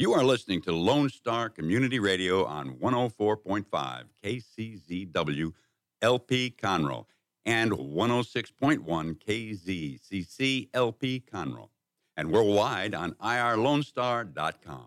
You 0.00 0.14
are 0.14 0.24
listening 0.24 0.62
to 0.62 0.72
Lone 0.72 1.10
Star 1.10 1.50
Community 1.50 1.98
Radio 1.98 2.46
on 2.46 2.78
104.5 2.78 4.04
KCZW 4.24 5.52
LP 6.00 6.54
Conroe 6.58 7.04
and 7.44 7.70
106.1 7.70 8.80
KZCC 8.82 10.70
LP 10.72 11.22
Conroe 11.30 11.68
and 12.16 12.32
worldwide 12.32 12.94
on 12.94 13.12
irlonestar.com. 13.22 14.86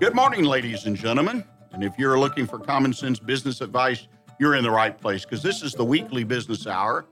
Good 0.00 0.16
morning, 0.16 0.42
ladies 0.42 0.86
and 0.86 0.96
gentlemen. 0.96 1.44
And 1.70 1.84
if 1.84 1.96
you're 1.96 2.18
looking 2.18 2.48
for 2.48 2.58
common 2.58 2.92
sense 2.92 3.20
business 3.20 3.60
advice, 3.60 4.08
you're 4.38 4.54
in 4.54 4.62
the 4.62 4.70
right 4.70 4.98
place 4.98 5.24
because 5.24 5.42
this 5.42 5.62
is 5.62 5.72
the 5.72 5.84
weekly 5.84 6.24
business 6.24 6.66
hour. 6.66 7.06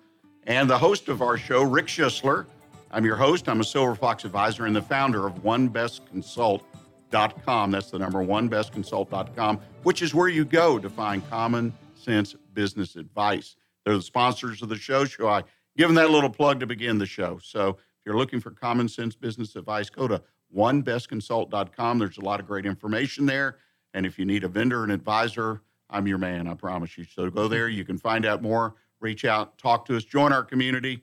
And 0.46 0.68
the 0.68 0.78
host 0.78 1.08
of 1.08 1.22
our 1.22 1.38
show, 1.38 1.62
Rick 1.62 1.86
Schisler, 1.86 2.44
I'm 2.90 3.04
your 3.04 3.16
host. 3.16 3.48
I'm 3.48 3.60
a 3.60 3.64
Silver 3.64 3.94
Fox 3.94 4.24
advisor 4.24 4.66
and 4.66 4.76
the 4.76 4.82
founder 4.82 5.26
of 5.26 5.42
OneBestConsult.com. 5.42 7.70
That's 7.70 7.90
the 7.90 7.98
number 7.98 8.24
OneBestConsult.com, 8.24 9.60
which 9.82 10.02
is 10.02 10.14
where 10.14 10.28
you 10.28 10.44
go 10.44 10.78
to 10.78 10.90
find 10.90 11.28
common 11.28 11.72
sense 11.94 12.36
business 12.52 12.96
advice. 12.96 13.56
They're 13.84 13.96
the 13.96 14.02
sponsors 14.02 14.62
of 14.62 14.68
the 14.68 14.76
show. 14.76 15.06
So 15.06 15.28
I 15.28 15.42
give 15.76 15.88
them 15.88 15.96
that 15.96 16.10
little 16.10 16.30
plug 16.30 16.60
to 16.60 16.66
begin 16.66 16.98
the 16.98 17.06
show. 17.06 17.40
So 17.42 17.70
if 17.70 18.06
you're 18.06 18.16
looking 18.16 18.38
for 18.38 18.50
common 18.50 18.88
sense 18.88 19.16
business 19.16 19.56
advice, 19.56 19.90
go 19.90 20.06
to 20.06 20.22
OneBestConsult.com. 20.54 21.98
There's 21.98 22.18
a 22.18 22.24
lot 22.24 22.38
of 22.38 22.46
great 22.46 22.66
information 22.66 23.26
there. 23.26 23.56
And 23.92 24.06
if 24.06 24.18
you 24.18 24.24
need 24.24 24.44
a 24.44 24.48
vendor 24.48 24.84
and 24.84 24.92
advisor, 24.92 25.62
I'm 25.90 26.06
your 26.06 26.18
man, 26.18 26.46
I 26.46 26.54
promise 26.54 26.96
you. 26.96 27.04
So 27.04 27.30
go 27.30 27.48
there. 27.48 27.68
You 27.68 27.84
can 27.84 27.98
find 27.98 28.24
out 28.24 28.42
more, 28.42 28.74
reach 29.00 29.24
out, 29.24 29.58
talk 29.58 29.84
to 29.86 29.96
us, 29.96 30.04
join 30.04 30.32
our 30.32 30.42
community, 30.42 31.02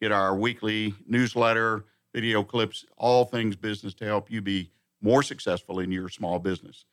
get 0.00 0.12
our 0.12 0.36
weekly 0.36 0.94
newsletter, 1.06 1.84
video 2.14 2.42
clips, 2.42 2.84
all 2.96 3.24
things 3.24 3.56
business 3.56 3.94
to 3.94 4.04
help 4.04 4.30
you 4.30 4.40
be 4.40 4.70
more 5.00 5.22
successful 5.22 5.80
in 5.80 5.92
your 5.92 6.08
small 6.08 6.38
business. 6.38 6.84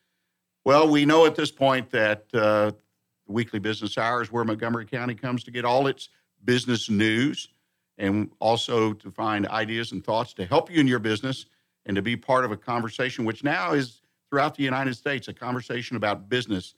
Well, 0.65 0.87
we 0.89 1.05
know 1.05 1.25
at 1.25 1.35
this 1.35 1.51
point 1.51 1.89
that 1.91 2.25
uh, 2.33 2.71
the 3.25 3.31
weekly 3.31 3.59
business 3.59 3.97
hour 3.97 4.21
is 4.21 4.31
where 4.31 4.43
Montgomery 4.43 4.85
County 4.85 5.15
comes 5.15 5.43
to 5.45 5.51
get 5.51 5.65
all 5.65 5.87
its 5.87 6.09
business 6.43 6.89
news 6.89 7.49
and 7.97 8.31
also 8.39 8.93
to 8.93 9.11
find 9.11 9.47
ideas 9.47 9.91
and 9.91 10.03
thoughts 10.03 10.33
to 10.33 10.45
help 10.45 10.71
you 10.71 10.79
in 10.79 10.87
your 10.87 10.99
business 10.99 11.45
and 11.85 11.95
to 11.95 12.01
be 12.01 12.15
part 12.15 12.45
of 12.45 12.51
a 12.51 12.57
conversation, 12.57 13.25
which 13.25 13.43
now 13.43 13.73
is 13.73 14.01
throughout 14.29 14.55
the 14.55 14.63
United 14.63 14.95
States, 14.95 15.27
a 15.27 15.33
conversation 15.33 15.95
about 15.95 16.29
business 16.29 16.73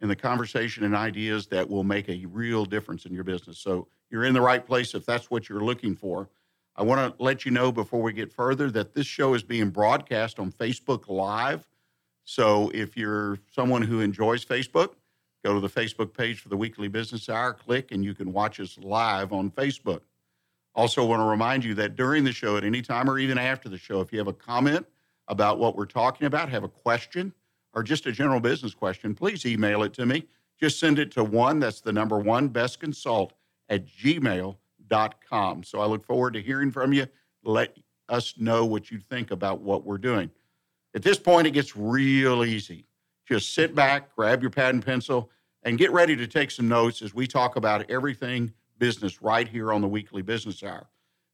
and 0.00 0.10
the 0.10 0.16
conversation 0.16 0.84
and 0.84 0.94
ideas 0.94 1.46
that 1.48 1.68
will 1.68 1.84
make 1.84 2.08
a 2.08 2.24
real 2.26 2.64
difference 2.64 3.04
in 3.04 3.12
your 3.12 3.24
business. 3.24 3.58
So 3.58 3.88
you're 4.10 4.24
in 4.24 4.34
the 4.34 4.40
right 4.40 4.64
place 4.64 4.94
if 4.94 5.04
that's 5.04 5.30
what 5.30 5.48
you're 5.48 5.64
looking 5.64 5.96
for. 5.96 6.28
I 6.76 6.82
want 6.82 7.18
to 7.18 7.22
let 7.22 7.44
you 7.44 7.50
know 7.50 7.72
before 7.72 8.00
we 8.00 8.12
get 8.12 8.32
further 8.32 8.70
that 8.70 8.94
this 8.94 9.06
show 9.06 9.34
is 9.34 9.42
being 9.42 9.70
broadcast 9.70 10.38
on 10.38 10.52
Facebook 10.52 11.08
Live. 11.08 11.66
So 12.24 12.70
if 12.72 12.96
you're 12.96 13.38
someone 13.50 13.82
who 13.82 14.00
enjoys 14.00 14.44
Facebook, 14.44 14.94
go 15.44 15.54
to 15.54 15.60
the 15.60 15.68
Facebook 15.68 16.14
page 16.14 16.40
for 16.40 16.48
the 16.48 16.56
Weekly 16.56 16.86
Business 16.86 17.28
Hour, 17.28 17.52
click, 17.54 17.90
and 17.90 18.04
you 18.04 18.14
can 18.14 18.32
watch 18.32 18.60
us 18.60 18.78
live 18.78 19.32
on 19.32 19.50
Facebook. 19.50 20.02
Also, 20.74 21.04
want 21.04 21.20
to 21.20 21.24
remind 21.24 21.64
you 21.64 21.74
that 21.74 21.96
during 21.96 22.22
the 22.22 22.32
show, 22.32 22.56
at 22.56 22.62
any 22.62 22.82
time 22.82 23.10
or 23.10 23.18
even 23.18 23.38
after 23.38 23.68
the 23.68 23.78
show, 23.78 24.00
if 24.00 24.12
you 24.12 24.18
have 24.18 24.28
a 24.28 24.32
comment 24.32 24.86
about 25.26 25.58
what 25.58 25.74
we're 25.74 25.86
talking 25.86 26.26
about, 26.28 26.48
have 26.48 26.62
a 26.62 26.68
question, 26.68 27.32
or 27.78 27.84
just 27.84 28.06
a 28.06 28.12
general 28.12 28.40
business 28.40 28.74
question, 28.74 29.14
please 29.14 29.46
email 29.46 29.84
it 29.84 29.94
to 29.94 30.04
me. 30.04 30.26
Just 30.58 30.80
send 30.80 30.98
it 30.98 31.12
to 31.12 31.22
one, 31.22 31.60
that's 31.60 31.80
the 31.80 31.92
number 31.92 32.18
one, 32.18 32.48
best 32.48 32.80
consult 32.80 33.34
at 33.68 33.86
gmail.com. 33.86 35.62
So 35.62 35.78
I 35.78 35.86
look 35.86 36.04
forward 36.04 36.34
to 36.34 36.42
hearing 36.42 36.72
from 36.72 36.92
you. 36.92 37.06
Let 37.44 37.78
us 38.08 38.34
know 38.36 38.66
what 38.66 38.90
you 38.90 38.98
think 38.98 39.30
about 39.30 39.60
what 39.60 39.84
we're 39.84 39.96
doing. 39.96 40.28
At 40.92 41.04
this 41.04 41.20
point, 41.20 41.46
it 41.46 41.52
gets 41.52 41.76
real 41.76 42.44
easy. 42.44 42.84
Just 43.28 43.54
sit 43.54 43.76
back, 43.76 44.12
grab 44.16 44.42
your 44.42 44.50
pad 44.50 44.74
and 44.74 44.84
pencil, 44.84 45.30
and 45.62 45.78
get 45.78 45.92
ready 45.92 46.16
to 46.16 46.26
take 46.26 46.50
some 46.50 46.66
notes 46.66 47.00
as 47.00 47.14
we 47.14 47.28
talk 47.28 47.54
about 47.54 47.88
everything 47.88 48.52
business 48.78 49.22
right 49.22 49.46
here 49.46 49.72
on 49.72 49.82
the 49.82 49.88
weekly 49.88 50.22
business 50.22 50.64
hour. 50.64 50.88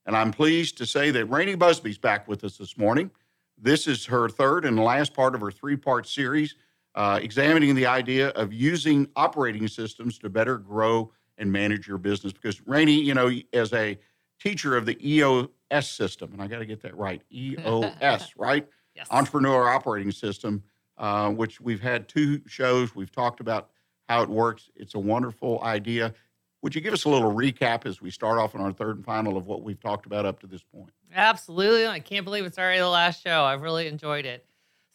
And 0.05 0.15
I'm 0.15 0.31
pleased 0.31 0.77
to 0.77 0.85
say 0.85 1.11
that 1.11 1.31
Rainee 1.31 1.59
Busby's 1.59 1.97
back 1.97 2.29
with 2.29 2.45
us 2.45 2.59
this 2.59 2.77
morning. 2.77 3.11
This 3.59 3.87
is 3.87 4.07
her 4.07 4.29
third 4.29 4.65
and 4.65 4.79
last 4.79 5.15
part 5.15 5.35
of 5.35 5.41
her 5.41 5.51
three 5.51 5.77
part 5.77 6.07
series, 6.07 6.55
uh, 6.95 7.19
examining 7.23 7.75
the 7.75 7.87
idea 7.87 8.29
of 8.31 8.53
using 8.53 9.09
operating 9.17 9.69
systems 9.69 10.19
to 10.19 10.29
better 10.29 10.59
grow 10.59 11.13
and 11.39 11.51
manage 11.51 11.89
your 11.89 11.99
business. 11.99 12.33
Because, 12.33 12.61
Rainee, 12.61 13.03
you 13.03 13.15
know, 13.15 13.31
as 13.53 13.73
a 13.73 13.99
teacher 14.41 14.77
of 14.77 14.87
the 14.87 14.99
EOS 15.07 15.49
system, 15.89 16.33
and 16.33 16.43
I 16.43 16.47
got 16.47 16.59
to 16.59 16.67
get 16.67 16.83
that 16.83 16.97
right 16.97 17.23
EOS, 17.33 18.35
right? 18.37 18.67
Yes. 18.95 19.09
Entrepreneur 19.11 19.69
Operating 19.69 20.13
System, 20.13 20.63
uh, 20.99 21.31
which 21.31 21.61
we've 21.61 21.81
had 21.81 22.09
two 22.09 22.41
shows. 22.47 22.95
We've 22.95 23.11
talked 23.11 23.41
about 23.41 23.71
how 24.09 24.23
it 24.23 24.29
works. 24.29 24.71
It's 24.77 24.95
a 24.95 24.99
wonderful 24.99 25.61
idea. 25.63 26.15
Would 26.63 26.75
you 26.75 26.81
give 26.81 26.95
us 26.95 27.05
a 27.05 27.09
little 27.09 27.33
recap 27.33 27.87
as 27.87 28.01
we 28.01 28.11
start 28.11 28.39
off 28.39 28.55
on 28.55 28.61
our 28.61 28.73
third 28.73 28.97
and 28.97 29.05
final 29.05 29.37
of 29.37 29.47
what 29.47 29.63
we've 29.63 29.81
talked 29.81 30.07
about 30.07 30.25
up 30.25 30.41
to 30.41 30.47
this 30.47 30.63
point? 30.63 30.94
Absolutely. 31.15 31.87
I 31.87 32.01
can't 32.01 32.25
believe 32.25 32.45
it's 32.45 32.59
already 32.59 32.81
the 32.81 32.89
last 32.89 33.23
show. 33.23 33.45
I've 33.45 33.63
really 33.63 33.87
enjoyed 33.87 34.27
it. 34.27 34.45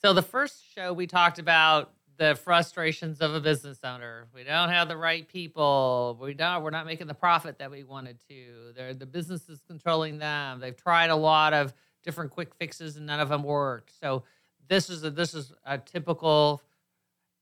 So, 0.01 0.13
the 0.13 0.21
first 0.21 0.63
show 0.75 0.93
we 0.93 1.07
talked 1.07 1.39
about 1.39 1.91
the 2.17 2.35
frustrations 2.35 3.21
of 3.21 3.33
a 3.33 3.39
business 3.39 3.79
owner. 3.83 4.27
We 4.33 4.43
don't 4.43 4.69
have 4.69 4.89
the 4.89 4.97
right 4.97 5.25
people. 5.27 6.17
We 6.21 6.33
don't. 6.33 6.61
We're 6.61 6.69
not 6.69 6.85
making 6.85 7.07
the 7.07 7.13
profit 7.13 7.57
that 7.59 7.71
we 7.71 7.83
wanted 7.83 8.19
to. 8.27 8.73
They're, 8.75 8.93
the 8.93 9.05
business 9.05 9.47
is 9.47 9.61
controlling 9.65 10.17
them. 10.17 10.59
They've 10.59 10.75
tried 10.75 11.09
a 11.11 11.15
lot 11.15 11.53
of 11.53 11.73
different 12.03 12.31
quick 12.31 12.53
fixes 12.55 12.97
and 12.97 13.05
none 13.05 13.21
of 13.21 13.29
them 13.29 13.43
worked. 13.43 13.93
So 14.01 14.23
this 14.67 14.89
is 14.89 15.03
a, 15.05 15.09
this 15.09 15.33
is 15.33 15.53
a 15.65 15.77
typical 15.77 16.61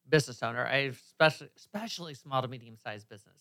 business 0.08 0.44
owner, 0.44 0.64
especially 0.64 1.50
especially 1.58 2.14
small 2.14 2.44
to 2.44 2.48
medium 2.48 2.78
sized 2.78 3.10
business. 3.10 3.36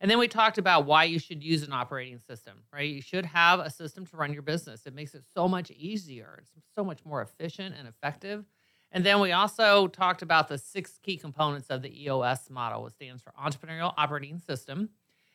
And 0.00 0.10
then 0.10 0.18
we 0.18 0.28
talked 0.28 0.56
about 0.56 0.86
why 0.86 1.04
you 1.04 1.18
should 1.18 1.44
use 1.44 1.62
an 1.62 1.74
operating 1.74 2.18
system, 2.18 2.62
right? 2.72 2.88
You 2.88 3.02
should 3.02 3.26
have 3.26 3.60
a 3.60 3.68
system 3.68 4.06
to 4.06 4.16
run 4.16 4.32
your 4.32 4.42
business. 4.42 4.86
It 4.86 4.94
makes 4.94 5.14
it 5.14 5.24
so 5.34 5.46
much 5.46 5.70
easier. 5.70 6.38
It's 6.40 6.52
so 6.74 6.82
much 6.82 7.04
more 7.04 7.20
efficient 7.20 7.74
and 7.78 7.86
effective. 7.86 8.46
And 8.92 9.04
then 9.04 9.20
we 9.20 9.32
also 9.32 9.88
talked 9.88 10.22
about 10.22 10.48
the 10.48 10.56
six 10.56 10.98
key 11.02 11.16
components 11.16 11.68
of 11.68 11.82
the 11.82 12.04
EOS 12.04 12.48
model, 12.48 12.82
which 12.82 12.94
stands 12.94 13.22
for 13.22 13.32
Entrepreneurial 13.32 13.92
Operating 13.98 14.38
System. 14.38 14.88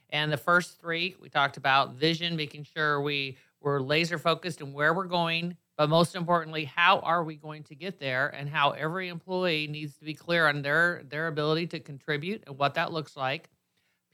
And 0.09 0.31
the 0.31 0.37
first 0.37 0.79
three, 0.81 1.15
we 1.21 1.29
talked 1.29 1.57
about 1.57 1.93
vision, 1.93 2.35
making 2.35 2.63
sure 2.63 3.01
we 3.01 3.37
were 3.61 3.81
laser 3.81 4.17
focused 4.17 4.61
in 4.61 4.73
where 4.73 4.93
we're 4.93 5.05
going, 5.05 5.57
but 5.77 5.89
most 5.89 6.15
importantly, 6.15 6.65
how 6.65 6.99
are 6.99 7.23
we 7.23 7.35
going 7.35 7.63
to 7.63 7.75
get 7.75 7.99
there 7.99 8.29
and 8.29 8.49
how 8.49 8.71
every 8.71 9.09
employee 9.09 9.67
needs 9.67 9.97
to 9.97 10.05
be 10.05 10.13
clear 10.13 10.47
on 10.47 10.61
their, 10.61 11.03
their 11.09 11.27
ability 11.27 11.67
to 11.67 11.79
contribute 11.79 12.43
and 12.47 12.57
what 12.57 12.75
that 12.75 12.91
looks 12.91 13.15
like 13.15 13.49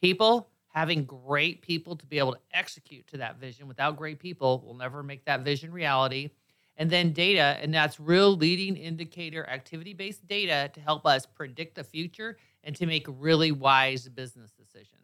people 0.02 0.50
having 0.70 1.04
great 1.06 1.62
people 1.62 1.96
to 1.96 2.06
be 2.06 2.18
able 2.18 2.34
to 2.34 2.40
execute 2.54 3.06
to 3.08 3.18
that 3.18 3.40
vision. 3.40 3.68
Without 3.68 3.98
great 3.98 4.20
people 4.20 4.64
will 4.66 4.74
never 4.74 5.04
make 5.04 5.26
that 5.26 5.42
vision 5.42 5.72
reality. 5.72 6.32
And 6.78 6.90
then 6.90 7.12
data 7.12 7.58
and 7.62 7.74
that's 7.74 8.00
real 8.00 8.36
leading 8.36 8.78
indicator 8.78 9.48
activity 9.48 9.94
based 9.94 10.26
data 10.26 10.72
to 10.74 10.80
help 10.80 11.06
us 11.06 11.26
predict 11.26 11.76
the 11.76 11.84
future 11.84 12.38
and 12.64 12.76
to 12.78 12.86
make 12.86 13.06
really 13.08 13.52
wise 13.52 14.08
business 14.08 14.52
decisions. 14.52 14.98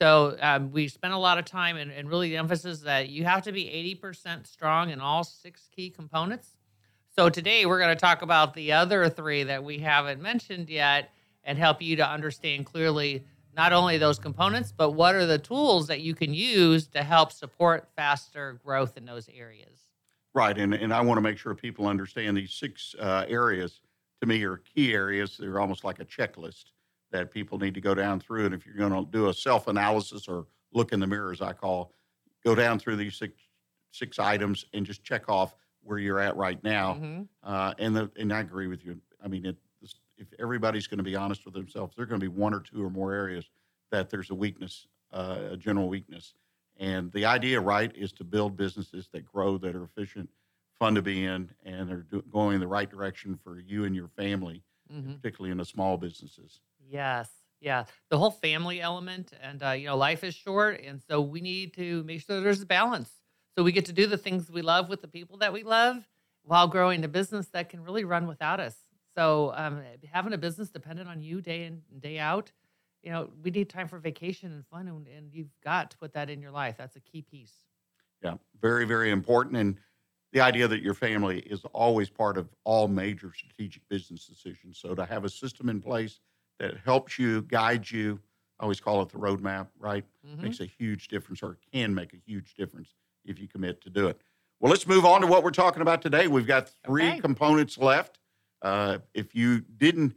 So 0.00 0.36
um, 0.40 0.72
we 0.72 0.88
spent 0.88 1.12
a 1.12 1.18
lot 1.18 1.38
of 1.38 1.44
time 1.44 1.76
and, 1.76 1.90
and 1.92 2.08
really 2.08 2.30
the 2.30 2.36
emphasis 2.36 2.80
that 2.80 3.08
you 3.08 3.24
have 3.24 3.42
to 3.42 3.52
be 3.52 3.98
80% 4.02 4.46
strong 4.46 4.90
in 4.90 5.00
all 5.00 5.22
six 5.22 5.68
key 5.74 5.90
components. 5.90 6.56
So 7.14 7.28
today 7.28 7.66
we're 7.66 7.78
going 7.78 7.94
to 7.94 8.00
talk 8.00 8.22
about 8.22 8.54
the 8.54 8.72
other 8.72 9.08
three 9.08 9.42
that 9.44 9.62
we 9.62 9.78
haven't 9.78 10.20
mentioned 10.20 10.70
yet 10.70 11.10
and 11.44 11.58
help 11.58 11.82
you 11.82 11.96
to 11.96 12.08
understand 12.08 12.66
clearly 12.66 13.24
not 13.54 13.72
only 13.72 13.98
those 13.98 14.18
components, 14.18 14.72
but 14.74 14.90
what 14.92 15.14
are 15.14 15.26
the 15.26 15.38
tools 15.38 15.86
that 15.88 16.00
you 16.00 16.14
can 16.14 16.32
use 16.32 16.86
to 16.88 17.02
help 17.02 17.32
support 17.32 17.88
faster 17.96 18.58
growth 18.64 18.96
in 18.96 19.04
those 19.04 19.28
areas? 19.34 19.88
Right. 20.34 20.56
And, 20.56 20.72
and 20.72 20.92
I 20.92 21.00
want 21.02 21.18
to 21.18 21.22
make 21.22 21.36
sure 21.36 21.54
people 21.54 21.86
understand 21.86 22.36
these 22.36 22.52
six 22.52 22.94
uh, 22.98 23.26
areas 23.28 23.80
to 24.20 24.26
me 24.26 24.42
are 24.44 24.56
key 24.56 24.94
areas. 24.94 25.36
They're 25.38 25.60
almost 25.60 25.84
like 25.84 26.00
a 26.00 26.04
checklist 26.04 26.66
that 27.10 27.30
people 27.30 27.58
need 27.58 27.74
to 27.74 27.80
go 27.80 27.94
down 27.94 28.20
through. 28.20 28.46
And 28.46 28.54
if 28.54 28.64
you're 28.64 28.76
going 28.76 28.92
to 28.92 29.10
do 29.10 29.28
a 29.28 29.34
self 29.34 29.68
analysis 29.68 30.28
or 30.28 30.46
look 30.72 30.92
in 30.92 31.00
the 31.00 31.06
mirror, 31.06 31.32
as 31.32 31.42
I 31.42 31.52
call, 31.52 31.92
go 32.44 32.54
down 32.54 32.78
through 32.78 32.96
these 32.96 33.16
six, 33.16 33.34
six 33.90 34.18
items 34.18 34.64
and 34.72 34.86
just 34.86 35.04
check 35.04 35.28
off 35.28 35.54
where 35.82 35.98
you're 35.98 36.20
at 36.20 36.36
right 36.36 36.62
now. 36.64 36.94
Mm-hmm. 36.94 37.22
Uh, 37.42 37.74
and, 37.78 37.94
the, 37.94 38.10
and 38.16 38.32
I 38.32 38.40
agree 38.40 38.68
with 38.68 38.84
you. 38.86 38.98
I 39.22 39.28
mean, 39.28 39.44
it, 39.44 39.56
if 40.22 40.40
everybody's 40.40 40.86
going 40.86 40.98
to 40.98 41.04
be 41.04 41.16
honest 41.16 41.44
with 41.44 41.54
themselves, 41.54 41.94
there's 41.96 42.08
going 42.08 42.20
to 42.20 42.24
be 42.30 42.40
one 42.40 42.54
or 42.54 42.60
two 42.60 42.82
or 42.84 42.90
more 42.90 43.12
areas 43.12 43.50
that 43.90 44.08
there's 44.10 44.30
a 44.30 44.34
weakness, 44.34 44.86
uh, 45.12 45.48
a 45.52 45.56
general 45.56 45.88
weakness. 45.88 46.34
And 46.78 47.12
the 47.12 47.26
idea, 47.26 47.60
right, 47.60 47.94
is 47.96 48.12
to 48.14 48.24
build 48.24 48.56
businesses 48.56 49.08
that 49.12 49.24
grow, 49.24 49.58
that 49.58 49.74
are 49.76 49.84
efficient, 49.84 50.30
fun 50.78 50.94
to 50.94 51.02
be 51.02 51.24
in, 51.24 51.50
and 51.64 51.88
they're 51.88 52.02
do- 52.02 52.24
going 52.30 52.54
in 52.54 52.60
the 52.60 52.66
right 52.68 52.88
direction 52.88 53.36
for 53.36 53.58
you 53.60 53.84
and 53.84 53.94
your 53.94 54.08
family, 54.08 54.64
Mm-hmm. 54.92 55.14
particularly 55.20 55.52
in 55.52 55.58
the 55.58 55.64
small 55.64 55.96
businesses. 55.98 56.60
Yes. 56.78 57.30
Yeah, 57.60 57.84
the 58.10 58.18
whole 58.18 58.32
family 58.32 58.80
element, 58.80 59.32
and 59.40 59.62
uh, 59.62 59.70
you 59.70 59.86
know, 59.86 59.96
life 59.96 60.24
is 60.24 60.34
short, 60.34 60.80
and 60.80 61.00
so 61.00 61.20
we 61.20 61.40
need 61.40 61.74
to 61.74 62.02
make 62.02 62.20
sure 62.22 62.40
there's 62.40 62.62
a 62.62 62.66
balance. 62.66 63.12
So 63.56 63.62
we 63.62 63.70
get 63.70 63.84
to 63.86 63.92
do 63.92 64.08
the 64.08 64.18
things 64.18 64.50
we 64.50 64.62
love 64.62 64.88
with 64.88 65.00
the 65.00 65.06
people 65.06 65.36
that 65.38 65.52
we 65.52 65.62
love, 65.62 66.08
while 66.42 66.66
growing 66.66 67.04
a 67.04 67.08
business 67.08 67.46
that 67.50 67.68
can 67.68 67.84
really 67.84 68.02
run 68.04 68.26
without 68.26 68.58
us. 68.58 68.81
So 69.16 69.52
um, 69.54 69.84
having 70.10 70.32
a 70.32 70.38
business 70.38 70.70
dependent 70.70 71.08
on 71.08 71.20
you 71.20 71.40
day 71.40 71.64
in 71.64 71.84
and 71.90 72.00
day 72.00 72.18
out, 72.18 72.52
you 73.02 73.10
know, 73.10 73.30
we 73.42 73.50
need 73.50 73.68
time 73.68 73.88
for 73.88 73.98
vacation 73.98 74.52
and 74.52 74.66
fun, 74.66 74.88
and, 74.88 75.06
and 75.08 75.34
you've 75.34 75.58
got 75.60 75.90
to 75.90 75.98
put 75.98 76.12
that 76.14 76.30
in 76.30 76.40
your 76.40 76.50
life. 76.52 76.76
That's 76.78 76.96
a 76.96 77.00
key 77.00 77.22
piece. 77.22 77.66
Yeah, 78.22 78.36
very, 78.60 78.84
very 78.84 79.10
important. 79.10 79.56
And 79.56 79.80
the 80.32 80.40
idea 80.40 80.68
that 80.68 80.80
your 80.82 80.94
family 80.94 81.40
is 81.40 81.64
always 81.66 82.08
part 82.08 82.38
of 82.38 82.54
all 82.64 82.88
major 82.88 83.32
strategic 83.34 83.86
business 83.88 84.26
decisions. 84.26 84.78
So 84.78 84.94
to 84.94 85.04
have 85.04 85.24
a 85.24 85.28
system 85.28 85.68
in 85.68 85.80
place 85.80 86.20
that 86.58 86.78
helps 86.78 87.18
you, 87.18 87.42
guides 87.42 87.90
you, 87.90 88.20
I 88.58 88.62
always 88.62 88.80
call 88.80 89.02
it 89.02 89.08
the 89.08 89.18
roadmap, 89.18 89.68
right? 89.76 90.04
Mhm. 90.22 90.40
Makes 90.40 90.60
a 90.60 90.66
huge 90.66 91.08
difference 91.08 91.42
or 91.42 91.58
can 91.72 91.94
make 91.94 92.14
a 92.14 92.16
huge 92.16 92.54
difference 92.54 92.94
if 93.24 93.38
you 93.38 93.48
commit 93.48 93.80
to 93.82 93.90
do 93.90 94.08
it. 94.08 94.20
Well, 94.60 94.70
let's 94.70 94.86
move 94.86 95.04
on 95.04 95.20
to 95.22 95.26
what 95.26 95.42
we're 95.42 95.50
talking 95.50 95.82
about 95.82 96.02
today. 96.02 96.28
We've 96.28 96.46
got 96.46 96.68
three 96.84 97.14
Okay. 97.14 97.16
components 97.16 97.76
left. 97.76 98.20
Uh, 98.62 98.98
if 99.12 99.34
you 99.34 99.60
didn't 99.76 100.14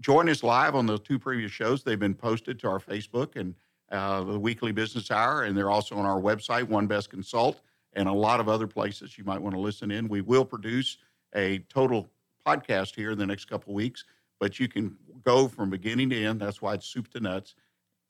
join 0.00 0.28
us 0.28 0.42
live 0.42 0.74
on 0.74 0.86
the 0.86 0.98
two 0.98 1.18
previous 1.18 1.50
shows, 1.50 1.82
they've 1.82 1.98
been 1.98 2.14
posted 2.14 2.58
to 2.60 2.68
our 2.68 2.78
Facebook 2.78 3.36
and 3.36 3.54
uh, 3.90 4.22
the 4.22 4.38
weekly 4.38 4.72
business 4.72 5.10
hour, 5.10 5.44
and 5.44 5.56
they're 5.56 5.70
also 5.70 5.96
on 5.96 6.06
our 6.06 6.20
website, 6.20 6.64
One 6.64 6.86
Best 6.86 7.10
Consult, 7.10 7.60
and 7.94 8.08
a 8.08 8.12
lot 8.12 8.38
of 8.38 8.48
other 8.48 8.66
places 8.66 9.18
you 9.18 9.24
might 9.24 9.40
want 9.40 9.54
to 9.54 9.60
listen 9.60 9.90
in. 9.90 10.08
We 10.08 10.20
will 10.20 10.44
produce 10.44 10.98
a 11.34 11.58
total 11.68 12.08
podcast 12.46 12.94
here 12.94 13.10
in 13.10 13.18
the 13.18 13.26
next 13.26 13.46
couple 13.46 13.74
weeks, 13.74 14.04
but 14.38 14.60
you 14.60 14.68
can 14.68 14.96
go 15.24 15.48
from 15.48 15.70
beginning 15.70 16.10
to 16.10 16.24
end. 16.24 16.40
That's 16.40 16.62
why 16.62 16.74
it's 16.74 16.86
soup 16.86 17.08
to 17.12 17.20
nuts. 17.20 17.56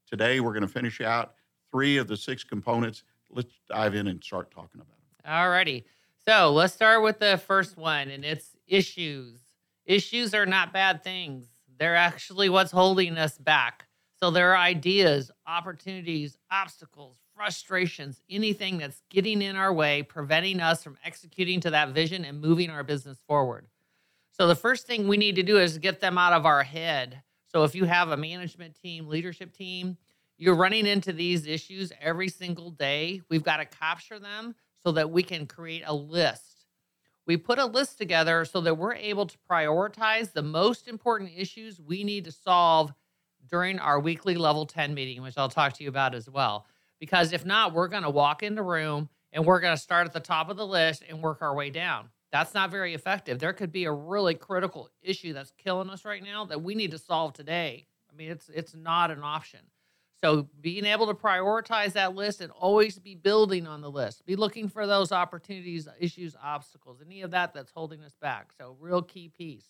Today, 0.08 0.40
we're 0.40 0.52
going 0.52 0.62
to 0.62 0.68
finish 0.68 1.00
out 1.00 1.34
three 1.70 1.96
of 1.96 2.08
the 2.08 2.16
six 2.16 2.44
components. 2.44 3.04
Let's 3.30 3.54
dive 3.68 3.94
in 3.94 4.08
and 4.08 4.22
start 4.22 4.50
talking 4.50 4.80
about 4.80 4.96
them. 5.24 5.32
Alrighty. 5.32 5.84
So 6.26 6.52
let's 6.52 6.74
start 6.74 7.02
with 7.02 7.20
the 7.20 7.38
first 7.38 7.76
one, 7.76 8.10
and 8.10 8.24
it's 8.24 8.56
issues. 8.66 9.40
Issues 9.86 10.34
are 10.34 10.46
not 10.46 10.72
bad 10.72 11.02
things. 11.02 11.46
They're 11.78 11.96
actually 11.96 12.48
what's 12.48 12.70
holding 12.70 13.16
us 13.16 13.38
back. 13.38 13.86
So 14.20 14.30
there 14.30 14.50
are 14.50 14.58
ideas, 14.58 15.30
opportunities, 15.46 16.36
obstacles, 16.50 17.16
frustrations, 17.34 18.20
anything 18.28 18.76
that's 18.76 19.00
getting 19.08 19.40
in 19.40 19.56
our 19.56 19.72
way, 19.72 20.02
preventing 20.02 20.60
us 20.60 20.84
from 20.84 20.98
executing 21.04 21.60
to 21.60 21.70
that 21.70 21.94
vision 21.94 22.26
and 22.26 22.38
moving 22.38 22.68
our 22.68 22.84
business 22.84 23.18
forward. 23.26 23.66
So 24.32 24.46
the 24.46 24.54
first 24.54 24.86
thing 24.86 25.08
we 25.08 25.16
need 25.16 25.36
to 25.36 25.42
do 25.42 25.58
is 25.58 25.78
get 25.78 26.00
them 26.00 26.18
out 26.18 26.34
of 26.34 26.44
our 26.44 26.62
head. 26.62 27.22
So 27.48 27.64
if 27.64 27.74
you 27.74 27.86
have 27.86 28.10
a 28.10 28.16
management 28.16 28.74
team, 28.80 29.08
leadership 29.08 29.54
team, 29.54 29.96
you're 30.36 30.54
running 30.54 30.86
into 30.86 31.12
these 31.12 31.46
issues 31.46 31.92
every 32.00 32.28
single 32.28 32.70
day. 32.70 33.22
We've 33.28 33.42
got 33.42 33.56
to 33.56 33.64
capture 33.64 34.18
them 34.18 34.54
so 34.84 34.92
that 34.92 35.10
we 35.10 35.22
can 35.22 35.46
create 35.46 35.82
a 35.86 35.94
list. 35.94 36.49
We 37.26 37.36
put 37.36 37.58
a 37.58 37.66
list 37.66 37.98
together 37.98 38.44
so 38.44 38.60
that 38.62 38.74
we're 38.74 38.94
able 38.94 39.26
to 39.26 39.36
prioritize 39.48 40.32
the 40.32 40.42
most 40.42 40.88
important 40.88 41.30
issues 41.36 41.80
we 41.80 42.04
need 42.04 42.24
to 42.24 42.32
solve 42.32 42.92
during 43.48 43.78
our 43.78 44.00
weekly 44.00 44.36
level 44.36 44.66
10 44.66 44.94
meeting, 44.94 45.22
which 45.22 45.36
I'll 45.36 45.48
talk 45.48 45.74
to 45.74 45.82
you 45.82 45.88
about 45.88 46.14
as 46.14 46.28
well. 46.28 46.66
Because 46.98 47.32
if 47.32 47.44
not, 47.44 47.72
we're 47.72 47.88
going 47.88 48.02
to 48.02 48.10
walk 48.10 48.42
in 48.42 48.54
the 48.54 48.62
room 48.62 49.08
and 49.32 49.44
we're 49.44 49.60
going 49.60 49.76
to 49.76 49.80
start 49.82 50.06
at 50.06 50.12
the 50.12 50.20
top 50.20 50.50
of 50.50 50.56
the 50.56 50.66
list 50.66 51.02
and 51.08 51.22
work 51.22 51.42
our 51.42 51.54
way 51.54 51.70
down. 51.70 52.10
That's 52.32 52.54
not 52.54 52.70
very 52.70 52.94
effective. 52.94 53.38
There 53.38 53.52
could 53.52 53.72
be 53.72 53.84
a 53.84 53.92
really 53.92 54.34
critical 54.34 54.88
issue 55.02 55.32
that's 55.32 55.52
killing 55.52 55.90
us 55.90 56.04
right 56.04 56.22
now 56.22 56.44
that 56.46 56.62
we 56.62 56.74
need 56.74 56.92
to 56.92 56.98
solve 56.98 57.32
today. 57.32 57.86
I 58.10 58.16
mean, 58.16 58.30
it's 58.30 58.48
it's 58.48 58.74
not 58.74 59.10
an 59.10 59.22
option. 59.22 59.60
So 60.22 60.48
being 60.60 60.84
able 60.84 61.06
to 61.06 61.14
prioritize 61.14 61.92
that 61.94 62.14
list 62.14 62.42
and 62.42 62.52
always 62.52 62.98
be 62.98 63.14
building 63.14 63.66
on 63.66 63.80
the 63.80 63.90
list, 63.90 64.26
be 64.26 64.36
looking 64.36 64.68
for 64.68 64.86
those 64.86 65.12
opportunities, 65.12 65.88
issues, 65.98 66.36
obstacles, 66.42 67.00
any 67.04 67.22
of 67.22 67.30
that 67.30 67.54
that's 67.54 67.72
holding 67.72 68.02
us 68.02 68.14
back. 68.20 68.52
So 68.58 68.76
real 68.78 69.02
key 69.02 69.28
piece. 69.28 69.64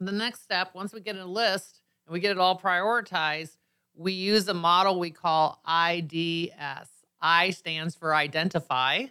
The 0.00 0.12
next 0.12 0.42
step, 0.42 0.74
once 0.74 0.94
we 0.94 1.00
get 1.00 1.16
a 1.16 1.24
list 1.26 1.82
and 2.06 2.14
we 2.14 2.20
get 2.20 2.30
it 2.30 2.38
all 2.38 2.58
prioritized, 2.58 3.58
we 3.94 4.12
use 4.12 4.48
a 4.48 4.54
model 4.54 4.98
we 4.98 5.10
call 5.10 5.60
IDS. 5.66 6.88
I 7.20 7.50
stands 7.50 7.96
for 7.96 8.14
identify, 8.14 9.06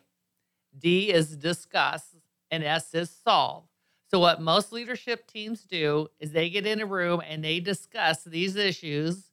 D 0.79 1.11
is 1.11 1.35
discuss, 1.35 2.15
and 2.49 2.63
S 2.63 2.93
is 2.95 3.09
solve. 3.09 3.65
So, 4.09 4.19
what 4.19 4.41
most 4.41 4.71
leadership 4.71 5.27
teams 5.27 5.63
do 5.63 6.07
is 6.19 6.31
they 6.31 6.49
get 6.49 6.65
in 6.65 6.79
a 6.79 6.85
room 6.85 7.21
and 7.27 7.43
they 7.43 7.59
discuss 7.59 8.23
these 8.23 8.55
issues 8.55 9.26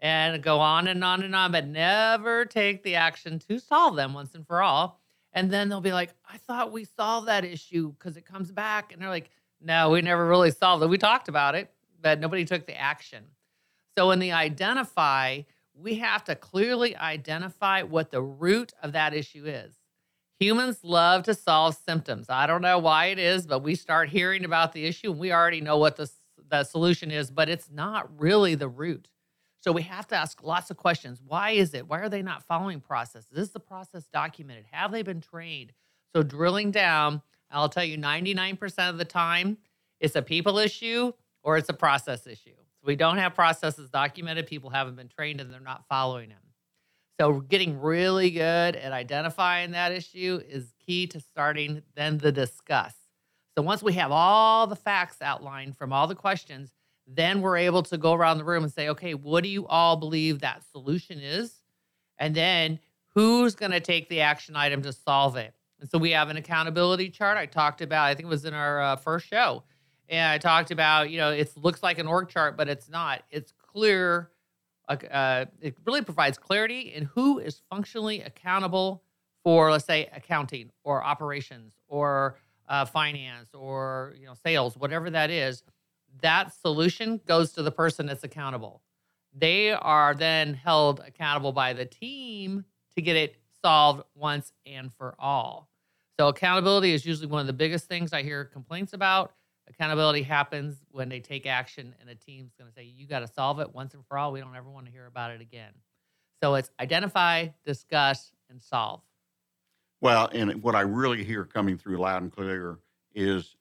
and 0.00 0.42
go 0.42 0.58
on 0.58 0.88
and 0.88 1.04
on 1.04 1.22
and 1.22 1.34
on, 1.34 1.52
but 1.52 1.66
never 1.66 2.44
take 2.44 2.82
the 2.82 2.94
action 2.96 3.38
to 3.38 3.58
solve 3.58 3.96
them 3.96 4.14
once 4.14 4.34
and 4.34 4.46
for 4.46 4.62
all. 4.62 4.98
And 5.32 5.50
then 5.50 5.68
they'll 5.68 5.80
be 5.80 5.92
like, 5.92 6.10
I 6.28 6.38
thought 6.38 6.72
we 6.72 6.84
solved 6.84 7.28
that 7.28 7.44
issue 7.44 7.92
because 7.92 8.16
it 8.16 8.24
comes 8.24 8.50
back. 8.50 8.92
And 8.92 9.00
they're 9.00 9.08
like, 9.08 9.30
no, 9.60 9.90
we 9.90 10.02
never 10.02 10.26
really 10.26 10.50
solved 10.50 10.82
it. 10.82 10.88
We 10.88 10.98
talked 10.98 11.28
about 11.28 11.54
it, 11.54 11.70
but 12.00 12.18
nobody 12.18 12.44
took 12.44 12.66
the 12.66 12.78
action. 12.78 13.24
So, 13.96 14.10
in 14.10 14.18
the 14.18 14.32
identify, 14.32 15.42
we 15.74 15.96
have 15.96 16.24
to 16.24 16.34
clearly 16.34 16.96
identify 16.96 17.82
what 17.82 18.10
the 18.10 18.22
root 18.22 18.72
of 18.82 18.92
that 18.92 19.14
issue 19.14 19.44
is. 19.46 19.74
Humans 20.38 20.78
love 20.82 21.24
to 21.24 21.34
solve 21.34 21.76
symptoms. 21.76 22.30
I 22.30 22.46
don't 22.46 22.62
know 22.62 22.78
why 22.78 23.06
it 23.06 23.18
is, 23.18 23.46
but 23.46 23.62
we 23.62 23.74
start 23.74 24.08
hearing 24.08 24.44
about 24.44 24.72
the 24.72 24.86
issue 24.86 25.10
and 25.10 25.20
we 25.20 25.32
already 25.32 25.60
know 25.60 25.76
what 25.76 25.96
the, 25.96 26.10
the 26.48 26.64
solution 26.64 27.10
is, 27.10 27.30
but 27.30 27.50
it's 27.50 27.70
not 27.70 28.08
really 28.18 28.54
the 28.54 28.68
root. 28.68 29.08
So 29.62 29.72
we 29.72 29.82
have 29.82 30.06
to 30.08 30.16
ask 30.16 30.42
lots 30.42 30.70
of 30.70 30.78
questions. 30.78 31.20
Why 31.24 31.50
is 31.50 31.74
it? 31.74 31.86
Why 31.86 32.00
are 32.00 32.08
they 32.08 32.22
not 32.22 32.46
following 32.46 32.80
processes? 32.80 33.30
Is 33.36 33.50
the 33.50 33.60
process 33.60 34.06
documented? 34.12 34.64
Have 34.72 34.90
they 34.90 35.02
been 35.02 35.20
trained? 35.20 35.72
So 36.14 36.22
drilling 36.22 36.70
down, 36.70 37.22
I'll 37.50 37.68
tell 37.68 37.84
you 37.84 37.98
99% 37.98 38.88
of 38.88 38.96
the 38.96 39.04
time, 39.04 39.58
it's 40.00 40.16
a 40.16 40.22
people 40.22 40.58
issue 40.58 41.12
or 41.42 41.58
it's 41.58 41.68
a 41.68 41.74
process 41.74 42.26
issue. 42.26 42.54
So 42.56 42.86
we 42.86 42.96
don't 42.96 43.18
have 43.18 43.34
processes 43.34 43.90
documented. 43.90 44.46
People 44.46 44.70
haven't 44.70 44.96
been 44.96 45.08
trained 45.08 45.40
and 45.40 45.52
they're 45.52 45.60
not 45.60 45.84
following 45.88 46.30
them. 46.30 46.38
So 47.20 47.40
getting 47.40 47.78
really 47.78 48.30
good 48.30 48.76
at 48.76 48.92
identifying 48.92 49.72
that 49.72 49.92
issue 49.92 50.40
is 50.48 50.72
key 50.86 51.06
to 51.08 51.20
starting 51.20 51.82
then 51.94 52.16
the 52.16 52.32
discuss. 52.32 52.94
So 53.58 53.62
once 53.62 53.82
we 53.82 53.92
have 53.92 54.10
all 54.10 54.66
the 54.66 54.76
facts 54.76 55.20
outlined 55.20 55.76
from 55.76 55.92
all 55.92 56.06
the 56.06 56.14
questions, 56.14 56.70
then 57.12 57.42
we're 57.42 57.56
able 57.56 57.82
to 57.84 57.98
go 57.98 58.12
around 58.12 58.38
the 58.38 58.44
room 58.44 58.62
and 58.62 58.72
say, 58.72 58.88
okay, 58.88 59.14
what 59.14 59.42
do 59.42 59.50
you 59.50 59.66
all 59.66 59.96
believe 59.96 60.40
that 60.40 60.62
solution 60.70 61.18
is? 61.18 61.60
And 62.18 62.34
then 62.34 62.78
who's 63.14 63.54
going 63.54 63.72
to 63.72 63.80
take 63.80 64.08
the 64.08 64.20
action 64.20 64.56
item 64.56 64.82
to 64.82 64.92
solve 64.92 65.36
it? 65.36 65.54
And 65.80 65.88
so 65.88 65.98
we 65.98 66.10
have 66.12 66.28
an 66.28 66.36
accountability 66.36 67.08
chart 67.10 67.38
I 67.38 67.46
talked 67.46 67.80
about, 67.80 68.04
I 68.04 68.14
think 68.14 68.26
it 68.26 68.30
was 68.30 68.44
in 68.44 68.54
our 68.54 68.80
uh, 68.80 68.96
first 68.96 69.26
show. 69.26 69.64
And 70.08 70.30
I 70.30 70.38
talked 70.38 70.70
about, 70.70 71.10
you 71.10 71.18
know, 71.18 71.30
it 71.30 71.52
looks 71.56 71.82
like 71.82 71.98
an 71.98 72.06
org 72.06 72.28
chart, 72.28 72.56
but 72.56 72.68
it's 72.68 72.88
not. 72.88 73.22
It's 73.30 73.52
clear. 73.52 74.30
Uh, 74.88 75.46
it 75.60 75.76
really 75.86 76.02
provides 76.02 76.36
clarity 76.36 76.92
in 76.92 77.04
who 77.04 77.38
is 77.38 77.62
functionally 77.70 78.20
accountable 78.22 79.04
for, 79.44 79.70
let's 79.70 79.84
say, 79.84 80.10
accounting 80.12 80.70
or 80.84 81.02
operations 81.02 81.72
or 81.88 82.36
uh, 82.68 82.84
finance 82.84 83.48
or 83.52 84.14
you 84.18 84.26
know 84.26 84.34
sales, 84.34 84.76
whatever 84.76 85.10
that 85.10 85.30
is. 85.30 85.62
That 86.22 86.52
solution 86.52 87.20
goes 87.26 87.52
to 87.52 87.62
the 87.62 87.70
person 87.70 88.06
that's 88.06 88.24
accountable. 88.24 88.82
They 89.32 89.70
are 89.70 90.14
then 90.14 90.54
held 90.54 91.00
accountable 91.06 91.52
by 91.52 91.72
the 91.72 91.86
team 91.86 92.64
to 92.96 93.02
get 93.02 93.16
it 93.16 93.36
solved 93.62 94.02
once 94.14 94.52
and 94.66 94.92
for 94.92 95.14
all. 95.18 95.68
So 96.18 96.28
accountability 96.28 96.92
is 96.92 97.06
usually 97.06 97.28
one 97.28 97.40
of 97.40 97.46
the 97.46 97.52
biggest 97.52 97.86
things 97.86 98.12
I 98.12 98.22
hear 98.22 98.44
complaints 98.44 98.92
about. 98.92 99.32
Accountability 99.68 100.22
happens 100.22 100.82
when 100.90 101.08
they 101.08 101.20
take 101.20 101.46
action 101.46 101.94
and 102.00 102.10
a 102.10 102.14
team's 102.14 102.52
going 102.58 102.68
to 102.68 102.74
say, 102.74 102.84
you 102.84 103.06
got 103.06 103.20
to 103.20 103.28
solve 103.28 103.60
it 103.60 103.72
once 103.72 103.94
and 103.94 104.04
for 104.04 104.18
all. 104.18 104.32
We 104.32 104.40
don't 104.40 104.54
ever 104.56 104.68
want 104.68 104.86
to 104.86 104.92
hear 104.92 105.06
about 105.06 105.30
it 105.30 105.40
again. 105.40 105.72
So 106.42 106.56
it's 106.56 106.70
identify, 106.80 107.48
discuss, 107.64 108.32
and 108.48 108.60
solve. 108.60 109.02
Well, 110.00 110.28
and 110.32 110.62
what 110.62 110.74
I 110.74 110.80
really 110.80 111.22
hear 111.22 111.44
coming 111.44 111.78
through 111.78 111.98
loud 111.98 112.22
and 112.22 112.32
clear 112.32 112.78
is 113.14 113.56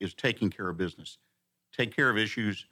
is 0.00 0.12
taking 0.12 0.50
care 0.50 0.68
of 0.68 0.76
business. 0.76 1.18
Take 1.76 1.94
care 1.94 2.08
of 2.10 2.16
issues 2.18 2.66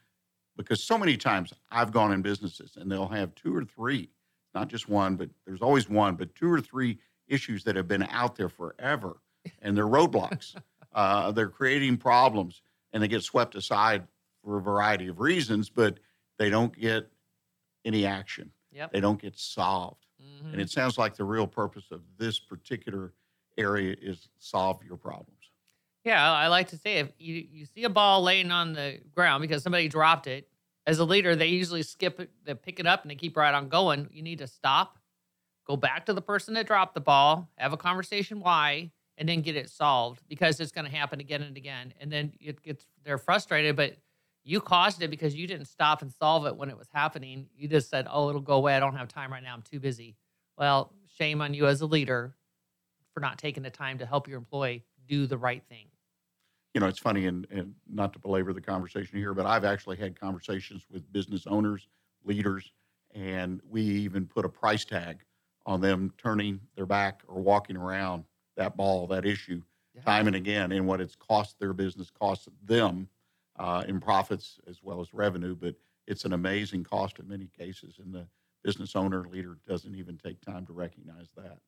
because 0.56 0.82
so 0.82 0.96
many 0.98 1.16
times 1.16 1.52
I've 1.70 1.92
gone 1.92 2.12
in 2.12 2.22
businesses 2.22 2.76
and 2.76 2.90
they'll 2.90 3.08
have 3.08 3.34
two 3.34 3.54
or 3.54 3.64
three, 3.64 4.10
not 4.54 4.68
just 4.68 4.88
one, 4.88 5.16
but 5.16 5.30
there's 5.46 5.62
always 5.62 5.88
one, 5.88 6.14
but 6.14 6.34
two 6.34 6.50
or 6.50 6.60
three 6.60 6.98
issues 7.26 7.64
that 7.64 7.74
have 7.76 7.88
been 7.88 8.04
out 8.04 8.36
there 8.36 8.48
forever 8.48 9.20
and 9.60 9.76
they're 9.76 9.86
roadblocks. 9.86 10.54
uh, 10.92 11.32
they're 11.32 11.48
creating 11.48 11.96
problems 11.96 12.62
and 12.92 13.02
they 13.02 13.08
get 13.08 13.22
swept 13.22 13.54
aside 13.54 14.06
for 14.44 14.58
a 14.58 14.60
variety 14.62 15.08
of 15.08 15.20
reasons, 15.20 15.68
but 15.70 15.98
they 16.38 16.50
don't 16.50 16.76
get 16.78 17.10
any 17.84 18.06
action. 18.06 18.50
Yep. 18.72 18.92
They 18.92 19.00
don't 19.00 19.20
get 19.20 19.36
solved. 19.38 20.06
Mhm. 20.22 20.52
And 20.52 20.60
it 20.60 20.70
sounds 20.70 20.98
like 20.98 21.16
the 21.16 21.24
real 21.24 21.46
purpose 21.46 21.90
of 21.90 22.02
this 22.16 22.38
particular 22.38 23.14
area 23.58 23.96
is 24.00 24.28
solve 24.38 24.82
your 24.84 24.96
problems. 24.96 25.41
Yeah, 26.04 26.32
I 26.32 26.48
like 26.48 26.68
to 26.68 26.76
say 26.76 26.94
if 26.98 27.12
you, 27.18 27.46
you 27.50 27.64
see 27.64 27.84
a 27.84 27.88
ball 27.90 28.22
laying 28.22 28.50
on 28.50 28.72
the 28.72 28.98
ground 29.14 29.42
because 29.42 29.62
somebody 29.62 29.88
dropped 29.88 30.26
it, 30.26 30.48
as 30.84 30.98
a 30.98 31.04
leader, 31.04 31.36
they 31.36 31.46
usually 31.46 31.82
skip 31.84 32.18
it, 32.18 32.30
they 32.44 32.54
pick 32.54 32.80
it 32.80 32.86
up 32.86 33.02
and 33.02 33.10
they 33.10 33.14
keep 33.14 33.36
right 33.36 33.54
on 33.54 33.68
going. 33.68 34.08
You 34.12 34.22
need 34.22 34.38
to 34.38 34.48
stop, 34.48 34.98
go 35.66 35.76
back 35.76 36.06
to 36.06 36.12
the 36.12 36.22
person 36.22 36.54
that 36.54 36.66
dropped 36.66 36.94
the 36.94 37.00
ball, 37.00 37.48
have 37.56 37.72
a 37.72 37.76
conversation 37.76 38.40
why, 38.40 38.90
and 39.16 39.28
then 39.28 39.42
get 39.42 39.54
it 39.54 39.70
solved 39.70 40.22
because 40.28 40.58
it's 40.58 40.72
going 40.72 40.86
to 40.90 40.96
happen 40.96 41.20
again 41.20 41.42
and 41.42 41.56
again. 41.56 41.94
And 42.00 42.10
then 42.10 42.32
it 42.40 42.62
gets 42.62 42.84
they're 43.04 43.18
frustrated, 43.18 43.76
but 43.76 43.96
you 44.42 44.60
caused 44.60 45.02
it 45.02 45.08
because 45.10 45.36
you 45.36 45.46
didn't 45.46 45.66
stop 45.66 46.02
and 46.02 46.12
solve 46.12 46.46
it 46.46 46.56
when 46.56 46.68
it 46.68 46.76
was 46.76 46.88
happening. 46.92 47.46
You 47.56 47.68
just 47.68 47.88
said, 47.88 48.08
"Oh, 48.10 48.28
it'll 48.28 48.40
go 48.40 48.54
away. 48.54 48.74
I 48.74 48.80
don't 48.80 48.96
have 48.96 49.06
time 49.08 49.32
right 49.32 49.42
now. 49.42 49.54
I'm 49.54 49.62
too 49.62 49.78
busy." 49.78 50.16
Well, 50.58 50.92
shame 51.16 51.40
on 51.40 51.54
you 51.54 51.66
as 51.68 51.80
a 51.80 51.86
leader 51.86 52.34
for 53.14 53.20
not 53.20 53.38
taking 53.38 53.62
the 53.62 53.70
time 53.70 53.98
to 53.98 54.06
help 54.06 54.28
your 54.28 54.38
employee 54.38 54.84
do 55.06 55.26
the 55.26 55.38
right 55.38 55.62
thing. 55.68 55.86
You 56.74 56.80
know, 56.80 56.86
it's 56.86 56.98
funny, 56.98 57.26
and, 57.26 57.46
and 57.50 57.74
not 57.86 58.14
to 58.14 58.18
belabor 58.18 58.52
the 58.54 58.60
conversation 58.60 59.18
here, 59.18 59.34
but 59.34 59.44
I've 59.44 59.64
actually 59.64 59.96
had 59.98 60.18
conversations 60.18 60.86
with 60.90 61.10
business 61.12 61.46
owners, 61.46 61.86
leaders, 62.24 62.72
and 63.14 63.60
we 63.68 63.82
even 63.82 64.26
put 64.26 64.46
a 64.46 64.48
price 64.48 64.84
tag 64.84 65.22
on 65.66 65.82
them 65.82 66.12
turning 66.16 66.60
their 66.74 66.86
back 66.86 67.22
or 67.28 67.42
walking 67.42 67.76
around 67.76 68.24
that 68.56 68.76
ball, 68.76 69.06
that 69.08 69.26
issue, 69.26 69.62
Yeah. 69.94 70.02
time 70.02 70.26
and 70.26 70.36
again, 70.36 70.72
and 70.72 70.86
what 70.86 71.00
it's 71.02 71.14
cost 71.14 71.58
their 71.58 71.74
business, 71.74 72.10
cost 72.10 72.48
them 72.64 73.08
uh, 73.58 73.84
in 73.86 74.00
profits 74.00 74.58
as 74.66 74.82
well 74.82 75.00
as 75.02 75.12
revenue. 75.12 75.54
But 75.54 75.74
it's 76.06 76.24
an 76.24 76.32
amazing 76.32 76.84
cost 76.84 77.18
in 77.18 77.28
many 77.28 77.48
cases, 77.48 77.98
and 77.98 78.14
the 78.14 78.26
business 78.64 78.96
owner 78.96 79.28
leader 79.28 79.58
doesn't 79.66 79.94
even 79.94 80.16
take 80.16 80.40
time 80.40 80.64
to 80.66 80.72
recognize 80.72 81.28
that. 81.36 81.58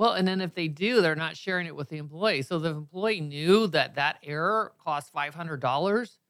Well, 0.00 0.14
and 0.14 0.26
then 0.26 0.40
if 0.40 0.54
they 0.54 0.66
do, 0.66 1.02
they're 1.02 1.14
not 1.14 1.36
sharing 1.36 1.66
it 1.66 1.76
with 1.76 1.90
the 1.90 1.98
employee. 1.98 2.40
So 2.40 2.58
the 2.58 2.70
employee 2.70 3.20
knew 3.20 3.66
that 3.66 3.96
that 3.96 4.16
error 4.22 4.72
cost 4.82 5.12
five 5.12 5.34
hundred 5.34 5.60
dollars. 5.60 6.20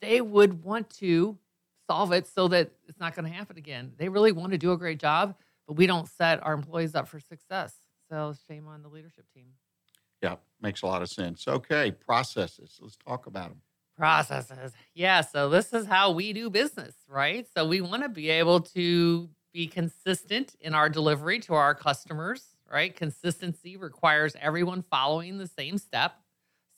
They 0.00 0.20
would 0.20 0.64
want 0.64 0.90
to 0.96 1.38
solve 1.88 2.10
it 2.10 2.26
so 2.26 2.48
that 2.48 2.72
it's 2.88 2.98
not 2.98 3.14
going 3.14 3.26
to 3.26 3.32
happen 3.32 3.56
again. 3.56 3.92
They 3.96 4.08
really 4.08 4.32
want 4.32 4.50
to 4.50 4.58
do 4.58 4.72
a 4.72 4.76
great 4.76 4.98
job, 4.98 5.36
but 5.68 5.74
we 5.74 5.86
don't 5.86 6.08
set 6.08 6.42
our 6.42 6.52
employees 6.52 6.96
up 6.96 7.06
for 7.06 7.20
success. 7.20 7.76
So 8.10 8.34
shame 8.48 8.66
on 8.66 8.82
the 8.82 8.88
leadership 8.88 9.26
team. 9.32 9.46
Yeah, 10.20 10.34
makes 10.60 10.82
a 10.82 10.86
lot 10.86 11.02
of 11.02 11.08
sense. 11.08 11.46
Okay, 11.46 11.92
processes. 11.92 12.80
Let's 12.82 12.96
talk 13.06 13.28
about 13.28 13.50
them. 13.50 13.60
Processes. 13.96 14.72
Yeah. 14.94 15.20
So 15.20 15.48
this 15.48 15.72
is 15.72 15.86
how 15.86 16.10
we 16.10 16.32
do 16.32 16.50
business, 16.50 16.96
right? 17.08 17.46
So 17.56 17.68
we 17.68 17.82
want 17.82 18.02
to 18.02 18.08
be 18.08 18.30
able 18.30 18.62
to 18.62 19.28
be 19.52 19.68
consistent 19.68 20.56
in 20.60 20.74
our 20.74 20.88
delivery 20.88 21.38
to 21.38 21.54
our 21.54 21.74
customers, 21.74 22.56
right? 22.72 22.96
Consistency 22.96 23.76
requires 23.76 24.34
everyone 24.40 24.82
following 24.90 25.38
the 25.38 25.46
same 25.46 25.78
step. 25.78 26.14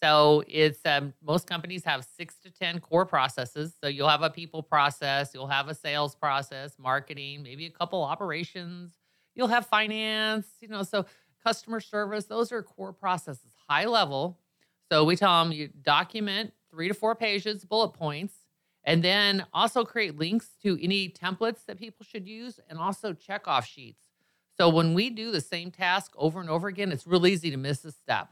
So 0.02 0.42
it's 0.48 0.80
um, 0.84 1.14
most 1.22 1.46
companies 1.46 1.84
have 1.84 2.04
six 2.16 2.34
to 2.40 2.50
10 2.50 2.80
core 2.80 3.06
processes. 3.06 3.74
So 3.80 3.88
you'll 3.88 4.08
have 4.08 4.22
a 4.22 4.30
people 4.30 4.62
process, 4.62 5.32
you'll 5.32 5.46
have 5.46 5.68
a 5.68 5.74
sales 5.74 6.14
process, 6.14 6.74
marketing, 6.78 7.42
maybe 7.42 7.64
a 7.66 7.70
couple 7.70 8.02
operations, 8.02 8.92
you'll 9.34 9.48
have 9.48 9.66
finance, 9.66 10.46
you 10.60 10.68
know, 10.68 10.82
so 10.82 11.06
customer 11.44 11.80
service, 11.80 12.24
those 12.24 12.52
are 12.52 12.62
core 12.62 12.92
processes, 12.92 13.52
high 13.68 13.86
level. 13.86 14.38
So 14.90 15.04
we 15.04 15.16
tell 15.16 15.44
them 15.44 15.52
you 15.52 15.68
document 15.68 16.52
three 16.70 16.88
to 16.88 16.94
four 16.94 17.14
pages, 17.14 17.64
bullet 17.64 17.90
points, 17.90 18.34
and 18.84 19.02
then 19.02 19.46
also 19.52 19.84
create 19.84 20.18
links 20.18 20.50
to 20.62 20.78
any 20.82 21.08
templates 21.08 21.64
that 21.66 21.78
people 21.78 22.04
should 22.04 22.26
use 22.26 22.60
and 22.68 22.78
also 22.78 23.12
check 23.12 23.46
off 23.46 23.66
sheets. 23.66 24.03
So 24.56 24.68
when 24.68 24.94
we 24.94 25.11
do 25.11 25.30
the 25.30 25.40
same 25.40 25.70
task 25.70 26.12
over 26.16 26.40
and 26.40 26.49
over 26.49 26.68
again, 26.68 26.92
it's 26.92 27.06
real 27.06 27.26
easy 27.26 27.50
to 27.50 27.56
miss 27.56 27.84
a 27.84 27.92
step. 27.92 28.28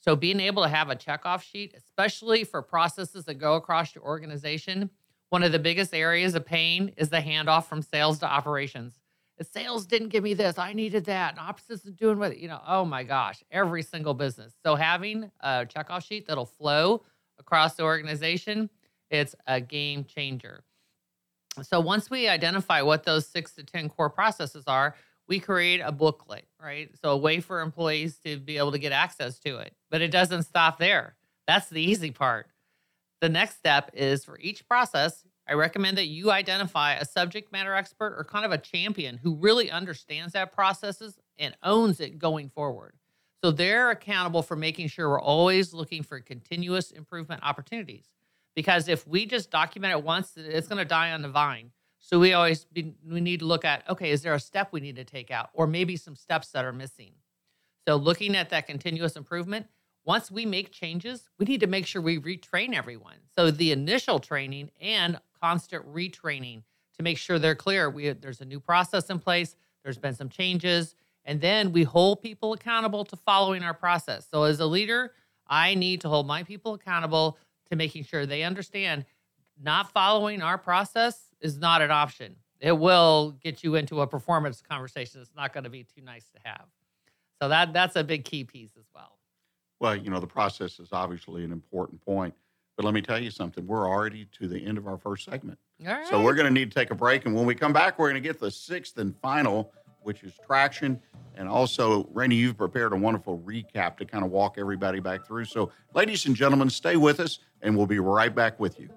So 0.00 0.16
being 0.16 0.40
able 0.40 0.62
to 0.62 0.68
have 0.68 0.90
a 0.90 0.96
checkoff 0.96 1.42
sheet, 1.42 1.74
especially 1.76 2.44
for 2.44 2.62
processes 2.62 3.26
that 3.26 3.34
go 3.34 3.54
across 3.54 3.94
your 3.94 4.02
organization, 4.04 4.90
one 5.28 5.42
of 5.42 5.52
the 5.52 5.58
biggest 5.58 5.94
areas 5.94 6.34
of 6.34 6.44
pain 6.44 6.92
is 6.96 7.10
the 7.10 7.18
handoff 7.18 7.66
from 7.66 7.82
sales 7.82 8.18
to 8.20 8.26
operations. 8.26 8.98
If 9.36 9.46
sales 9.46 9.86
didn't 9.86 10.08
give 10.08 10.24
me 10.24 10.34
this, 10.34 10.58
I 10.58 10.72
needed 10.72 11.04
that. 11.06 11.32
And 11.32 11.40
ops 11.40 11.70
isn't 11.70 11.96
doing 11.96 12.18
what, 12.18 12.38
you 12.38 12.48
know, 12.48 12.60
oh 12.66 12.84
my 12.84 13.04
gosh, 13.04 13.42
every 13.50 13.82
single 13.82 14.12
business. 14.12 14.54
So 14.62 14.74
having 14.74 15.30
a 15.40 15.66
checkoff 15.66 16.04
sheet 16.04 16.26
that'll 16.26 16.46
flow 16.46 17.04
across 17.38 17.74
the 17.74 17.84
organization, 17.84 18.68
it's 19.10 19.34
a 19.46 19.60
game 19.60 20.04
changer. 20.04 20.62
So 21.62 21.80
once 21.80 22.10
we 22.10 22.28
identify 22.28 22.82
what 22.82 23.04
those 23.04 23.26
six 23.26 23.52
to 23.54 23.64
10 23.64 23.88
core 23.88 24.10
processes 24.10 24.64
are, 24.66 24.94
we 25.30 25.38
create 25.38 25.78
a 25.78 25.92
booklet, 25.92 26.44
right? 26.60 26.90
So 27.00 27.10
a 27.10 27.16
way 27.16 27.38
for 27.38 27.60
employees 27.60 28.18
to 28.26 28.36
be 28.36 28.58
able 28.58 28.72
to 28.72 28.80
get 28.80 28.90
access 28.90 29.38
to 29.38 29.58
it. 29.58 29.74
But 29.88 30.02
it 30.02 30.10
doesn't 30.10 30.42
stop 30.42 30.78
there. 30.78 31.14
That's 31.46 31.68
the 31.68 31.80
easy 31.80 32.10
part. 32.10 32.48
The 33.20 33.28
next 33.28 33.56
step 33.56 33.92
is 33.94 34.24
for 34.24 34.40
each 34.40 34.66
process, 34.66 35.24
I 35.48 35.52
recommend 35.52 35.98
that 35.98 36.08
you 36.08 36.32
identify 36.32 36.94
a 36.94 37.04
subject 37.04 37.52
matter 37.52 37.74
expert 37.74 38.16
or 38.18 38.24
kind 38.24 38.44
of 38.44 38.50
a 38.50 38.58
champion 38.58 39.18
who 39.18 39.36
really 39.36 39.70
understands 39.70 40.32
that 40.32 40.52
processes 40.52 41.16
and 41.38 41.56
owns 41.62 42.00
it 42.00 42.18
going 42.18 42.48
forward. 42.48 42.94
So 43.44 43.52
they're 43.52 43.90
accountable 43.90 44.42
for 44.42 44.56
making 44.56 44.88
sure 44.88 45.08
we're 45.08 45.20
always 45.20 45.72
looking 45.72 46.02
for 46.02 46.18
continuous 46.18 46.90
improvement 46.90 47.42
opportunities. 47.44 48.06
Because 48.56 48.88
if 48.88 49.06
we 49.06 49.26
just 49.26 49.52
document 49.52 49.92
it 49.92 50.02
once, 50.02 50.32
it's 50.36 50.66
going 50.66 50.78
to 50.78 50.84
die 50.84 51.12
on 51.12 51.22
the 51.22 51.28
vine. 51.28 51.70
So 52.00 52.18
we 52.18 52.32
always 52.32 52.64
be, 52.64 52.94
we 53.08 53.20
need 53.20 53.40
to 53.40 53.46
look 53.46 53.64
at 53.64 53.88
okay, 53.88 54.10
is 54.10 54.22
there 54.22 54.34
a 54.34 54.40
step 54.40 54.68
we 54.72 54.80
need 54.80 54.96
to 54.96 55.04
take 55.04 55.30
out, 55.30 55.50
or 55.52 55.66
maybe 55.66 55.96
some 55.96 56.16
steps 56.16 56.48
that 56.48 56.64
are 56.64 56.72
missing? 56.72 57.12
So 57.86 57.96
looking 57.96 58.34
at 58.34 58.50
that 58.50 58.66
continuous 58.66 59.16
improvement, 59.16 59.66
once 60.04 60.30
we 60.30 60.46
make 60.46 60.72
changes, 60.72 61.28
we 61.38 61.46
need 61.46 61.60
to 61.60 61.66
make 61.66 61.86
sure 61.86 62.02
we 62.02 62.18
retrain 62.18 62.74
everyone. 62.74 63.16
So 63.36 63.50
the 63.50 63.72
initial 63.72 64.18
training 64.18 64.70
and 64.80 65.20
constant 65.40 65.86
retraining 65.92 66.62
to 66.96 67.02
make 67.02 67.18
sure 67.18 67.38
they're 67.38 67.54
clear. 67.54 67.88
We 67.88 68.10
there's 68.12 68.40
a 68.40 68.46
new 68.46 68.60
process 68.60 69.10
in 69.10 69.18
place. 69.18 69.54
There's 69.84 69.98
been 69.98 70.14
some 70.14 70.28
changes, 70.28 70.94
and 71.24 71.40
then 71.40 71.72
we 71.72 71.84
hold 71.84 72.22
people 72.22 72.52
accountable 72.52 73.04
to 73.04 73.16
following 73.16 73.62
our 73.62 73.74
process. 73.74 74.26
So 74.30 74.44
as 74.44 74.60
a 74.60 74.66
leader, 74.66 75.12
I 75.46 75.74
need 75.74 76.00
to 76.02 76.08
hold 76.08 76.26
my 76.26 76.42
people 76.42 76.74
accountable 76.74 77.38
to 77.70 77.76
making 77.76 78.04
sure 78.04 78.26
they 78.26 78.42
understand 78.42 79.04
not 79.62 79.92
following 79.92 80.42
our 80.42 80.58
process 80.58 81.29
is 81.40 81.58
not 81.58 81.82
an 81.82 81.90
option. 81.90 82.36
It 82.60 82.72
will 82.72 83.36
get 83.42 83.64
you 83.64 83.74
into 83.74 84.02
a 84.02 84.06
performance 84.06 84.62
conversation. 84.62 85.20
It's 85.20 85.34
not 85.34 85.52
going 85.52 85.64
to 85.64 85.70
be 85.70 85.84
too 85.84 86.02
nice 86.02 86.26
to 86.30 86.40
have. 86.44 86.66
So 87.40 87.48
that 87.48 87.72
that's 87.72 87.96
a 87.96 88.04
big 88.04 88.24
key 88.24 88.44
piece 88.44 88.76
as 88.78 88.84
well. 88.94 89.18
Well, 89.80 89.96
you 89.96 90.10
know, 90.10 90.20
the 90.20 90.26
process 90.26 90.78
is 90.78 90.88
obviously 90.92 91.42
an 91.42 91.52
important 91.52 92.04
point. 92.04 92.34
But 92.76 92.84
let 92.84 92.94
me 92.94 93.02
tell 93.02 93.18
you 93.18 93.30
something. 93.30 93.66
We're 93.66 93.88
already 93.88 94.26
to 94.38 94.48
the 94.48 94.58
end 94.58 94.78
of 94.78 94.86
our 94.86 94.96
first 94.96 95.24
segment. 95.24 95.58
All 95.86 95.92
right. 95.92 96.06
So 96.06 96.22
we're 96.22 96.34
going 96.34 96.46
to 96.46 96.52
need 96.52 96.70
to 96.70 96.74
take 96.74 96.90
a 96.90 96.94
break. 96.94 97.26
And 97.26 97.34
when 97.34 97.44
we 97.44 97.54
come 97.54 97.72
back, 97.72 97.98
we're 97.98 98.10
going 98.10 98.22
to 98.22 98.26
get 98.26 98.40
the 98.40 98.50
sixth 98.50 98.96
and 98.98 99.14
final, 99.18 99.72
which 100.02 100.22
is 100.22 100.32
traction. 100.46 101.00
And 101.34 101.48
also, 101.48 102.04
Rainee, 102.04 102.36
you've 102.36 102.56
prepared 102.56 102.92
a 102.92 102.96
wonderful 102.96 103.38
recap 103.38 103.96
to 103.98 104.04
kind 104.04 104.24
of 104.24 104.30
walk 104.30 104.56
everybody 104.58 105.00
back 105.00 105.26
through. 105.26 105.44
So, 105.46 105.72
ladies 105.94 106.26
and 106.26 106.34
gentlemen, 106.34 106.70
stay 106.70 106.96
with 106.96 107.20
us, 107.20 107.38
and 107.62 107.76
we'll 107.76 107.86
be 107.86 107.98
right 107.98 108.34
back 108.34 108.58
with 108.58 108.78
you. 108.78 108.88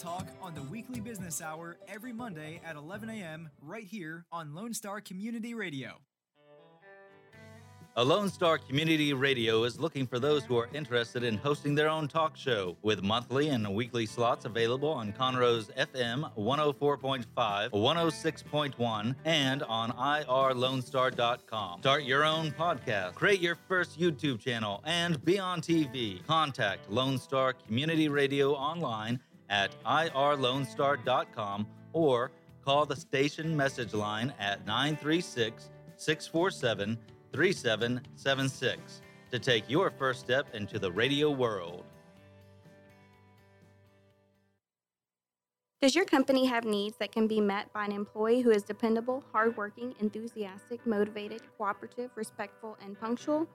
Talk 0.00 0.26
on 0.40 0.54
the 0.54 0.62
weekly 0.62 0.98
business 0.98 1.42
hour 1.42 1.76
every 1.86 2.12
Monday 2.12 2.58
at 2.64 2.74
11 2.74 3.10
a.m. 3.10 3.50
right 3.60 3.84
here 3.84 4.24
on 4.32 4.54
Lone 4.54 4.72
Star 4.72 4.98
Community 5.02 5.52
Radio. 5.52 6.00
A 7.96 8.04
Lone 8.04 8.30
Star 8.30 8.56
Community 8.56 9.12
Radio 9.12 9.64
is 9.64 9.78
looking 9.78 10.06
for 10.06 10.18
those 10.18 10.44
who 10.44 10.56
are 10.56 10.70
interested 10.72 11.22
in 11.22 11.36
hosting 11.36 11.74
their 11.74 11.88
own 11.90 12.08
talk 12.08 12.34
show 12.34 12.76
with 12.82 13.02
monthly 13.02 13.48
and 13.48 13.74
weekly 13.74 14.06
slots 14.06 14.46
available 14.46 14.88
on 14.88 15.12
Conroe's 15.12 15.70
FM 15.76 16.30
104.5, 16.38 17.26
106.1, 17.70 19.14
and 19.26 19.62
on 19.64 19.90
irlonestar.com. 19.90 21.80
Start 21.80 22.04
your 22.04 22.24
own 22.24 22.52
podcast, 22.52 23.14
create 23.14 23.40
your 23.40 23.58
first 23.68 24.00
YouTube 24.00 24.38
channel, 24.38 24.82
and 24.86 25.22
be 25.24 25.38
on 25.38 25.60
TV. 25.60 26.24
Contact 26.26 26.88
Lone 26.90 27.18
Star 27.18 27.52
Community 27.52 28.08
Radio 28.08 28.52
online 28.52 29.20
at 29.50 29.70
irlonestar.com 29.84 31.66
or 31.92 32.30
call 32.64 32.86
the 32.86 32.96
station 32.96 33.56
message 33.56 33.92
line 33.92 34.32
at 34.38 34.64
936 34.66 35.70
647 35.96 36.96
3776 37.32 39.02
to 39.30 39.38
take 39.38 39.68
your 39.68 39.90
first 39.90 40.20
step 40.20 40.46
into 40.54 40.78
the 40.78 40.90
radio 40.90 41.30
world. 41.30 41.84
Does 45.80 45.94
your 45.94 46.04
company 46.04 46.44
have 46.44 46.64
needs 46.64 46.96
that 46.98 47.10
can 47.10 47.26
be 47.26 47.40
met 47.40 47.72
by 47.72 47.86
an 47.86 47.92
employee 47.92 48.42
who 48.42 48.50
is 48.50 48.62
dependable, 48.62 49.24
hardworking, 49.32 49.94
enthusiastic, 49.98 50.86
motivated, 50.86 51.40
cooperative, 51.56 52.10
respectful, 52.16 52.76
and 52.84 53.00
punctual? 53.00 53.48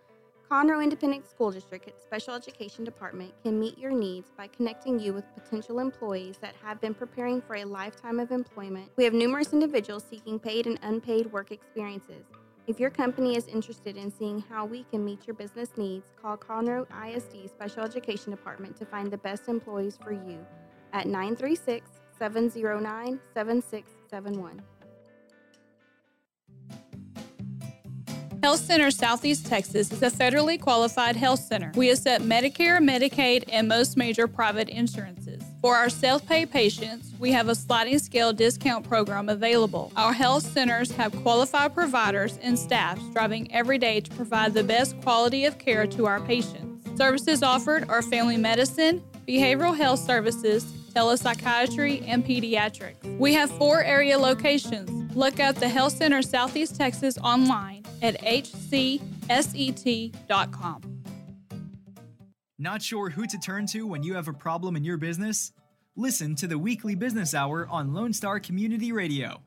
Conroe 0.50 0.84
Independent 0.84 1.28
School 1.28 1.50
District 1.50 1.90
Special 2.00 2.36
Education 2.36 2.86
Department 2.86 3.34
can 3.42 3.60
meet 3.60 3.80
your 3.80 3.92
needs 3.92 4.30
by 4.38 4.46
connecting 4.46 5.00
you 5.00 5.12
with 5.12 5.26
potential 5.34 5.80
employees 5.80 6.38
that 6.38 6.54
have 6.64 6.80
been 6.80 6.94
preparing 6.94 7.42
for 7.42 7.56
a 7.56 7.66
lifetime 7.66 8.20
of 8.20 8.32
employment. 8.32 8.92
We 8.96 9.06
have 9.06 9.14
numerous 9.14 9.54
individuals 9.54 10.06
seeking 10.08 10.38
paid 10.38 10.68
and 10.68 10.78
unpaid 10.84 11.32
work 11.32 11.52
experiences. 11.52 12.26
If 12.68 12.80
your 12.80 12.92
company 12.92 13.36
is 13.36 13.48
interested 13.48 13.98
in 13.98 14.12
seeing 14.12 14.40
how 14.40 14.66
we 14.66 14.84
can 14.84 15.04
meet 15.04 15.26
your 15.26 15.36
business 15.36 15.70
needs, 15.78 16.06
call 16.22 16.38
Conroe 16.38 16.86
ISD 17.08 17.50
Special 17.50 17.84
Education 17.84 18.30
Department 18.30 18.78
to 18.78 18.86
find 18.86 19.10
the 19.10 19.18
best 19.18 19.48
employees 19.48 19.98
for 20.02 20.12
you 20.12 20.46
at 20.94 21.08
936 21.08 21.90
709 22.20 23.20
7671. 23.34 24.62
Health 28.46 28.60
Center 28.60 28.92
Southeast 28.92 29.48
Texas 29.48 29.92
is 29.92 30.04
a 30.04 30.12
federally 30.12 30.62
qualified 30.62 31.16
health 31.16 31.40
center. 31.40 31.72
We 31.74 31.90
accept 31.90 32.24
Medicare, 32.24 32.78
Medicaid, 32.78 33.46
and 33.52 33.68
most 33.68 33.98
major 33.98 34.28
private 34.28 34.70
insurances. 34.70 35.42
For 35.64 35.76
our 35.76 35.90
self 35.90 36.24
pay 36.28 36.46
patients, 36.46 37.12
we 37.18 37.32
have 37.32 37.50
a 37.50 37.56
sliding 37.56 37.98
scale 37.98 38.34
discount 38.34 38.88
program 38.88 39.30
available. 39.30 39.92
Our 39.96 40.14
health 40.14 40.44
centers 40.44 40.92
have 40.92 41.12
qualified 41.24 41.74
providers 41.74 42.38
and 42.44 42.58
staff 42.58 43.02
striving 43.10 43.52
every 43.52 43.80
day 43.80 44.00
to 44.02 44.12
provide 44.12 44.54
the 44.54 44.64
best 44.64 45.02
quality 45.02 45.46
of 45.46 45.58
care 45.58 45.88
to 45.88 46.06
our 46.06 46.20
patients. 46.20 46.88
Services 47.00 47.42
offered 47.42 47.90
are 47.90 48.04
family 48.04 48.38
medicine, 48.38 49.04
behavioral 49.28 49.76
health 49.76 50.02
services, 50.02 50.66
telepsychiatry, 50.94 52.08
and 52.08 52.24
pediatrics. 52.24 53.18
We 53.18 53.34
have 53.34 53.50
four 53.50 53.82
area 53.82 54.20
locations. 54.20 55.16
Look 55.16 55.40
up 55.40 55.56
the 55.56 55.68
Health 55.68 55.94
Center 55.94 56.22
Southeast 56.22 56.76
Texas 56.76 57.18
online 57.24 57.75
at 58.06 58.22
hcset.com. 58.22 58.62
Not 62.58 62.82
sure 62.82 63.10
who 63.10 63.26
to 63.28 63.38
turn 63.38 63.66
to 63.68 63.86
when 63.86 64.04
you 64.04 64.14
have 64.14 64.28
a 64.28 64.34
problem 64.34 64.76
in 64.78 64.84
your 64.84 64.98
business? 64.98 65.52
Listen 65.98 66.36
to 66.36 66.48
the 66.48 66.58
weekly 66.58 66.96
business 66.96 67.34
hour 67.34 67.68
on 67.70 67.94
Lone 67.94 68.14
Star 68.14 68.40
Community 68.40 68.92
Radio. 68.92 69.42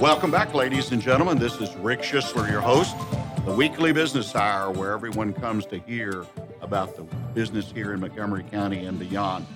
Welcome 0.00 0.30
back, 0.30 0.54
ladies 0.54 0.92
and 0.92 1.02
gentlemen. 1.02 1.38
This 1.38 1.60
is 1.60 1.74
Rick 1.76 2.02
Schisler, 2.02 2.48
your 2.50 2.60
host, 2.60 2.96
the 3.44 3.52
weekly 3.52 3.92
business 3.92 4.36
hour 4.36 4.70
where 4.70 4.92
everyone 4.92 5.32
comes 5.32 5.66
to 5.66 5.78
hear 5.80 6.24
about 6.68 6.94
the 6.96 7.02
business 7.32 7.72
here 7.72 7.94
in 7.94 8.00
Montgomery 8.00 8.42
County 8.42 8.84
and 8.84 8.98
beyond. 8.98 9.46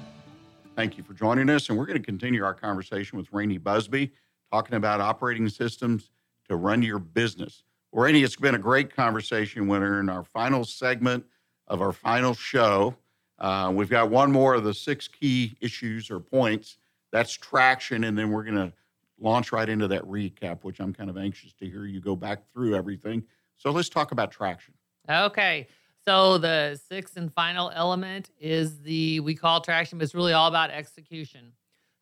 Thank 0.75 0.97
you 0.97 1.05
for 1.05 1.13
joining 1.13 1.51
us, 1.51 1.69
and 1.69 1.77
we're 1.77 1.85
going 1.85 1.99
to 1.99 2.03
continue 2.03 2.43
our 2.43 2.55
conversation 2.55 3.19
with 3.19 3.31
Rainee 3.31 3.63
Busby, 3.63 4.11
talking 4.51 4.77
about 4.77 5.03
operating 5.03 5.47
systems 5.51 6.09
to 6.49 6.57
run 6.57 6.81
your 6.83 6.99
business. 6.99 7.65
Well, 7.91 8.07
Rainee, 8.07 8.25
it's 8.25 8.37
been 8.37 8.55
a 8.55 8.59
great 8.59 8.97
conversation. 8.97 9.69
We're 9.69 10.01
in 10.01 10.09
our 10.09 10.25
final 10.25 10.65
segment 10.65 11.27
of 11.69 11.83
our 11.83 11.93
final 11.93 12.33
show. 12.33 12.97
Uh, 13.39 13.71
we've 13.75 13.91
got 13.91 14.09
one 14.09 14.33
more 14.33 14.55
of 14.55 14.65
the 14.65 14.73
six 14.73 15.07
key 15.07 15.55
issues 15.61 16.11
or 16.11 16.19
points. 16.19 16.79
That's 17.13 17.35
traction, 17.35 18.05
and 18.05 18.17
then 18.17 18.31
we're 18.31 18.45
going 18.45 18.57
to 18.57 18.73
launch 19.21 19.53
right 19.53 19.69
into 19.69 19.87
that 19.89 20.05
recap, 20.05 20.65
which 20.65 20.81
I'm 20.81 20.95
kind 20.95 21.11
of 21.11 21.19
anxious 21.19 21.53
to 21.61 21.69
hear 21.69 21.85
you 21.85 22.01
go 22.01 22.17
back 22.17 22.51
through 22.55 22.75
everything. 22.75 23.23
So 23.59 23.71
let's 23.71 23.91
talk 23.91 24.13
about 24.13 24.31
traction. 24.31 24.73
Okay. 25.11 25.67
So 26.07 26.39
the 26.39 26.81
sixth 26.89 27.17
and 27.17 27.33
final 27.33 27.71
element 27.75 28.31
is 28.41 28.81
the 28.81 29.21
we 29.21 29.35
call 29.35 29.61
traction, 29.61 29.99
but 29.99 30.05
it's 30.05 30.15
really 30.15 30.33
all 30.33 30.49
about 30.49 30.71
execution. 30.71 31.53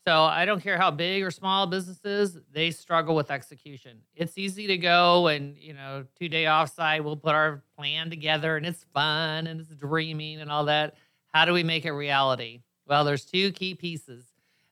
So 0.07 0.23
I 0.25 0.47
don't 0.47 0.62
care 0.62 0.78
how 0.78 0.90
big 0.90 1.23
or 1.23 1.30
small 1.30 1.66
businesses, 1.66 2.38
they 2.50 2.71
struggle 2.71 3.14
with 3.14 3.30
execution. 3.30 3.99
It's 4.14 4.38
easy 4.38 4.66
to 4.69 4.78
go 4.78 5.26
and, 5.26 5.57
you 5.59 5.75
know, 5.75 6.07
two 6.19 6.28
day 6.28 6.45
offsite, 6.45 7.04
we'll 7.04 7.16
put 7.16 7.35
our 7.35 7.62
plan 7.76 8.09
together 8.09 8.57
and 8.57 8.64
it's 8.64 8.85
fun 8.95 9.47
and 9.47 9.61
it's 9.61 9.75
dreaming 9.75 10.40
and 10.40 10.50
all 10.50 10.64
that. 10.64 10.95
How 11.26 11.45
do 11.45 11.52
we 11.52 11.62
make 11.62 11.85
it 11.85 11.92
reality? 11.92 12.62
Well, 12.87 13.04
there's 13.04 13.26
two 13.26 13.52
key 13.52 13.75
pieces. 13.75 14.25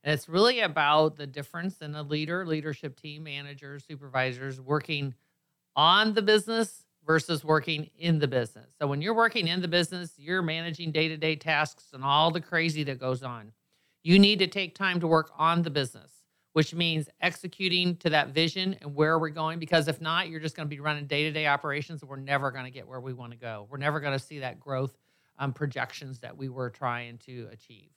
And 0.02 0.14
it's 0.14 0.28
really 0.28 0.60
about 0.60 1.16
the 1.16 1.26
difference 1.26 1.78
in 1.82 1.94
a 1.94 2.02
leader, 2.02 2.46
leadership 2.46 2.98
team, 2.98 3.24
managers, 3.24 3.84
supervisors 3.84 4.58
working 4.58 5.14
on 5.76 6.14
the 6.14 6.22
business 6.22 6.84
versus 7.08 7.42
working 7.42 7.88
in 7.98 8.18
the 8.18 8.28
business. 8.28 8.68
So 8.78 8.86
when 8.86 9.00
you're 9.00 9.14
working 9.14 9.48
in 9.48 9.62
the 9.62 9.66
business, 9.66 10.12
you're 10.18 10.42
managing 10.42 10.92
day 10.92 11.08
to 11.08 11.16
day 11.16 11.36
tasks 11.36 11.86
and 11.94 12.04
all 12.04 12.30
the 12.30 12.40
crazy 12.40 12.84
that 12.84 13.00
goes 13.00 13.22
on. 13.22 13.50
You 14.02 14.18
need 14.18 14.38
to 14.40 14.46
take 14.46 14.74
time 14.74 15.00
to 15.00 15.06
work 15.06 15.30
on 15.38 15.62
the 15.62 15.70
business, 15.70 16.12
which 16.52 16.74
means 16.74 17.08
executing 17.22 17.96
to 17.96 18.10
that 18.10 18.34
vision 18.34 18.76
and 18.82 18.94
where 18.94 19.18
we're 19.18 19.30
going. 19.30 19.58
Because 19.58 19.88
if 19.88 20.02
not, 20.02 20.28
you're 20.28 20.38
just 20.38 20.54
going 20.54 20.66
to 20.66 20.70
be 20.70 20.80
running 20.80 21.06
day 21.06 21.22
to 21.22 21.32
day 21.32 21.46
operations 21.46 22.02
and 22.02 22.10
we're 22.10 22.16
never 22.16 22.50
going 22.50 22.66
to 22.66 22.70
get 22.70 22.86
where 22.86 23.00
we 23.00 23.14
want 23.14 23.32
to 23.32 23.38
go. 23.38 23.66
We're 23.70 23.78
never 23.78 24.00
going 24.00 24.16
to 24.16 24.22
see 24.22 24.40
that 24.40 24.60
growth 24.60 24.94
um, 25.38 25.54
projections 25.54 26.18
that 26.20 26.36
we 26.36 26.50
were 26.50 26.68
trying 26.68 27.16
to 27.24 27.48
achieve. 27.50 27.88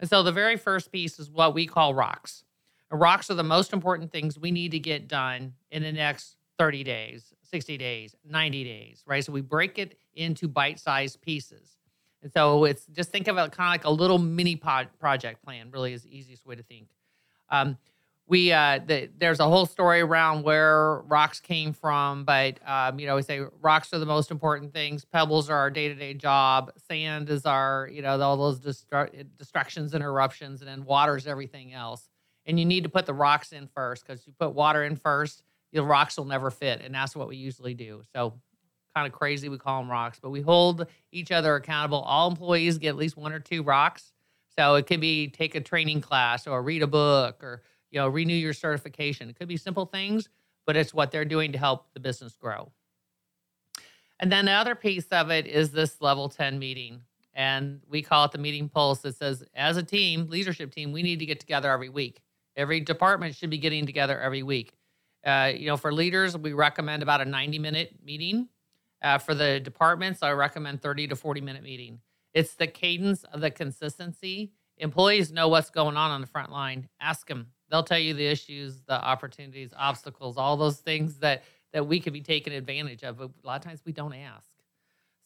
And 0.00 0.08
so 0.08 0.22
the 0.22 0.32
very 0.32 0.56
first 0.56 0.90
piece 0.90 1.18
is 1.18 1.30
what 1.30 1.52
we 1.52 1.66
call 1.66 1.92
rocks. 1.92 2.44
And 2.90 2.98
rocks 2.98 3.30
are 3.30 3.34
the 3.34 3.44
most 3.44 3.74
important 3.74 4.10
things 4.10 4.38
we 4.38 4.52
need 4.52 4.70
to 4.70 4.78
get 4.78 5.06
done 5.06 5.52
in 5.70 5.82
the 5.82 5.92
next 5.92 6.36
30 6.58 6.82
days, 6.84 7.34
60 7.50 7.78
days, 7.78 8.14
90 8.24 8.64
days, 8.64 9.02
right? 9.06 9.24
So 9.24 9.32
we 9.32 9.40
break 9.40 9.78
it 9.78 9.98
into 10.14 10.48
bite 10.48 10.78
sized 10.78 11.20
pieces. 11.20 11.76
And 12.22 12.32
so 12.32 12.64
it's 12.64 12.84
just 12.86 13.10
think 13.10 13.28
of 13.28 13.36
it 13.36 13.52
kind 13.52 13.68
of 13.68 13.72
like 13.72 13.84
a 13.84 13.90
little 13.90 14.18
mini 14.18 14.56
pod 14.56 14.88
project 14.98 15.42
plan, 15.42 15.70
really 15.70 15.92
is 15.92 16.02
the 16.02 16.16
easiest 16.16 16.44
way 16.46 16.56
to 16.56 16.62
think. 16.62 16.88
Um, 17.50 17.78
we 18.28 18.52
uh, 18.52 18.80
the, 18.86 19.08
there's 19.16 19.40
a 19.40 19.48
whole 19.48 19.64
story 19.64 20.00
around 20.00 20.42
where 20.42 20.98
rocks 21.00 21.40
came 21.40 21.72
from, 21.72 22.24
but 22.24 22.58
um, 22.66 23.00
you 23.00 23.06
know 23.06 23.16
we 23.16 23.22
say 23.22 23.40
rocks 23.62 23.92
are 23.94 23.98
the 23.98 24.06
most 24.06 24.30
important 24.30 24.72
things. 24.72 25.04
Pebbles 25.04 25.48
are 25.48 25.56
our 25.56 25.70
day-to-day 25.70 26.14
job. 26.14 26.70
Sand 26.88 27.30
is 27.30 27.46
our 27.46 27.88
you 27.90 28.02
know 28.02 28.20
all 28.20 28.36
those 28.36 28.60
distru- 28.60 29.26
distractions 29.38 29.94
and 29.94 30.04
eruptions, 30.04 30.60
and 30.60 30.68
then 30.68 30.84
water 30.84 31.16
is 31.16 31.26
everything 31.26 31.72
else. 31.72 32.10
And 32.44 32.58
you 32.58 32.66
need 32.66 32.84
to 32.84 32.90
put 32.90 33.06
the 33.06 33.14
rocks 33.14 33.52
in 33.52 33.66
first 33.66 34.06
because 34.06 34.26
you 34.26 34.32
put 34.38 34.52
water 34.52 34.84
in 34.84 34.96
first, 34.96 35.42
the 35.72 35.82
rocks 35.82 36.16
will 36.16 36.24
never 36.24 36.50
fit, 36.50 36.80
and 36.82 36.94
that's 36.94 37.14
what 37.14 37.28
we 37.28 37.36
usually 37.36 37.74
do. 37.74 38.02
So 38.14 38.34
kind 38.94 39.06
of 39.06 39.12
crazy 39.12 39.48
we 39.48 39.58
call 39.58 39.80
them 39.80 39.90
rocks, 39.90 40.18
but 40.20 40.30
we 40.30 40.40
hold 40.40 40.86
each 41.12 41.30
other 41.30 41.54
accountable. 41.56 42.00
All 42.00 42.30
employees 42.30 42.78
get 42.78 42.90
at 42.90 42.96
least 42.96 43.16
one 43.16 43.32
or 43.32 43.40
two 43.40 43.62
rocks. 43.62 44.12
So 44.56 44.74
it 44.74 44.86
could 44.86 45.00
be 45.00 45.28
take 45.28 45.54
a 45.54 45.60
training 45.60 46.00
class 46.00 46.46
or 46.46 46.60
read 46.62 46.82
a 46.82 46.86
book 46.86 47.44
or 47.44 47.62
you 47.90 48.00
know, 48.00 48.08
renew 48.08 48.34
your 48.34 48.52
certification. 48.52 49.28
It 49.28 49.38
could 49.38 49.48
be 49.48 49.56
simple 49.56 49.86
things, 49.86 50.28
but 50.66 50.76
it's 50.76 50.92
what 50.92 51.10
they're 51.10 51.24
doing 51.24 51.52
to 51.52 51.58
help 51.58 51.92
the 51.94 52.00
business 52.00 52.36
grow. 52.36 52.72
And 54.20 54.32
then 54.32 54.46
the 54.46 54.52
other 54.52 54.74
piece 54.74 55.06
of 55.06 55.30
it 55.30 55.46
is 55.46 55.70
this 55.70 56.00
level 56.00 56.28
10 56.28 56.58
meeting. 56.58 57.02
And 57.34 57.80
we 57.88 58.02
call 58.02 58.24
it 58.24 58.32
the 58.32 58.38
meeting 58.38 58.68
pulse. 58.68 59.04
It 59.04 59.14
says, 59.14 59.44
as 59.54 59.76
a 59.76 59.82
team, 59.82 60.28
leadership 60.28 60.72
team, 60.72 60.92
we 60.92 61.02
need 61.02 61.20
to 61.20 61.26
get 61.26 61.38
together 61.38 61.70
every 61.70 61.88
week. 61.88 62.20
Every 62.56 62.80
department 62.80 63.36
should 63.36 63.50
be 63.50 63.58
getting 63.58 63.86
together 63.86 64.20
every 64.20 64.42
week. 64.42 64.72
Uh, 65.24 65.52
you 65.54 65.66
know, 65.66 65.76
for 65.76 65.92
leaders, 65.92 66.36
we 66.36 66.52
recommend 66.52 67.02
about 67.02 67.20
a 67.20 67.24
90 67.24 67.58
minute 67.58 67.94
meeting. 68.04 68.48
Uh, 69.00 69.18
for 69.18 69.34
the 69.34 69.60
departments, 69.60 70.22
I 70.22 70.32
recommend 70.32 70.82
30 70.82 71.08
to 71.08 71.16
40 71.16 71.40
minute 71.40 71.62
meeting. 71.62 72.00
It's 72.34 72.54
the 72.54 72.66
cadence 72.66 73.24
of 73.24 73.40
the 73.40 73.50
consistency. 73.50 74.52
Employees 74.78 75.32
know 75.32 75.48
what's 75.48 75.70
going 75.70 75.96
on 75.96 76.10
on 76.10 76.20
the 76.20 76.26
front 76.26 76.50
line. 76.52 76.88
Ask 77.00 77.28
them 77.28 77.48
they'll 77.70 77.82
tell 77.82 77.98
you 77.98 78.14
the 78.14 78.26
issues, 78.26 78.80
the 78.82 79.02
opportunities, 79.02 79.72
obstacles, 79.76 80.36
all 80.36 80.56
those 80.56 80.78
things 80.78 81.18
that 81.18 81.44
that 81.72 81.86
we 81.86 82.00
could 82.00 82.14
be 82.14 82.22
taking 82.22 82.54
advantage 82.54 83.02
of. 83.02 83.18
But 83.18 83.30
a 83.44 83.46
lot 83.46 83.56
of 83.56 83.62
times 83.62 83.82
we 83.84 83.92
don't 83.92 84.14
ask. 84.14 84.48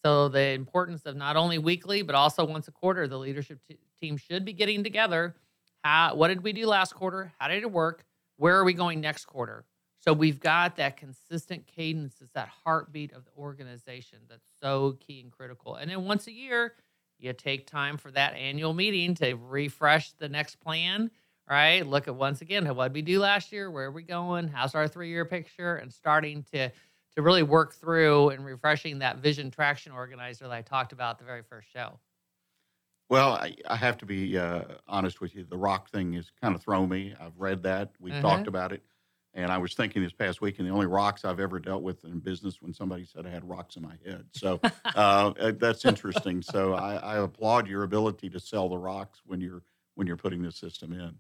So 0.05 0.29
the 0.29 0.49
importance 0.51 1.03
of 1.07 1.15
not 1.15 1.37
only 1.37 1.59
weekly 1.59 2.03
but 2.03 2.15
also 2.15 2.45
once 2.45 2.69
a 2.69 2.73
quarter, 2.73 3.07
the 3.07 3.19
leadership 3.19 3.61
t- 3.69 3.79
team 4.01 4.17
should 4.17 4.45
be 4.45 4.53
getting 4.53 4.83
together. 4.83 5.37
How 5.85 6.15
what 6.15 6.29
did 6.29 6.43
we 6.43 6.53
do 6.53 6.67
last 6.67 6.95
quarter? 6.95 7.33
How 7.39 7.49
did 7.49 7.63
it 7.63 7.71
work? 7.71 8.05
Where 8.37 8.57
are 8.57 8.65
we 8.65 8.73
going 8.73 9.01
next 9.01 9.27
quarter? 9.27 9.65
So 10.03 10.13
we've 10.13 10.41
got 10.41 10.77
that 10.77 10.97
consistent 10.97 11.67
cadence. 11.67 12.17
It's 12.21 12.33
that 12.33 12.49
heartbeat 12.49 13.13
of 13.13 13.25
the 13.25 13.31
organization 13.39 14.19
that's 14.29 14.49
so 14.61 14.99
key 15.01 15.21
and 15.21 15.31
critical. 15.31 15.77
And 15.77 15.91
then 15.91 16.05
once 16.05 16.27
a 16.27 16.33
year, 16.33 16.75
you 17.19 17.33
take 17.33 17.67
time 17.67 17.97
for 17.97 18.11
that 18.11 18.35
annual 18.35 18.75
meeting 18.75 19.15
to 19.17 19.35
refresh 19.35 20.13
the 20.13 20.29
next 20.29 20.57
plan 20.57 21.11
right? 21.49 21.87
Look 21.87 22.09
at 22.09 22.15
once 22.15 22.41
again, 22.41 22.65
what 22.75 22.89
did 22.89 22.95
we 22.95 23.03
do 23.03 23.21
last 23.21 23.53
year? 23.53 23.71
Where 23.71 23.87
are 23.87 23.91
we 23.91 24.03
going? 24.03 24.49
How's 24.49 24.75
our 24.75 24.89
three 24.89 25.09
year 25.09 25.25
picture? 25.25 25.77
And 25.77 25.93
starting 25.93 26.45
to 26.53 26.71
to 27.15 27.21
really 27.21 27.43
work 27.43 27.75
through 27.75 28.31
and 28.31 28.43
refreshing 28.43 29.01
that 29.01 29.19
vision 29.19 29.51
traction 29.51 29.93
organizer 29.93 30.45
that 30.45 30.53
I 30.53 30.63
talked 30.63 30.93
about 30.93 31.19
the 31.19 31.27
very 31.27 31.43
first 31.43 31.69
show. 31.71 31.99
Well, 33.11 33.33
I, 33.33 33.55
I 33.69 33.77
have 33.77 33.99
to 33.99 34.07
be 34.07 34.39
uh, 34.39 34.63
honest 34.89 35.21
with 35.21 35.35
you. 35.35 35.45
The 35.45 35.59
rock 35.59 35.91
thing 35.91 36.15
has 36.15 36.33
kind 36.41 36.55
of 36.55 36.63
thrown 36.63 36.89
me. 36.89 37.15
I've 37.21 37.37
read 37.37 37.65
that. 37.65 37.91
We've 38.01 38.19
talked 38.23 38.47
about 38.47 38.73
it. 38.73 38.83
And 39.35 39.51
I 39.51 39.59
was 39.59 39.73
thinking 39.75 40.03
this 40.03 40.13
past 40.13 40.43
week, 40.43 40.59
and 40.59 40.69
the 40.69 40.73
only 40.73 40.87
rocks 40.87 41.25
I've 41.25 41.41
ever 41.41 41.59
dealt 41.59 41.83
with 41.83 42.05
in 42.05 42.19
business 42.19 42.61
when 42.61 42.75
somebody 42.75 43.07
said 43.07 43.27
I 43.27 43.31
had 43.31 43.49
rocks 43.49 43.77
in 43.77 43.83
my 43.83 43.95
head. 44.05 44.27
So 44.33 44.61
uh, 44.95 45.33
uh, 45.41 45.53
that's 45.59 45.85
interesting. 45.87 46.43
So 46.43 46.75
I, 46.75 46.97
I 46.97 47.17
applaud 47.19 47.67
your 47.67 47.83
ability 47.83 48.29
to 48.31 48.41
sell 48.41 48.69
the 48.69 48.79
rocks 48.79 49.23
when 49.25 49.41
you're 49.41 49.63
when 49.95 50.07
you're 50.07 50.17
putting 50.17 50.43
the 50.43 50.53
system 50.53 50.93
in. 50.93 51.15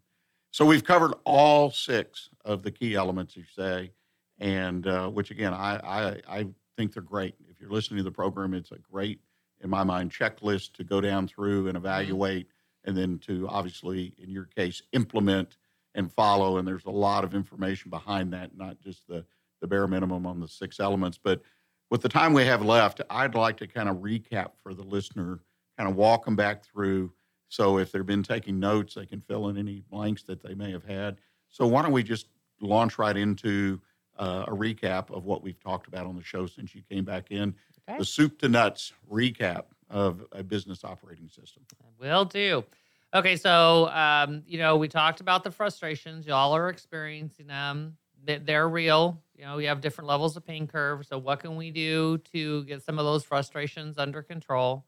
So 0.50 0.66
we've 0.66 0.84
covered 0.84 1.14
all 1.24 1.70
six 1.70 2.28
of 2.44 2.62
the 2.62 2.70
key 2.70 2.94
elements, 2.94 3.36
you 3.36 3.44
say, 3.56 3.92
and 4.38 4.86
uh, 4.86 5.08
which 5.08 5.30
again, 5.30 5.54
I, 5.54 5.76
I 5.76 6.20
I 6.28 6.46
think 6.76 6.92
they're 6.92 7.02
great. 7.02 7.34
If 7.48 7.60
you're 7.60 7.70
listening 7.70 7.98
to 7.98 8.04
the 8.04 8.10
program, 8.10 8.52
it's 8.52 8.72
a 8.72 8.78
great, 8.78 9.20
in 9.62 9.70
my 9.70 9.84
mind, 9.84 10.12
checklist 10.12 10.74
to 10.74 10.84
go 10.84 11.00
down 11.00 11.28
through 11.28 11.68
and 11.68 11.76
evaluate 11.76 12.48
and 12.84 12.96
then 12.96 13.18
to 13.20 13.48
obviously, 13.48 14.14
in 14.18 14.30
your 14.30 14.44
case, 14.44 14.82
implement 14.92 15.56
and 15.94 16.12
follow. 16.12 16.58
And 16.58 16.66
there's 16.66 16.84
a 16.84 16.90
lot 16.90 17.24
of 17.24 17.34
information 17.34 17.90
behind 17.90 18.32
that, 18.32 18.56
not 18.56 18.80
just 18.80 19.06
the, 19.08 19.24
the 19.60 19.66
bare 19.66 19.86
minimum 19.86 20.26
on 20.26 20.40
the 20.40 20.48
six 20.48 20.80
elements. 20.80 21.18
But 21.22 21.42
with 21.90 22.02
the 22.02 22.08
time 22.08 22.32
we 22.32 22.44
have 22.44 22.64
left, 22.64 23.00
I'd 23.10 23.34
like 23.34 23.58
to 23.58 23.66
kind 23.66 23.88
of 23.88 23.96
recap 23.96 24.52
for 24.62 24.74
the 24.74 24.82
listener, 24.82 25.40
kind 25.76 25.88
of 25.90 25.96
walk 25.96 26.24
them 26.24 26.36
back 26.36 26.64
through. 26.64 27.12
So 27.48 27.78
if 27.78 27.92
they've 27.92 28.06
been 28.06 28.22
taking 28.22 28.58
notes, 28.58 28.94
they 28.94 29.04
can 29.04 29.20
fill 29.20 29.48
in 29.48 29.58
any 29.58 29.82
blanks 29.90 30.22
that 30.24 30.42
they 30.42 30.54
may 30.54 30.70
have 30.72 30.84
had. 30.84 31.18
So 31.50 31.66
why 31.66 31.82
don't 31.82 31.92
we 31.92 32.02
just 32.02 32.28
launch 32.60 32.98
right 32.98 33.16
into 33.16 33.78
uh, 34.18 34.44
a 34.48 34.52
recap 34.52 35.14
of 35.14 35.24
what 35.24 35.42
we've 35.42 35.60
talked 35.60 35.86
about 35.86 36.06
on 36.06 36.16
the 36.16 36.22
show 36.22 36.46
since 36.46 36.74
you 36.74 36.82
came 36.90 37.04
back 37.04 37.30
in? 37.30 37.54
Okay. 37.88 37.98
The 37.98 38.04
soup 38.04 38.38
to 38.38 38.48
nuts 38.48 38.92
recap 39.10 39.64
of 39.90 40.24
a 40.32 40.42
business 40.42 40.84
operating 40.84 41.28
system. 41.28 41.64
Will 41.98 42.24
do. 42.24 42.64
Okay, 43.14 43.36
so 43.36 43.88
um, 43.90 44.42
you 44.46 44.58
know 44.58 44.76
we 44.76 44.88
talked 44.88 45.20
about 45.20 45.44
the 45.44 45.50
frustrations 45.50 46.26
y'all 46.26 46.54
are 46.54 46.68
experiencing 46.68 47.46
them. 47.46 47.96
They're 48.24 48.68
real. 48.68 49.20
You 49.36 49.44
know, 49.44 49.56
we 49.56 49.64
have 49.64 49.80
different 49.80 50.08
levels 50.08 50.36
of 50.36 50.46
pain 50.46 50.66
curve. 50.66 51.04
So, 51.06 51.18
what 51.18 51.40
can 51.40 51.56
we 51.56 51.70
do 51.70 52.18
to 52.32 52.64
get 52.64 52.82
some 52.82 52.98
of 52.98 53.04
those 53.04 53.24
frustrations 53.24 53.98
under 53.98 54.22
control? 54.22 54.84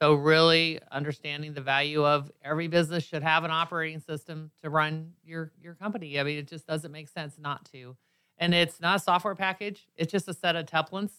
So, 0.00 0.14
really 0.14 0.78
understanding 0.90 1.52
the 1.52 1.60
value 1.60 2.06
of 2.06 2.30
every 2.42 2.68
business 2.68 3.04
should 3.04 3.22
have 3.22 3.44
an 3.44 3.50
operating 3.50 4.00
system 4.00 4.50
to 4.62 4.70
run 4.70 5.12
your 5.24 5.52
your 5.60 5.74
company. 5.74 6.18
I 6.18 6.22
mean, 6.22 6.38
it 6.38 6.48
just 6.48 6.66
doesn't 6.66 6.92
make 6.92 7.08
sense 7.08 7.38
not 7.38 7.64
to. 7.72 7.96
And 8.38 8.54
it's 8.54 8.80
not 8.80 8.96
a 8.96 9.00
software 9.00 9.34
package; 9.34 9.86
it's 9.96 10.12
just 10.12 10.28
a 10.28 10.34
set 10.34 10.56
of 10.56 10.66
templates 10.66 11.10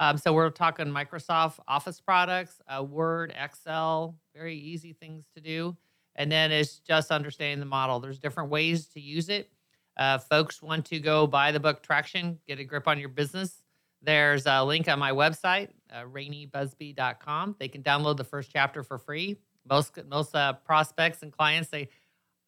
um, 0.00 0.16
so 0.16 0.32
we're 0.32 0.48
talking 0.48 0.86
Microsoft 0.86 1.58
Office 1.68 2.00
products, 2.00 2.62
uh, 2.66 2.82
Word, 2.82 3.34
Excel, 3.38 4.16
very 4.34 4.56
easy 4.56 4.94
things 4.94 5.26
to 5.34 5.42
do. 5.42 5.76
And 6.20 6.30
then 6.30 6.52
it's 6.52 6.80
just 6.80 7.10
understanding 7.10 7.60
the 7.60 7.66
model. 7.66 7.98
There's 7.98 8.18
different 8.18 8.50
ways 8.50 8.88
to 8.88 9.00
use 9.00 9.30
it. 9.30 9.50
Uh, 9.96 10.18
folks 10.18 10.60
want 10.60 10.84
to 10.84 11.00
go 11.00 11.26
buy 11.26 11.50
the 11.50 11.60
book 11.60 11.82
Traction, 11.82 12.36
get 12.46 12.58
a 12.58 12.64
grip 12.64 12.86
on 12.86 12.98
your 12.98 13.08
business. 13.08 13.62
There's 14.02 14.44
a 14.44 14.62
link 14.62 14.86
on 14.86 14.98
my 14.98 15.12
website, 15.12 15.70
uh, 15.90 16.02
raineebusby.com. 16.02 17.56
They 17.58 17.68
can 17.68 17.82
download 17.82 18.18
the 18.18 18.24
first 18.24 18.50
chapter 18.52 18.82
for 18.82 18.98
free. 18.98 19.38
Most 19.66 19.98
most 20.10 20.36
uh, 20.36 20.52
prospects 20.52 21.22
and 21.22 21.32
clients 21.32 21.70
say, 21.70 21.88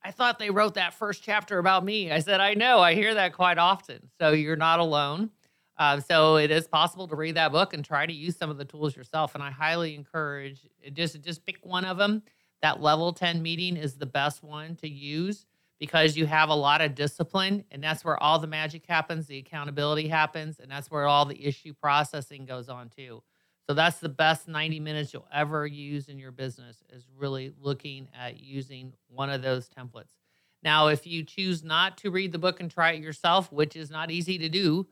"I 0.04 0.10
thought 0.10 0.38
they 0.38 0.50
wrote 0.50 0.74
that 0.74 0.92
first 0.92 1.22
chapter 1.22 1.58
about 1.58 1.82
me." 1.82 2.12
I 2.12 2.18
said, 2.18 2.40
"I 2.40 2.52
know. 2.52 2.80
I 2.80 2.92
hear 2.92 3.14
that 3.14 3.32
quite 3.32 3.56
often." 3.56 4.10
So 4.20 4.32
you're 4.32 4.54
not 4.54 4.80
alone. 4.80 5.30
Uh, 5.78 5.98
so 6.00 6.36
it 6.36 6.50
is 6.50 6.68
possible 6.68 7.08
to 7.08 7.16
read 7.16 7.36
that 7.36 7.52
book 7.52 7.72
and 7.72 7.82
try 7.82 8.04
to 8.04 8.12
use 8.12 8.36
some 8.36 8.50
of 8.50 8.58
the 8.58 8.66
tools 8.66 8.94
yourself. 8.94 9.34
And 9.34 9.42
I 9.42 9.50
highly 9.50 9.94
encourage 9.94 10.60
just 10.92 11.22
just 11.22 11.46
pick 11.46 11.64
one 11.64 11.86
of 11.86 11.96
them. 11.96 12.22
That 12.62 12.80
level 12.80 13.12
10 13.12 13.42
meeting 13.42 13.76
is 13.76 13.94
the 13.94 14.06
best 14.06 14.42
one 14.42 14.76
to 14.76 14.88
use 14.88 15.46
because 15.78 16.16
you 16.16 16.26
have 16.26 16.48
a 16.48 16.54
lot 16.54 16.80
of 16.80 16.94
discipline 16.94 17.64
and 17.70 17.82
that's 17.82 18.04
where 18.04 18.20
all 18.22 18.38
the 18.38 18.46
magic 18.46 18.86
happens, 18.86 19.26
the 19.26 19.38
accountability 19.38 20.08
happens, 20.08 20.60
and 20.60 20.70
that's 20.70 20.90
where 20.90 21.06
all 21.06 21.24
the 21.24 21.44
issue 21.44 21.74
processing 21.74 22.44
goes 22.44 22.68
on 22.68 22.88
too. 22.88 23.22
So 23.68 23.74
that's 23.74 23.98
the 23.98 24.08
best 24.08 24.48
90 24.48 24.80
minutes 24.80 25.12
you'll 25.12 25.28
ever 25.32 25.66
use 25.66 26.08
in 26.08 26.18
your 26.18 26.32
business 26.32 26.82
is 26.90 27.06
really 27.16 27.52
looking 27.60 28.08
at 28.18 28.40
using 28.40 28.92
one 29.08 29.30
of 29.30 29.42
those 29.42 29.68
templates. 29.68 30.14
Now, 30.62 30.88
if 30.88 31.06
you 31.06 31.24
choose 31.24 31.64
not 31.64 31.98
to 31.98 32.10
read 32.10 32.32
the 32.32 32.38
book 32.38 32.60
and 32.60 32.70
try 32.70 32.92
it 32.92 33.02
yourself, 33.02 33.50
which 33.52 33.74
is 33.74 33.90
not 33.90 34.10
easy 34.10 34.38
to 34.38 34.48
do, 34.48 34.86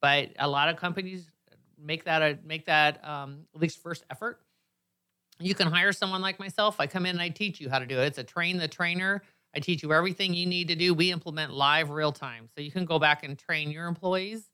but 0.00 0.30
a 0.38 0.48
lot 0.48 0.68
of 0.68 0.76
companies 0.76 1.28
make 1.78 2.04
that 2.04 2.22
a 2.22 2.38
make 2.44 2.66
that 2.66 3.04
um, 3.04 3.46
at 3.54 3.60
least 3.60 3.82
first 3.82 4.04
effort. 4.10 4.40
You 5.38 5.54
can 5.54 5.68
hire 5.68 5.92
someone 5.92 6.22
like 6.22 6.38
myself. 6.38 6.76
I 6.78 6.86
come 6.86 7.06
in 7.06 7.10
and 7.10 7.20
I 7.20 7.28
teach 7.28 7.60
you 7.60 7.68
how 7.68 7.78
to 7.78 7.86
do 7.86 7.98
it. 7.98 8.06
It's 8.06 8.18
a 8.18 8.24
train 8.24 8.56
the 8.56 8.68
trainer. 8.68 9.22
I 9.54 9.60
teach 9.60 9.82
you 9.82 9.92
everything 9.92 10.34
you 10.34 10.46
need 10.46 10.68
to 10.68 10.74
do. 10.74 10.94
We 10.94 11.12
implement 11.12 11.52
live 11.52 11.90
real 11.90 12.12
time. 12.12 12.48
So 12.54 12.60
you 12.60 12.70
can 12.70 12.84
go 12.84 12.98
back 12.98 13.24
and 13.24 13.38
train 13.38 13.70
your 13.70 13.86
employees. 13.86 14.50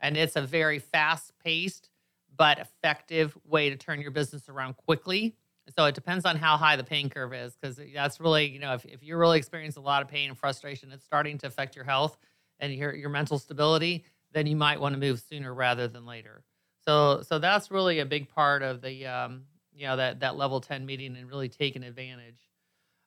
And 0.00 0.16
it's 0.16 0.36
a 0.36 0.42
very 0.42 0.78
fast 0.78 1.32
paced 1.42 1.88
but 2.36 2.58
effective 2.58 3.36
way 3.44 3.70
to 3.70 3.76
turn 3.76 4.00
your 4.00 4.10
business 4.10 4.48
around 4.48 4.76
quickly. 4.76 5.36
So 5.76 5.84
it 5.86 5.94
depends 5.94 6.24
on 6.24 6.36
how 6.36 6.56
high 6.56 6.76
the 6.76 6.84
pain 6.84 7.08
curve 7.08 7.32
is 7.32 7.56
because 7.56 7.80
that's 7.94 8.20
really, 8.20 8.46
you 8.46 8.58
know, 8.58 8.74
if, 8.74 8.84
if 8.84 9.02
you're 9.02 9.18
really 9.18 9.38
experiencing 9.38 9.82
a 9.82 9.86
lot 9.86 10.02
of 10.02 10.08
pain 10.08 10.28
and 10.28 10.38
frustration, 10.38 10.90
it's 10.92 11.04
starting 11.04 11.38
to 11.38 11.46
affect 11.46 11.76
your 11.76 11.84
health 11.84 12.18
and 12.58 12.74
your, 12.74 12.94
your 12.94 13.08
mental 13.08 13.38
stability 13.38 14.04
then 14.34 14.46
you 14.46 14.56
might 14.56 14.80
want 14.80 14.92
to 14.92 14.98
move 14.98 15.20
sooner 15.20 15.54
rather 15.54 15.88
than 15.88 16.04
later. 16.04 16.42
So 16.84 17.22
so 17.22 17.38
that's 17.38 17.70
really 17.70 18.00
a 18.00 18.04
big 18.06 18.28
part 18.28 18.62
of 18.62 18.82
the 18.82 19.06
um, 19.06 19.44
you 19.74 19.86
know 19.86 19.96
that 19.96 20.20
that 20.20 20.36
level 20.36 20.60
10 20.60 20.86
meeting 20.86 21.16
and 21.16 21.28
really 21.28 21.48
taking 21.48 21.82
advantage. 21.82 22.38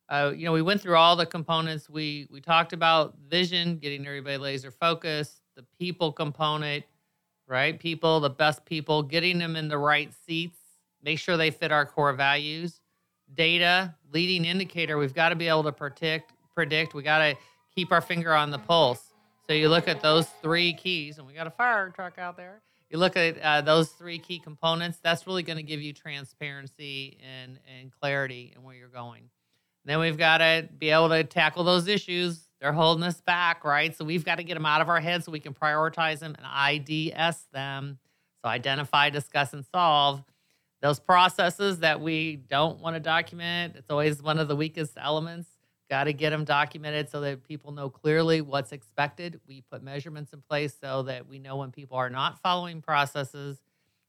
Uh, 0.09 0.31
you 0.35 0.45
know, 0.45 0.53
we 0.53 0.61
went 0.61 0.81
through 0.81 0.95
all 0.95 1.15
the 1.15 1.25
components. 1.25 1.89
We 1.89 2.27
we 2.31 2.41
talked 2.41 2.73
about 2.73 3.15
vision, 3.29 3.77
getting 3.77 4.05
everybody 4.05 4.37
laser 4.37 4.71
focused, 4.71 5.41
the 5.55 5.63
people 5.77 6.11
component, 6.11 6.85
right? 7.47 7.77
People, 7.77 8.19
the 8.19 8.29
best 8.29 8.65
people, 8.65 9.03
getting 9.03 9.37
them 9.37 9.55
in 9.55 9.67
the 9.67 9.77
right 9.77 10.13
seats, 10.25 10.59
make 11.03 11.19
sure 11.19 11.37
they 11.37 11.51
fit 11.51 11.71
our 11.71 11.85
core 11.85 12.13
values. 12.13 12.81
Data, 13.33 13.93
leading 14.13 14.45
indicator, 14.45 14.97
we've 14.97 15.13
got 15.13 15.29
to 15.29 15.35
be 15.35 15.49
able 15.49 15.63
to 15.63 15.73
predict 15.73 16.31
predict. 16.57 16.93
We 16.95 17.03
got 17.03 17.19
to 17.19 17.35
keep 17.75 17.91
our 17.91 18.01
finger 18.01 18.33
on 18.33 18.49
the 18.49 18.57
pulse. 18.57 19.13
So 19.45 19.53
you 19.53 19.69
look 19.69 19.87
at 19.87 20.01
those 20.01 20.27
three 20.41 20.73
keys, 20.73 21.19
and 21.19 21.27
we 21.27 21.33
got 21.33 21.45
a 21.47 21.51
fire 21.51 21.89
truck 21.89 22.17
out 22.17 22.35
there. 22.35 22.61
You 22.89 22.97
look 22.97 23.17
at 23.17 23.39
uh, 23.41 23.61
those 23.61 23.89
three 23.89 24.17
key 24.17 24.39
components. 24.39 24.99
That's 25.03 25.27
really 25.27 25.43
going 25.43 25.57
to 25.57 25.63
give 25.63 25.81
you 25.81 25.93
transparency 25.93 27.17
and 27.21 27.59
and 27.79 27.91
clarity 27.91 28.53
in 28.55 28.63
where 28.63 28.75
you're 28.75 28.87
going. 28.87 29.29
then 29.85 29.99
we've 29.99 30.17
got 30.17 30.39
to 30.39 30.67
be 30.77 30.89
able 30.89 31.09
to 31.09 31.23
tackle 31.23 31.63
those 31.63 31.87
issues. 31.87 32.47
They're 32.59 32.73
holding 32.73 33.03
us 33.03 33.21
back, 33.21 33.63
right? 33.63 33.95
So 33.95 34.03
we've 34.03 34.25
got 34.25 34.35
to 34.35 34.43
get 34.43 34.55
them 34.55 34.65
out 34.65 34.81
of 34.81 34.89
our 34.89 34.99
heads 34.99 35.25
so 35.25 35.31
we 35.31 35.39
can 35.39 35.53
prioritize 35.53 36.19
them 36.19 36.35
and 36.37 36.87
IDS 36.89 37.47
them. 37.53 37.99
So 38.41 38.49
identify, 38.49 39.09
discuss, 39.09 39.53
and 39.53 39.65
solve 39.65 40.23
those 40.81 40.99
processes 40.99 41.79
that 41.79 42.01
we 42.01 42.35
don't 42.35 42.79
want 42.79 42.95
to 42.95 42.99
document. 42.99 43.75
It's 43.75 43.89
always 43.89 44.21
one 44.21 44.39
of 44.39 44.47
the 44.47 44.55
weakest 44.55 44.93
elements 44.97 45.47
Got 45.89 46.05
to 46.05 46.13
get 46.13 46.31
them 46.31 46.43
documented 46.43 47.09
so 47.09 47.21
that 47.21 47.43
people 47.47 47.71
know 47.71 47.89
clearly 47.89 48.41
what's 48.41 48.73
expected. 48.73 49.39
We 49.47 49.61
put 49.61 49.81
measurements 49.81 50.33
in 50.33 50.41
place 50.41 50.75
so 50.79 51.03
that 51.03 51.27
we 51.27 51.39
know 51.39 51.55
when 51.57 51.71
people 51.71 51.97
are 51.97 52.09
not 52.09 52.39
following 52.39 52.81
processes. 52.81 53.59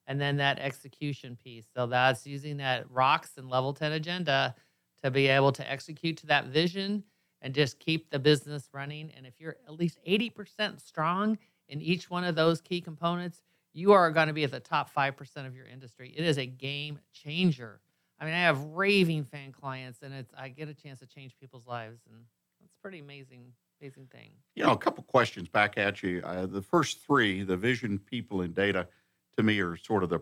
And 0.08 0.20
then 0.20 0.38
that 0.38 0.58
execution 0.58 1.36
piece. 1.36 1.66
So 1.76 1.86
that's 1.86 2.26
using 2.26 2.56
that 2.56 2.90
rocks 2.90 3.32
and 3.36 3.48
level 3.48 3.74
10 3.74 3.92
agenda 3.92 4.54
to 5.02 5.10
be 5.10 5.28
able 5.28 5.52
to 5.52 5.70
execute 5.70 6.16
to 6.18 6.26
that 6.26 6.46
vision 6.46 7.04
and 7.42 7.54
just 7.54 7.78
keep 7.78 8.10
the 8.10 8.18
business 8.18 8.68
running. 8.72 9.12
And 9.16 9.26
if 9.26 9.34
you're 9.38 9.56
at 9.66 9.74
least 9.78 9.98
80% 10.06 10.80
strong 10.80 11.38
in 11.68 11.80
each 11.80 12.10
one 12.10 12.24
of 12.24 12.34
those 12.34 12.60
key 12.60 12.80
components, 12.80 13.42
you 13.72 13.92
are 13.92 14.10
going 14.10 14.28
to 14.28 14.32
be 14.32 14.44
at 14.44 14.50
the 14.50 14.60
top 14.60 14.92
5% 14.92 15.46
of 15.46 15.54
your 15.54 15.66
industry. 15.66 16.12
It 16.16 16.24
is 16.24 16.38
a 16.38 16.46
game 16.46 16.98
changer 17.12 17.80
I 18.20 18.24
mean, 18.24 18.34
I 18.34 18.40
have 18.40 18.60
raving 18.62 19.24
fan 19.24 19.52
clients, 19.52 20.00
and 20.02 20.12
it's 20.12 20.32
I 20.36 20.48
get 20.48 20.68
a 20.68 20.74
chance 20.74 21.00
to 21.00 21.06
change 21.06 21.36
people's 21.38 21.66
lives, 21.66 22.00
and 22.10 22.24
it's 22.64 22.74
pretty 22.82 22.98
amazing, 22.98 23.52
amazing 23.80 24.06
thing. 24.06 24.30
You 24.56 24.64
know, 24.64 24.72
a 24.72 24.78
couple 24.78 25.04
questions 25.04 25.48
back 25.48 25.78
at 25.78 26.02
you. 26.02 26.22
Uh, 26.24 26.46
the 26.46 26.62
first 26.62 27.04
three, 27.06 27.42
the 27.44 27.56
vision, 27.56 27.98
people, 27.98 28.40
and 28.40 28.54
data, 28.54 28.88
to 29.36 29.42
me 29.42 29.60
are 29.60 29.76
sort 29.76 30.02
of 30.02 30.10
the, 30.10 30.20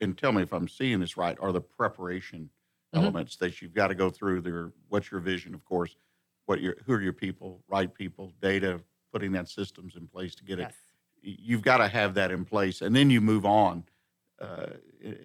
and 0.00 0.16
tell 0.16 0.32
me 0.32 0.42
if 0.42 0.52
I'm 0.52 0.68
seeing 0.68 1.00
this 1.00 1.16
right, 1.16 1.36
are 1.38 1.52
the 1.52 1.60
preparation 1.60 2.48
mm-hmm. 2.94 3.04
elements 3.04 3.36
that 3.36 3.60
you've 3.60 3.74
got 3.74 3.88
to 3.88 3.94
go 3.94 4.08
through. 4.08 4.40
There, 4.40 4.72
what's 4.88 5.10
your 5.10 5.20
vision, 5.20 5.54
of 5.54 5.64
course, 5.66 5.96
what 6.46 6.62
your 6.62 6.76
who 6.86 6.94
are 6.94 7.02
your 7.02 7.12
people, 7.12 7.62
right 7.68 7.92
people, 7.92 8.32
data, 8.40 8.80
putting 9.12 9.32
that 9.32 9.48
systems 9.50 9.96
in 9.96 10.06
place 10.06 10.34
to 10.36 10.44
get 10.44 10.58
yes. 10.58 10.70
it. 10.70 10.76
You've 11.40 11.62
got 11.62 11.78
to 11.78 11.88
have 11.88 12.14
that 12.14 12.30
in 12.30 12.44
place, 12.46 12.80
and 12.80 12.96
then 12.96 13.10
you 13.10 13.20
move 13.20 13.44
on 13.44 13.84
uh, 14.44 14.66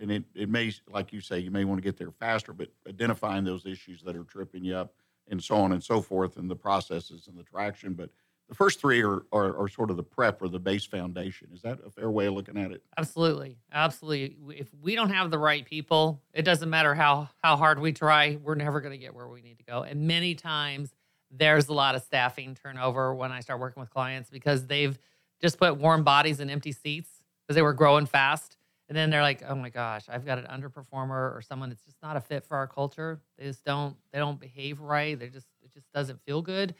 and 0.01 0.11
it, 0.11 0.23
it 0.35 0.49
may, 0.49 0.73
like 0.89 1.11
you 1.13 1.21
say, 1.21 1.39
you 1.39 1.51
may 1.51 1.65
want 1.65 1.77
to 1.77 1.83
get 1.83 1.97
there 1.97 2.11
faster, 2.11 2.53
but 2.53 2.69
identifying 2.87 3.43
those 3.43 3.65
issues 3.65 4.01
that 4.03 4.15
are 4.15 4.23
tripping 4.23 4.63
you 4.63 4.75
up 4.75 4.93
and 5.29 5.43
so 5.43 5.55
on 5.55 5.71
and 5.71 5.83
so 5.83 6.01
forth, 6.01 6.37
and 6.37 6.49
the 6.49 6.55
processes 6.55 7.27
and 7.27 7.37
the 7.37 7.43
traction. 7.43 7.93
But 7.93 8.09
the 8.47 8.55
first 8.55 8.81
three 8.81 9.03
are, 9.03 9.21
are, 9.31 9.55
are 9.61 9.67
sort 9.67 9.91
of 9.91 9.97
the 9.97 10.03
prep 10.03 10.41
or 10.41 10.47
the 10.47 10.59
base 10.59 10.85
foundation. 10.85 11.49
Is 11.53 11.61
that 11.61 11.79
a 11.85 11.91
fair 11.91 12.09
way 12.09 12.25
of 12.25 12.33
looking 12.33 12.57
at 12.57 12.71
it? 12.71 12.81
Absolutely, 12.97 13.57
absolutely. 13.71 14.35
If 14.57 14.67
we 14.81 14.95
don't 14.95 15.11
have 15.11 15.29
the 15.29 15.37
right 15.37 15.63
people, 15.63 16.19
it 16.33 16.41
doesn't 16.43 16.69
matter 16.69 16.95
how 16.95 17.29
how 17.43 17.57
hard 17.57 17.79
we 17.79 17.93
try, 17.93 18.39
we're 18.41 18.55
never 18.55 18.81
going 18.81 18.93
to 18.93 18.97
get 18.97 19.13
where 19.13 19.27
we 19.27 19.41
need 19.41 19.59
to 19.59 19.63
go. 19.63 19.83
And 19.83 20.07
many 20.07 20.33
times, 20.33 20.93
there's 21.31 21.67
a 21.67 21.73
lot 21.73 21.93
of 21.93 22.01
staffing 22.01 22.55
turnover 22.55 23.13
when 23.13 23.31
I 23.31 23.41
start 23.41 23.59
working 23.59 23.81
with 23.81 23.91
clients 23.91 24.31
because 24.31 24.65
they've 24.65 24.97
just 25.39 25.59
put 25.59 25.77
warm 25.77 26.03
bodies 26.03 26.39
in 26.39 26.49
empty 26.49 26.71
seats 26.71 27.21
because 27.45 27.55
they 27.55 27.61
were 27.61 27.73
growing 27.73 28.07
fast 28.07 28.57
and 28.89 28.97
then 28.97 29.09
they're 29.09 29.21
like, 29.21 29.43
"Oh 29.47 29.55
my 29.55 29.69
gosh, 29.69 30.05
I've 30.09 30.25
got 30.25 30.39
an 30.39 30.45
underperformer 30.45 31.35
or 31.35 31.41
someone 31.41 31.69
that's 31.69 31.85
just 31.85 32.01
not 32.01 32.17
a 32.17 32.21
fit 32.21 32.43
for 32.43 32.57
our 32.57 32.67
culture. 32.67 33.21
They 33.37 33.45
just 33.45 33.63
don't 33.63 33.95
they 34.11 34.19
don't 34.19 34.39
behave 34.39 34.81
right. 34.81 35.17
They 35.17 35.29
just 35.29 35.47
it 35.63 35.71
just 35.71 35.91
doesn't 35.93 36.21
feel 36.25 36.41
good." 36.41 36.75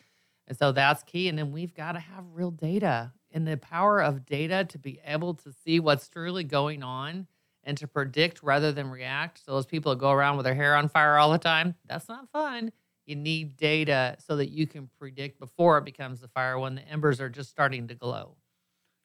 And 0.47 0.57
so 0.57 0.71
that's 0.71 1.03
key. 1.03 1.29
And 1.29 1.37
then 1.37 1.51
we've 1.51 1.73
got 1.73 1.93
to 1.93 1.99
have 1.99 2.25
real 2.33 2.51
data 2.51 3.13
and 3.31 3.47
the 3.47 3.57
power 3.57 4.01
of 4.01 4.25
data 4.25 4.65
to 4.65 4.79
be 4.79 4.99
able 5.05 5.35
to 5.35 5.53
see 5.53 5.79
what's 5.79 6.09
truly 6.09 6.43
going 6.43 6.81
on 6.81 7.27
and 7.63 7.77
to 7.77 7.87
predict 7.87 8.41
rather 8.41 8.71
than 8.71 8.89
react. 8.89 9.45
So 9.45 9.51
those 9.51 9.67
people 9.67 9.91
that 9.91 9.99
go 9.99 10.11
around 10.11 10.37
with 10.37 10.45
their 10.45 10.55
hair 10.55 10.75
on 10.75 10.89
fire 10.89 11.17
all 11.17 11.31
the 11.31 11.37
time, 11.37 11.75
that's 11.85 12.09
not 12.09 12.31
fun. 12.31 12.71
You 13.05 13.15
need 13.15 13.57
data 13.57 14.17
so 14.25 14.37
that 14.37 14.49
you 14.49 14.65
can 14.65 14.89
predict 14.97 15.39
before 15.39 15.77
it 15.77 15.85
becomes 15.85 16.21
the 16.21 16.27
fire 16.27 16.57
when 16.57 16.75
the 16.75 16.87
embers 16.87 17.21
are 17.21 17.29
just 17.29 17.49
starting 17.49 17.87
to 17.87 17.95
glow. 17.95 18.35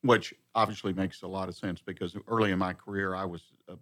Which 0.04 0.34
obviously 0.54 0.92
makes 0.92 1.22
a 1.22 1.26
lot 1.26 1.48
of 1.48 1.56
sense 1.56 1.80
because 1.80 2.14
early 2.28 2.52
in 2.52 2.58
my 2.58 2.74
career, 2.74 3.14
I 3.14 3.24
was 3.24 3.42
uh, 3.68 3.76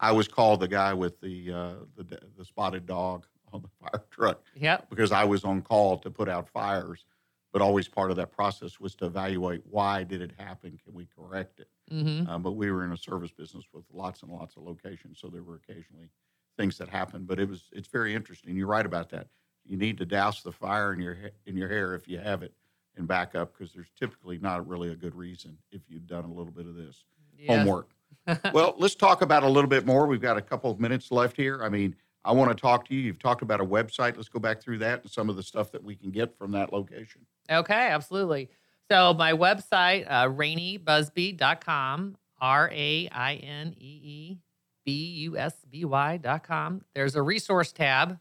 I 0.00 0.12
was 0.12 0.28
called 0.28 0.60
the 0.60 0.68
guy 0.68 0.94
with 0.94 1.20
the, 1.20 1.52
uh, 1.52 1.74
the 1.96 2.18
the 2.38 2.44
spotted 2.44 2.86
dog 2.86 3.26
on 3.52 3.62
the 3.62 3.68
fire 3.80 4.04
truck 4.10 4.42
Yep. 4.54 4.90
because 4.90 5.12
I 5.12 5.24
was 5.24 5.44
on 5.44 5.62
call 5.62 5.98
to 5.98 6.10
put 6.10 6.28
out 6.28 6.48
fires, 6.48 7.04
but 7.52 7.62
always 7.62 7.88
part 7.88 8.10
of 8.10 8.16
that 8.16 8.30
process 8.30 8.78
was 8.80 8.94
to 8.96 9.06
evaluate 9.06 9.62
why 9.68 10.04
did 10.04 10.20
it 10.22 10.32
happen, 10.38 10.78
can 10.84 10.94
we 10.94 11.06
correct 11.06 11.60
it? 11.60 11.68
Mm-hmm. 11.92 12.28
Um, 12.28 12.42
but 12.42 12.52
we 12.52 12.70
were 12.70 12.84
in 12.84 12.92
a 12.92 12.96
service 12.96 13.30
business 13.32 13.64
with 13.72 13.84
lots 13.92 14.22
and 14.22 14.30
lots 14.30 14.56
of 14.56 14.62
locations, 14.62 15.18
so 15.20 15.28
there 15.28 15.42
were 15.42 15.56
occasionally 15.56 16.10
things 16.56 16.78
that 16.78 16.88
happened. 16.88 17.26
But 17.26 17.40
it 17.40 17.48
was 17.48 17.64
it's 17.72 17.88
very 17.88 18.14
interesting. 18.14 18.56
You're 18.56 18.68
right 18.68 18.86
about 18.86 19.10
that. 19.10 19.28
You 19.66 19.76
need 19.76 19.98
to 19.98 20.04
douse 20.06 20.42
the 20.42 20.52
fire 20.52 20.92
in 20.92 21.00
your 21.00 21.16
in 21.46 21.56
your 21.56 21.68
hair 21.68 21.94
if 21.94 22.06
you 22.08 22.18
have 22.18 22.42
it, 22.42 22.54
and 22.96 23.06
back 23.08 23.34
up 23.34 23.52
because 23.56 23.72
there's 23.72 23.90
typically 23.98 24.38
not 24.38 24.66
really 24.66 24.90
a 24.90 24.94
good 24.94 25.14
reason 25.14 25.56
if 25.72 25.82
you've 25.88 26.06
done 26.06 26.24
a 26.24 26.32
little 26.32 26.52
bit 26.52 26.66
of 26.66 26.74
this 26.74 27.04
homework. 27.46 27.90
well, 28.52 28.74
let's 28.78 28.94
talk 28.94 29.22
about 29.22 29.42
a 29.42 29.48
little 29.48 29.68
bit 29.68 29.86
more. 29.86 30.06
We've 30.06 30.20
got 30.20 30.36
a 30.36 30.42
couple 30.42 30.70
of 30.70 30.80
minutes 30.80 31.10
left 31.10 31.36
here. 31.36 31.60
I 31.62 31.68
mean, 31.68 31.94
I 32.24 32.32
want 32.32 32.56
to 32.56 32.60
talk 32.60 32.88
to 32.88 32.94
you. 32.94 33.00
You've 33.00 33.18
talked 33.18 33.42
about 33.42 33.60
a 33.60 33.64
website. 33.64 34.16
Let's 34.16 34.28
go 34.28 34.38
back 34.38 34.62
through 34.62 34.78
that 34.78 35.02
and 35.02 35.10
some 35.10 35.28
of 35.28 35.36
the 35.36 35.42
stuff 35.42 35.70
that 35.72 35.82
we 35.82 35.94
can 35.94 36.10
get 36.10 36.36
from 36.38 36.52
that 36.52 36.72
location. 36.72 37.22
Okay, 37.50 37.88
absolutely. 37.88 38.48
So 38.90 39.12
my 39.14 39.32
website, 39.32 40.06
uh, 40.08 40.28
raineebusby.com, 40.28 42.16
R 42.40 42.70
A 42.72 43.08
I 43.12 43.34
N 43.34 43.74
E 43.78 44.00
E 44.02 44.38
B 44.84 44.92
U 44.92 45.36
S 45.36 45.54
B 45.68 45.84
Y.com. 45.84 46.82
There's 46.94 47.16
a 47.16 47.22
resource 47.22 47.72
tab. 47.72 48.18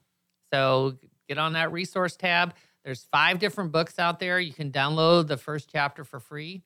So 0.54 0.98
get 1.28 1.38
on 1.38 1.54
that 1.54 1.72
resource 1.72 2.16
tab. 2.16 2.54
There's 2.84 3.04
five 3.12 3.40
different 3.40 3.72
books 3.72 3.98
out 3.98 4.20
there. 4.20 4.40
You 4.40 4.54
can 4.54 4.72
download 4.72 5.28
the 5.28 5.38
first 5.38 5.70
chapter 5.72 6.04
for 6.04 6.20
free. 6.20 6.64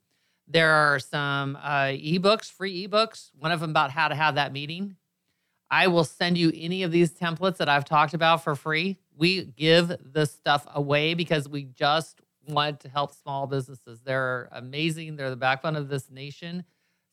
There 0.47 0.71
are 0.71 0.99
some 0.99 1.58
uh, 1.58 1.91
ebooks, 1.91 2.51
free 2.51 2.88
ebooks, 2.88 3.32
one 3.38 3.51
of 3.51 3.60
them 3.60 3.71
about 3.71 3.91
how 3.91 4.08
to 4.08 4.15
have 4.15 4.36
that 4.36 4.53
meeting. 4.53 4.95
I 5.69 5.88
will 5.88 6.06
send 6.06 6.38
you 6.38 6.51
any 6.56 6.84
of 6.84 6.91
these 6.91 7.12
templates 7.13 7.58
that 7.58 7.67
I've 7.67 7.86
talked 7.86 8.13
about 8.13 8.43
for 8.43 8.56
free. 8.56 8.97
We 9.15 9.43
give 9.43 9.91
this 10.01 10.32
stuff 10.32 10.65
away 10.73 11.13
because 11.13 11.49
we 11.49 11.63
just 11.65 12.21
want 12.47 12.80
to 12.82 12.89
help 12.89 13.13
small 13.13 13.47
businesses. 13.47 13.99
They're 14.01 14.47
amazing. 14.53 15.17
They're 15.17 15.30
the 15.30 15.36
backbone 15.36 15.75
of 15.75 15.89
this 15.89 16.10
nation. 16.10 16.63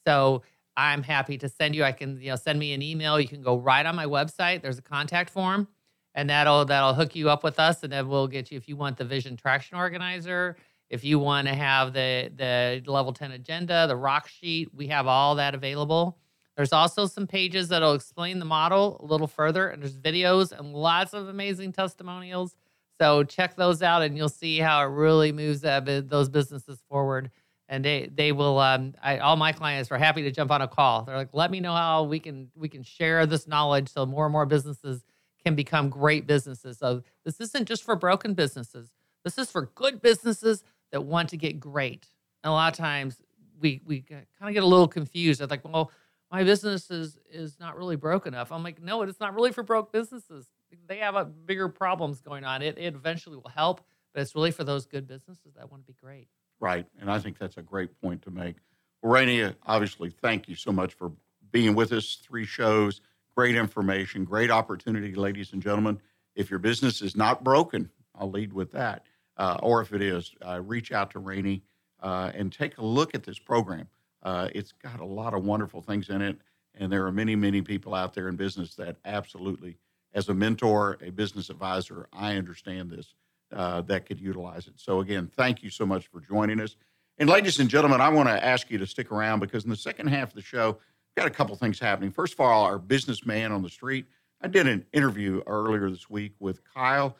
So 0.07 0.43
I'm 0.77 1.03
happy 1.03 1.39
to 1.39 1.49
send 1.49 1.75
you. 1.75 1.83
I 1.83 1.93
can, 1.93 2.21
you 2.21 2.31
know, 2.31 2.37
send 2.37 2.59
me 2.59 2.73
an 2.73 2.83
email. 2.83 3.19
You 3.19 3.29
can 3.29 3.43
go 3.43 3.57
right 3.57 3.85
on 3.85 3.97
my 3.97 4.07
website. 4.07 4.63
There's 4.63 4.79
a 4.79 4.83
contact 4.83 5.31
form, 5.31 5.69
and 6.15 6.31
that'll 6.31 6.65
that'll 6.65 6.95
hook 6.95 7.17
you 7.17 7.29
up 7.29 7.43
with 7.43 7.59
us, 7.59 7.83
and 7.83 7.93
then 7.93 8.09
we'll 8.09 8.29
get 8.29 8.51
you 8.51 8.57
if 8.57 8.69
you 8.69 8.77
want 8.77 8.97
the 8.97 9.05
Vision 9.05 9.37
Traction 9.37 9.77
Organizer. 9.77 10.57
If 10.91 11.03
you 11.03 11.19
want 11.19 11.49
to 11.49 11.55
have 11.55 11.93
the 11.93 12.31
the 12.35 12.91
level 12.91 13.13
10 13.13 13.33
agenda, 13.33 13.87
the 13.87 13.97
rock 13.97 14.29
sheet, 14.29 14.73
we 14.75 14.89
have 14.89 15.07
all 15.07 15.35
that 15.37 15.55
available. 15.55 16.19
There's 16.57 16.73
also 16.73 17.07
some 17.07 17.27
pages 17.27 17.69
that'll 17.69 17.95
explain 17.95 18.39
the 18.39 18.45
model 18.45 19.01
a 19.03 19.07
little 19.07 19.27
further, 19.27 19.69
and 19.69 19.83
there's 19.83 19.99
videos 19.99 20.57
and 20.57 20.73
lots 20.73 21.13
of 21.13 21.29
amazing 21.29 21.73
testimonials. 21.73 22.55
So 23.01 23.25
check 23.25 23.57
those 23.57 23.83
out, 23.83 24.03
and 24.03 24.17
you'll 24.17 24.29
see 24.29 24.59
how 24.59 24.83
it 24.83 24.91
really 24.91 25.33
moves 25.33 25.63
that, 25.63 26.09
those 26.09 26.29
businesses 26.29 26.81
forward. 26.89 27.33
And 27.69 27.85
they 27.85 28.09
they 28.15 28.31
will. 28.31 28.59
Um, 28.59 28.95
I, 29.03 29.19
all 29.19 29.37
my 29.37 29.51
clients 29.51 29.91
are 29.91 29.99
happy 29.99 30.23
to 30.23 30.31
jump 30.31 30.53
on 30.53 30.61
a 30.61 30.69
call. 30.69 31.03
They're 31.03 31.17
like, 31.17 31.33
let 31.33 31.51
me 31.51 31.61
know 31.61 31.73
how 31.73 32.05
we 32.05 32.21
can 32.21 32.51
we 32.55 32.69
can 32.69 32.83
share 32.85 33.27
this 33.27 33.49
knowledge 33.49 33.89
so 33.89 34.05
more 34.05 34.27
and 34.27 34.33
more 34.33 34.47
businesses 34.47 35.03
can 35.45 35.55
become 35.55 35.89
great 35.89 36.27
businesses. 36.27 36.79
So 36.79 37.03
this 37.25 37.41
isn't 37.41 37.69
just 37.69 37.83
for 37.83 37.97
broken 37.97 38.35
businesses. 38.35 38.91
This 39.25 39.39
is 39.39 39.51
for 39.51 39.67
good 39.75 40.01
businesses 40.01 40.65
that 40.93 41.03
want 41.03 41.29
to 41.31 41.37
get 41.37 41.61
great. 41.61 42.07
And 42.43 42.51
a 42.51 42.53
lot 42.53 42.73
of 42.73 42.79
times 42.79 43.17
we 43.61 43.81
we 43.85 44.01
kind 44.01 44.27
of 44.41 44.53
get 44.53 44.63
a 44.63 44.67
little 44.67 44.89
confused. 44.89 45.41
It's 45.41 45.51
like, 45.51 45.65
well, 45.65 45.91
my 46.31 46.45
business 46.45 46.91
is 46.91 47.19
is 47.31 47.59
not 47.61 47.77
really 47.77 47.97
broke 47.97 48.27
enough. 48.27 48.53
I'm 48.53 48.63
like, 48.63 48.83
no, 48.83 49.03
it's 49.03 49.21
not 49.21 49.35
really 49.35 49.53
for 49.53 49.63
broke 49.63 49.93
businesses. 49.93 50.47
They 50.87 50.99
have 50.99 51.15
a 51.15 51.25
bigger 51.25 51.69
problems 51.69 52.21
going 52.21 52.45
on. 52.45 52.63
It 52.63 52.79
it 52.79 52.95
eventually 52.95 53.37
will 53.37 53.51
help, 53.55 53.83
but 54.13 54.23
it's 54.23 54.35
really 54.35 54.51
for 54.51 54.65
those 54.65 54.87
good 54.87 55.07
businesses 55.07 55.55
that 55.57 55.71
want 55.71 55.83
to 55.83 55.87
be 55.87 55.97
great. 56.01 56.29
Right. 56.61 56.87
And 57.01 57.11
I 57.11 57.19
think 57.19 57.39
that's 57.39 57.57
a 57.57 57.63
great 57.63 58.01
point 58.01 58.23
to 58.23 58.31
make. 58.31 58.57
Well, 59.03 59.13
Rainee, 59.13 59.55
obviously, 59.67 60.11
thank 60.11 60.49
you 60.49 60.55
so 60.55 60.73
much 60.73 60.95
for 60.95 61.13
being 61.51 61.75
with 61.75 61.93
us. 61.93 62.19
Three 62.23 62.47
shows, 62.47 63.01
great 63.37 63.57
information, 63.57 64.25
great 64.25 64.51
opportunity, 64.51 65.15
ladies 65.15 65.53
and 65.53 65.63
gentlemen. 65.63 66.01
If 66.35 66.51
your 66.51 66.59
business 66.59 67.03
is 67.03 67.17
not 67.17 67.45
broken, 67.45 67.91
I'll 68.15 68.31
lead 68.31 68.53
with 68.53 68.73
that. 68.73 69.07
Uh, 69.37 69.59
or 69.63 69.81
if 69.81 69.93
it 69.93 70.01
is, 70.01 70.33
uh, 70.47 70.61
reach 70.61 70.93
out 70.93 71.11
to 71.13 71.19
Rainee 71.19 71.63
uh, 72.01 72.31
and 72.35 72.53
take 72.53 72.79
a 72.79 72.85
look 72.85 73.15
at 73.15 73.25
this 73.25 73.39
program. 73.39 73.89
Uh, 74.23 74.49
it's 74.55 74.73
got 74.73 75.01
a 75.01 75.05
lot 75.05 75.35
of 75.35 75.45
wonderful 75.45 75.83
things 75.83 76.09
in 76.09 76.23
it. 76.23 76.39
And 76.77 76.91
there 76.91 77.07
are 77.07 77.13
many, 77.13 77.37
many 77.37 77.63
people 77.63 77.95
out 77.95 78.15
there 78.15 78.29
in 78.29 78.37
business 78.37 78.75
that 78.77 78.97
absolutely, 79.05 79.77
as 80.13 80.29
a 80.29 80.35
mentor, 80.35 80.99
a 81.03 81.11
business 81.11 81.51
advisor, 81.51 82.09
I 82.13 82.37
understand 82.37 82.91
this 82.91 83.15
uh, 83.53 83.83
that 83.83 84.07
could 84.07 84.21
utilize 84.21 84.67
it. 84.67 84.75
So, 84.77 85.01
again, 85.01 85.31
thank 85.37 85.63
you 85.63 85.71
so 85.71 85.87
much 85.87 86.09
for 86.09 86.21
joining 86.21 86.61
us. 86.61 86.77
And, 87.19 87.29
ladies 87.29 87.61
and 87.61 87.71
gentlemen, 87.71 88.01
I 88.01 88.09
want 88.09 88.29
to 88.29 88.45
ask 88.45 88.71
you 88.71 88.79
to 88.79 88.87
stick 88.87 89.13
around 89.13 89.39
because 89.39 89.65
in 89.65 89.71
the 89.71 89.77
second 89.77 90.09
half 90.09 90.31
of 90.31 90.35
the 90.35 90.43
show, 90.43 90.79
got 91.17 91.27
a 91.27 91.31
couple 91.31 91.55
things 91.57 91.79
happening. 91.79 92.11
First 92.11 92.35
of 92.35 92.41
all, 92.41 92.65
our 92.65 92.79
businessman 92.79 93.53
on 93.53 93.63
the 93.63 93.69
street. 93.69 94.07
I 94.41 94.49
did 94.49 94.67
an 94.67 94.85
interview 94.93 95.43
earlier 95.47 95.89
this 95.91 96.11
week 96.11 96.33
with 96.39 96.63
Kyle 96.65 97.17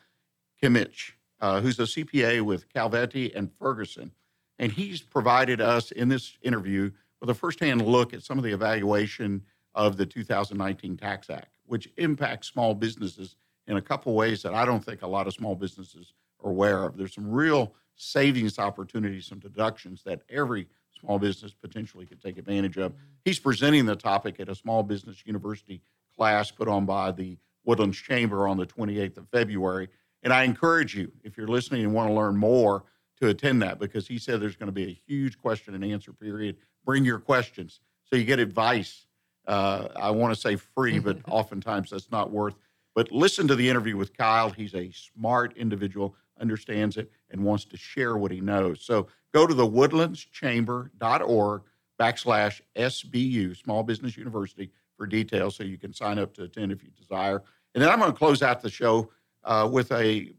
Kimmich, 0.61 1.11
uh, 1.39 1.61
who's 1.61 1.79
a 1.79 1.83
CPA 1.83 2.41
with 2.41 2.71
Calvetti 2.71 3.33
and 3.35 3.51
Ferguson. 3.57 4.11
And 4.59 4.71
he's 4.71 5.01
provided 5.01 5.61
us 5.61 5.91
in 5.91 6.09
this 6.09 6.37
interview 6.41 6.91
with 7.19 7.29
a 7.29 7.33
firsthand 7.33 7.85
look 7.85 8.13
at 8.13 8.23
some 8.23 8.37
of 8.37 8.43
the 8.43 8.51
evaluation 8.51 9.43
of 9.73 9.97
the 9.97 10.05
2019 10.05 10.97
Tax 10.97 11.29
Act, 11.29 11.57
which 11.65 11.89
impacts 11.97 12.47
small 12.47 12.73
businesses 12.73 13.35
in 13.67 13.77
a 13.77 13.81
couple 13.81 14.13
ways 14.13 14.41
that 14.43 14.53
I 14.53 14.65
don't 14.65 14.83
think 14.83 15.01
a 15.01 15.07
lot 15.07 15.27
of 15.27 15.33
small 15.33 15.55
businesses 15.55 16.13
are 16.43 16.51
aware 16.51 16.83
of. 16.83 16.97
There's 16.97 17.13
some 17.13 17.29
real 17.29 17.73
savings 17.95 18.59
opportunities, 18.59 19.25
some 19.25 19.39
deductions 19.39 20.03
that 20.03 20.21
every 20.29 20.67
small 20.99 21.19
business 21.19 21.53
potentially 21.53 22.05
could 22.05 22.21
take 22.21 22.37
advantage 22.37 22.77
of. 22.77 22.93
He's 23.23 23.39
presenting 23.39 23.85
the 23.85 23.95
topic 23.95 24.39
at 24.39 24.49
a 24.49 24.55
small 24.55 24.83
business 24.83 25.23
university 25.25 25.81
class 26.15 26.51
put 26.51 26.67
on 26.67 26.85
by 26.85 27.11
the 27.11 27.37
Woodlands 27.65 27.97
Chamber 27.97 28.47
on 28.47 28.57
the 28.57 28.65
28th 28.65 29.17
of 29.17 29.29
February. 29.29 29.89
And 30.23 30.33
I 30.33 30.43
encourage 30.43 30.95
you, 30.95 31.11
if 31.23 31.37
you're 31.37 31.47
listening 31.47 31.83
and 31.83 31.93
want 31.93 32.09
to 32.09 32.13
learn 32.13 32.35
more, 32.37 32.83
to 33.21 33.29
attend 33.29 33.61
that 33.61 33.79
because 33.79 34.07
he 34.07 34.17
said 34.17 34.41
there's 34.41 34.55
going 34.55 34.67
to 34.67 34.73
be 34.73 34.89
a 34.89 35.01
huge 35.07 35.37
question 35.39 35.73
and 35.73 35.85
answer 35.85 36.11
period. 36.11 36.57
Bring 36.83 37.05
your 37.05 37.19
questions 37.19 37.79
so 38.03 38.15
you 38.15 38.25
get 38.25 38.39
advice. 38.39 39.05
Uh, 39.47 39.87
I 39.95 40.11
want 40.11 40.33
to 40.33 40.39
say 40.39 40.55
free, 40.55 40.99
but 40.99 41.19
oftentimes 41.27 41.91
that's 41.91 42.11
not 42.11 42.31
worth. 42.31 42.55
But 42.93 43.11
listen 43.11 43.47
to 43.47 43.55
the 43.55 43.69
interview 43.69 43.97
with 43.97 44.15
Kyle. 44.15 44.49
He's 44.49 44.73
a 44.73 44.91
smart 44.91 45.55
individual, 45.57 46.15
understands 46.39 46.97
it, 46.97 47.11
and 47.29 47.43
wants 47.43 47.65
to 47.65 47.77
share 47.77 48.17
what 48.17 48.31
he 48.31 48.41
knows. 48.41 48.81
So 48.81 49.07
go 49.33 49.47
to 49.47 49.53
the 49.53 49.67
woodlandschamber.org 49.67 51.61
backslash 51.99 52.61
SBU, 52.75 53.57
Small 53.57 53.83
Business 53.83 54.17
University, 54.17 54.69
for 54.97 55.05
details 55.05 55.55
so 55.55 55.63
you 55.63 55.77
can 55.77 55.93
sign 55.93 56.19
up 56.19 56.33
to 56.35 56.43
attend 56.43 56.71
if 56.71 56.83
you 56.83 56.89
desire. 56.89 57.43
And 57.73 57.81
then 57.81 57.89
I'm 57.89 57.99
going 57.99 58.11
to 58.11 58.17
close 58.17 58.41
out 58.41 58.61
the 58.61 58.69
show 58.69 59.09
uh, 59.43 59.67
with 59.71 59.91
a 59.91 60.31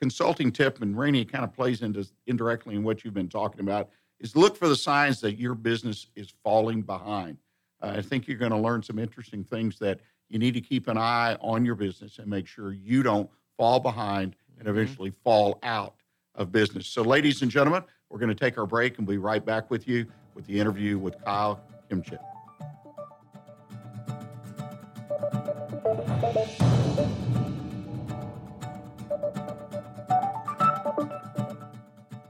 consulting 0.00 0.50
tip, 0.52 0.80
and 0.80 0.94
Rainee 0.94 1.30
kind 1.30 1.44
of 1.44 1.52
plays 1.52 1.82
into 1.82 2.08
indirectly 2.26 2.74
in 2.74 2.82
what 2.82 3.04
you've 3.04 3.14
been 3.14 3.28
talking 3.28 3.60
about, 3.60 3.90
is 4.20 4.36
look 4.36 4.56
for 4.56 4.68
the 4.68 4.76
signs 4.76 5.20
that 5.20 5.38
your 5.38 5.54
business 5.54 6.06
is 6.16 6.32
falling 6.42 6.82
behind. 6.82 7.38
Uh, 7.80 7.94
I 7.96 8.02
think 8.02 8.26
you're 8.26 8.38
going 8.38 8.52
to 8.52 8.58
learn 8.58 8.82
some 8.82 8.98
interesting 8.98 9.44
things 9.44 9.78
that 9.78 10.00
you 10.28 10.38
need 10.38 10.54
to 10.54 10.60
keep 10.60 10.88
an 10.88 10.98
eye 10.98 11.36
on 11.40 11.64
your 11.64 11.74
business 11.74 12.18
and 12.18 12.28
make 12.28 12.46
sure 12.46 12.72
you 12.72 13.02
don't 13.02 13.30
fall 13.56 13.80
behind 13.80 14.36
and 14.58 14.68
mm-hmm. 14.68 14.78
eventually 14.78 15.12
fall 15.24 15.58
out 15.62 15.94
of 16.34 16.52
business. 16.52 16.86
So, 16.86 17.02
ladies 17.02 17.42
and 17.42 17.50
gentlemen, 17.50 17.82
we're 18.10 18.18
going 18.18 18.34
to 18.34 18.34
take 18.34 18.58
our 18.58 18.66
break 18.66 18.98
and 18.98 19.06
be 19.06 19.18
right 19.18 19.44
back 19.44 19.70
with 19.70 19.86
you 19.86 20.06
with 20.34 20.46
the 20.46 20.58
interview 20.58 20.98
with 20.98 21.22
Kyle 21.24 21.60
Kimmich. 21.90 22.18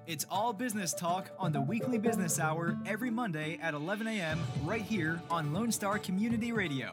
It's 0.06 0.26
all 0.30 0.52
business 0.52 0.94
talk 0.94 1.30
on 1.38 1.52
the 1.52 1.60
weekly 1.60 1.98
business 1.98 2.40
hour 2.40 2.76
every 2.86 3.10
Monday 3.10 3.58
at 3.62 3.74
11 3.74 4.08
a.m. 4.08 4.40
right 4.64 4.82
here 4.82 5.20
on 5.30 5.52
Lone 5.52 5.70
Star 5.70 5.98
Community 5.98 6.50
Radio. 6.50 6.92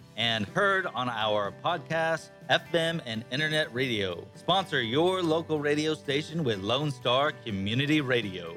and 0.21 0.45
heard 0.49 0.85
on 0.85 1.09
our 1.09 1.51
podcast, 1.65 2.29
FM, 2.47 3.01
and 3.07 3.25
internet 3.31 3.73
radio. 3.73 4.23
Sponsor 4.35 4.79
your 4.79 5.23
local 5.23 5.59
radio 5.59 5.95
station 5.95 6.43
with 6.43 6.59
Lone 6.59 6.91
Star 6.91 7.31
Community 7.31 8.01
Radio. 8.01 8.55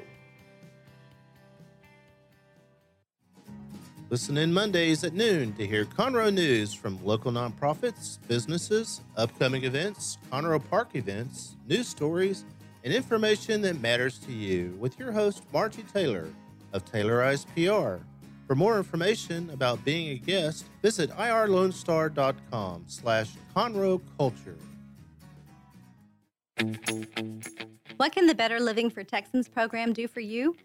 Listen 4.11 4.37
in 4.37 4.53
Mondays 4.53 5.03
at 5.03 5.13
noon 5.13 5.53
to 5.53 5.65
hear 5.65 5.85
Conroe 5.85 6.31
news 6.31 6.71
from 6.71 7.03
local 7.03 7.31
nonprofits, 7.31 8.19
businesses, 8.27 9.01
upcoming 9.17 9.63
events, 9.63 10.19
Conroe 10.31 10.61
Park 10.69 10.89
events, 10.93 11.55
news 11.67 11.87
stories, 11.87 12.45
and 12.83 12.93
information 12.93 13.61
that 13.63 13.81
matters 13.81 14.19
to 14.19 14.31
you 14.31 14.77
with 14.79 14.99
your 14.99 15.11
host, 15.11 15.41
Margie 15.51 15.81
Taylor 15.91 16.27
of 16.73 16.85
Taylorized 16.85 17.47
PR. 17.55 18.03
For 18.47 18.55
more 18.55 18.77
information 18.77 19.49
about 19.49 19.83
being 19.83 20.09
a 20.09 20.15
guest, 20.19 20.65
visit 20.83 21.09
irlonestar.com 21.11 22.83
slash 22.87 23.29
Conroe 23.55 24.01
Culture. 24.17 24.57
What 27.97 28.11
can 28.11 28.27
the 28.27 28.35
Better 28.35 28.59
Living 28.59 28.89
for 28.89 29.03
Texans 29.03 29.47
program 29.47 29.93
do 29.93 30.07
for 30.07 30.19
you? 30.19 30.55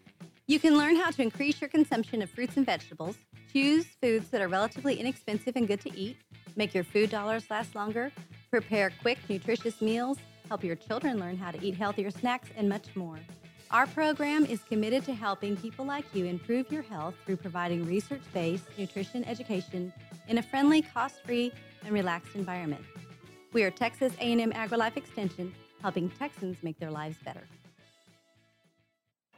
You 0.47 0.59
can 0.59 0.77
learn 0.77 0.95
how 0.95 1.09
to 1.11 1.21
increase 1.21 1.59
your 1.59 1.69
consumption 1.69 2.21
of 2.21 2.29
fruits 2.29 2.57
and 2.57 2.65
vegetables, 2.65 3.15
choose 3.51 3.85
foods 4.01 4.29
that 4.29 4.41
are 4.41 4.47
relatively 4.47 4.99
inexpensive 4.99 5.55
and 5.55 5.67
good 5.67 5.81
to 5.81 5.97
eat, 5.97 6.17
make 6.55 6.73
your 6.73 6.83
food 6.83 7.09
dollars 7.09 7.49
last 7.49 7.73
longer, 7.73 8.11
prepare 8.51 8.91
quick, 9.01 9.17
nutritious 9.29 9.81
meals, 9.81 10.17
help 10.49 10.63
your 10.63 10.75
children 10.75 11.19
learn 11.19 11.37
how 11.37 11.51
to 11.51 11.65
eat 11.65 11.75
healthier 11.75 12.11
snacks, 12.11 12.49
and 12.57 12.67
much 12.67 12.95
more. 12.95 13.17
Our 13.71 13.87
program 13.87 14.45
is 14.45 14.59
committed 14.63 15.05
to 15.05 15.13
helping 15.13 15.55
people 15.55 15.85
like 15.85 16.03
you 16.13 16.25
improve 16.25 16.69
your 16.69 16.81
health 16.81 17.15
through 17.25 17.37
providing 17.37 17.85
research-based 17.85 18.65
nutrition 18.77 19.23
education 19.23 19.93
in 20.27 20.39
a 20.39 20.41
friendly, 20.41 20.81
cost-free, 20.81 21.53
and 21.85 21.93
relaxed 21.93 22.35
environment. 22.35 22.83
We 23.53 23.63
are 23.63 23.71
Texas 23.71 24.11
A&M 24.19 24.51
AgriLife 24.51 24.97
Extension, 24.97 25.53
helping 25.81 26.09
Texans 26.09 26.57
make 26.63 26.79
their 26.79 26.91
lives 26.91 27.15
better. 27.23 27.43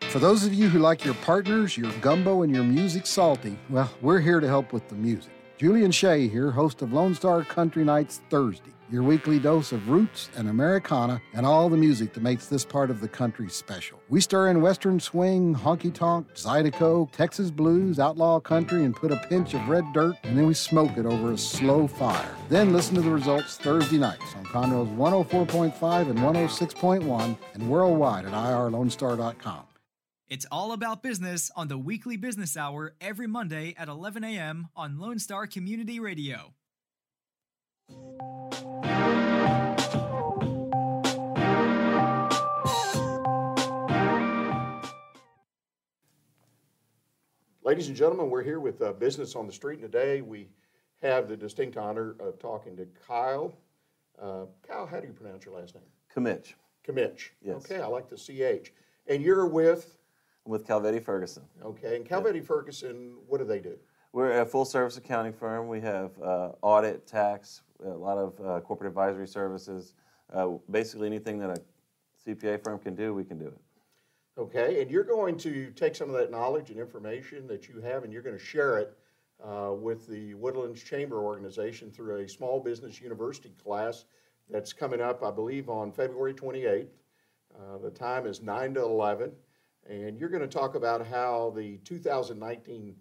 For 0.02 0.18
those 0.18 0.46
of 0.46 0.54
you 0.56 0.68
who 0.68 0.80
like 0.80 1.06
your 1.06 1.14
partners, 1.16 1.78
your 1.78 1.92
gumbo, 2.02 2.42
and 2.42 2.52
your 2.52 2.64
music 2.64 3.06
salty, 3.06 3.56
well, 3.70 3.92
we're 4.02 4.20
here 4.20 4.40
to 4.40 4.48
help 4.48 4.74
with 4.74 4.90
the 4.90 4.96
music. 4.96 5.32
Julian 5.60 5.92
Shea 5.92 6.28
here, 6.28 6.50
host 6.50 6.82
of 6.82 6.92
Lone 6.92 7.14
Star 7.14 7.44
Country 7.44 7.84
Nights 7.84 8.22
Thursday, 8.32 8.74
your 8.94 9.02
weekly 9.02 9.40
dose 9.40 9.72
of 9.72 9.90
roots 9.90 10.30
and 10.38 10.48
Americana 10.48 11.20
and 11.34 11.48
all 11.48 11.68
the 11.68 11.76
music 11.76 12.14
that 12.14 12.22
makes 12.22 12.46
this 12.46 12.64
part 12.64 12.92
of 12.92 13.02
the 13.02 13.08
country 13.08 13.50
special. 13.50 14.00
We 14.08 14.22
stir 14.22 14.50
in 14.50 14.62
Western 14.62 15.00
swing, 15.00 15.56
honky 15.56 15.92
tonk, 15.92 16.32
Zydeco, 16.36 17.12
Texas 17.12 17.50
blues, 17.50 18.00
outlaw 18.00 18.40
country, 18.40 18.86
and 18.86 18.96
put 18.96 19.12
a 19.12 19.18
pinch 19.28 19.56
of 19.56 19.68
red 19.68 19.84
dirt, 19.94 20.16
and 20.24 20.38
then 20.38 20.46
we 20.46 20.54
smoke 20.54 20.96
it 20.96 21.08
over 21.08 21.32
a 21.32 21.38
slow 21.38 21.88
fire. 21.88 22.36
Then 22.50 22.72
listen 22.72 22.94
to 22.94 23.02
the 23.02 23.10
results 23.10 23.58
Thursday 23.58 23.98
nights 23.98 24.36
on 24.36 24.46
Conroe's 24.46 24.90
104.5 24.90 26.12
and 26.12 26.20
106.1 26.20 27.38
and 27.56 27.70
worldwide 27.70 28.26
at 28.26 28.34
irlonestar.com. 28.34 29.64
It's 30.28 30.46
all 30.52 30.72
about 30.72 31.02
business 31.02 31.50
on 31.56 31.68
the 31.68 31.80
weekly 31.80 32.16
business 32.16 32.56
hour 32.56 32.94
every 33.02 33.28
Monday 33.28 33.74
at 33.76 33.88
11 33.88 34.24
a.m. 34.24 34.68
on 34.76 35.00
Lone 35.00 35.18
Star 35.18 35.48
Community 35.48 36.00
Radio. 36.00 36.54
Ladies 47.74 47.88
and 47.88 47.96
gentlemen, 47.98 48.30
we're 48.30 48.44
here 48.44 48.60
with 48.60 48.82
uh, 48.82 48.94
Business 48.94 49.36
on 49.36 49.48
the 49.48 49.54
Street, 49.54 49.80
and 49.80 49.92
today 49.92 50.22
we 50.22 50.48
have 51.02 51.28
the 51.28 51.36
distinct 51.36 51.76
honor 51.76 52.16
of 52.20 52.38
talking 52.38 52.78
to 52.78 52.86
Kyle. 53.08 53.52
Uh, 54.22 54.46
Kyle, 54.68 54.86
how 54.86 55.00
do 55.00 55.08
you 55.08 55.14
pronounce 55.14 55.44
your 55.44 55.56
last 55.60 55.74
name? 55.74 55.84
Kimmich. 56.16 56.54
Kimmich. 56.88 57.30
Yes. 57.42 57.56
Okay, 57.56 57.82
I 57.82 57.88
like 57.88 58.10
the 58.10 58.16
CH. 58.16 58.72
And 59.08 59.24
you're 59.24 59.48
with, 59.48 59.98
I'm 60.46 60.52
with 60.52 60.68
Calvetti 60.68 61.04
Ferguson. 61.04 61.44
okay, 61.64 61.96
and 61.96 62.06
Calvetti 62.08 62.46
Ferguson, 62.46 63.16
what 63.28 63.40
do 63.40 63.46
they 63.46 63.60
do? 63.60 63.78
We're 64.14 64.42
a 64.42 64.46
full 64.46 64.64
service 64.64 64.96
accounting 64.98 65.34
firm. 65.34 65.68
We 65.68 65.82
have 65.82 66.12
uh, 66.22 66.50
audit, 66.62 67.08
tax, 67.08 67.64
a 67.84 67.90
lot 67.90 68.20
of 68.20 68.40
uh, 68.46 68.60
corporate 68.60 68.88
advisory 68.88 69.28
services. 69.28 69.96
Uh, 70.32 70.50
basically, 70.70 71.08
anything 71.08 71.40
that 71.40 71.50
a 71.50 72.30
CPA 72.30 72.64
firm 72.64 72.78
can 72.78 72.94
do, 72.94 73.16
we 73.16 73.24
can 73.24 73.40
do 73.40 73.48
it. 73.48 73.60
Okay, 74.38 74.84
and 74.84 74.92
you're 74.92 75.04
going 75.04 75.36
to 75.38 75.72
take 75.72 75.96
some 75.96 76.10
of 76.10 76.16
that 76.16 76.30
knowledge 76.30 76.70
and 76.70 76.80
information 76.80 77.48
that 77.48 77.68
you 77.68 77.82
have 77.82 78.04
and 78.04 78.14
you're 78.14 78.22
going 78.22 78.38
to 78.38 78.44
share 78.44 78.78
it 78.78 78.96
uh, 79.44 79.72
with 79.74 80.08
the 80.08 80.36
Woodlands 80.36 80.84
Chamber 80.84 81.24
Organization 81.24 81.90
through 81.90 82.18
a 82.18 82.30
small 82.30 82.60
business 82.60 83.02
university 83.02 83.56
class 83.64 84.06
that's 84.48 84.74
coming 84.74 85.02
up, 85.02 85.24
I 85.24 85.32
believe, 85.32 85.70
on 85.70 85.92
February 85.92 86.36
28th. 86.36 86.88
Uh, 87.56 87.80
the 87.80 87.90
time 87.90 88.28
is 88.28 88.44
9 88.44 88.76
to 88.76 88.82
11. 88.84 89.32
And 89.90 90.20
you're 90.20 90.30
going 90.30 90.42
to 90.42 90.48
talk 90.48 90.76
about 90.76 91.06
how 91.06 91.52
the 91.56 91.78
2019 91.78 92.96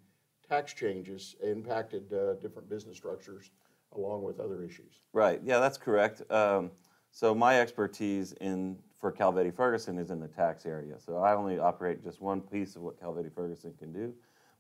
tax 0.53 0.75
changes 0.75 1.35
impacted 1.43 2.13
uh, 2.13 2.35
different 2.35 2.69
business 2.69 2.99
structures 2.99 3.53
along 3.97 4.23
with 4.23 4.39
other 4.39 4.63
issues. 4.63 5.01
Right. 5.15 5.41
Yeah, 5.43 5.61
that's 5.61 5.79
correct. 5.79 6.21
Um, 6.31 6.71
so 7.11 7.35
my 7.35 7.59
expertise 7.59 8.33
in 8.41 8.77
for 9.01 9.11
Calvetti 9.11 9.55
Ferguson 9.55 9.99
is 9.99 10.11
in 10.11 10.21
the 10.21 10.29
tax 10.29 10.67
area. 10.67 10.97
So 10.99 11.17
I 11.17 11.35
only 11.35 11.59
operate 11.59 12.05
just 12.05 12.21
one 12.21 12.43
piece 12.43 12.77
of 12.77 12.83
what 12.83 13.01
Calvetti 13.01 13.35
Ferguson 13.35 13.73
can 13.79 13.95
do, 13.95 14.13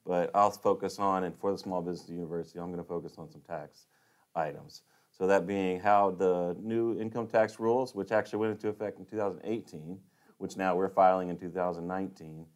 but 0.06 0.30
I'll 0.34 0.50
focus 0.50 0.98
on 0.98 1.24
and 1.24 1.38
for 1.38 1.52
the 1.52 1.58
Small 1.58 1.82
Business 1.82 2.08
University, 2.08 2.58
I'm 2.58 2.66
going 2.66 2.82
to 2.82 2.88
focus 2.88 3.16
on 3.18 3.30
some 3.30 3.42
tax 3.42 3.86
items. 4.34 4.82
So 5.10 5.26
that 5.26 5.46
being 5.46 5.78
how 5.78 6.12
the 6.12 6.56
new 6.58 6.98
income 6.98 7.26
tax 7.26 7.60
rules, 7.60 7.94
which 7.94 8.12
actually 8.12 8.38
went 8.38 8.52
into 8.52 8.68
effect 8.68 8.98
in 8.98 9.04
2018, 9.04 9.98
which 10.38 10.56
now 10.56 10.74
we're 10.74 10.88
filing 10.88 11.28
in 11.28 11.36
2019, 11.36 12.46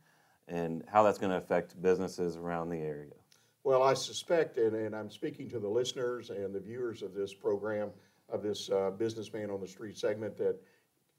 and 0.48 0.84
how 0.88 1.02
that's 1.02 1.18
going 1.18 1.30
to 1.30 1.36
affect 1.36 1.80
businesses 1.82 2.36
around 2.36 2.70
the 2.70 2.78
area. 2.78 3.12
Well, 3.66 3.82
I 3.82 3.94
suspect, 3.94 4.58
and, 4.58 4.76
and 4.76 4.94
I'm 4.94 5.10
speaking 5.10 5.50
to 5.50 5.58
the 5.58 5.66
listeners 5.66 6.30
and 6.30 6.54
the 6.54 6.60
viewers 6.60 7.02
of 7.02 7.14
this 7.14 7.34
program, 7.34 7.90
of 8.28 8.40
this 8.40 8.70
uh, 8.70 8.90
Businessman 8.90 9.50
on 9.50 9.60
the 9.60 9.66
Street 9.66 9.98
segment, 9.98 10.36
that 10.36 10.54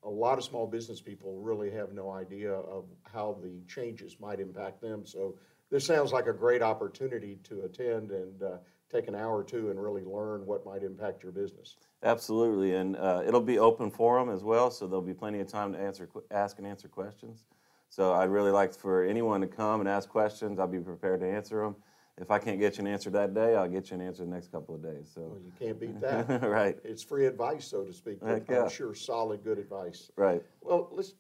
a 0.04 0.10
lot 0.10 0.38
of 0.38 0.46
small 0.46 0.66
business 0.66 1.02
people 1.02 1.42
really 1.42 1.70
have 1.72 1.92
no 1.92 2.10
idea 2.10 2.54
of 2.54 2.86
how 3.04 3.38
the 3.44 3.60
changes 3.68 4.16
might 4.22 4.40
impact 4.40 4.80
them. 4.80 5.06
So 5.06 5.36
this 5.70 5.86
sounds 5.86 6.14
like 6.14 6.28
a 6.28 6.32
great 6.32 6.62
opportunity 6.62 7.38
to 7.50 7.64
attend 7.64 8.12
and 8.12 8.42
uh, 8.42 8.58
take 8.90 9.10
an 9.10 9.16
hour 9.16 9.40
or 9.40 9.44
two 9.44 9.70
and 9.70 9.78
really 9.78 10.06
learn 10.06 10.46
what 10.46 10.66
might 10.66 10.84
impact 10.84 11.24
your 11.24 11.34
business. 11.34 11.76
Absolutely, 12.02 12.76
and 12.76 12.96
uh, 12.96 13.24
it'll 13.28 13.42
be 13.42 13.60
open 13.60 13.92
forum 13.92 14.30
as 14.30 14.46
well, 14.46 14.72
so 14.72 14.88
there'll 14.88 15.02
be 15.02 15.14
plenty 15.14 15.42
of 15.42 15.48
time 15.48 15.74
to 15.74 15.80
answer, 15.80 16.08
ask 16.32 16.60
and 16.60 16.66
answer 16.66 16.88
questions. 16.88 17.44
So 17.90 18.14
I'd 18.14 18.30
really 18.30 18.52
like 18.52 18.74
for 18.74 19.04
anyone 19.04 19.42
to 19.42 19.48
come 19.48 19.82
and 19.82 19.90
ask 19.90 20.08
questions. 20.08 20.60
I'll 20.60 20.68
be 20.68 20.80
prepared 20.80 21.20
to 21.20 21.28
answer 21.28 21.62
them. 21.62 21.76
If 22.20 22.32
I 22.32 22.40
can't 22.40 22.60
get 22.60 22.78
you 22.78 22.86
an 22.86 22.92
answer 22.92 23.10
that 23.12 23.34
day, 23.36 23.56
I'll 23.56 23.68
get 23.70 23.92
you 23.92 23.96
an 23.96 24.02
answer 24.02 24.24
the 24.24 24.30
next 24.32 24.52
couple 24.52 24.74
of 24.74 24.82
days. 24.82 25.12
So 25.14 25.22
Well, 25.22 25.40
you 25.40 25.52
can't 25.60 25.80
beat 25.80 26.00
that. 26.02 26.42
right, 26.44 26.76
It's 26.84 27.04
free 27.04 27.28
advice, 27.28 27.68
so 27.68 27.84
to 27.84 27.94
speak. 27.94 28.20
but 28.20 28.30
Heck 28.30 28.50
yeah. 28.50 28.64
I'm 28.64 28.70
sure 28.70 28.96
solid, 28.96 29.44
good 29.44 29.60
advice. 29.60 30.12
right. 30.16 30.42
Well, 30.62 30.90
let's, 30.92 31.14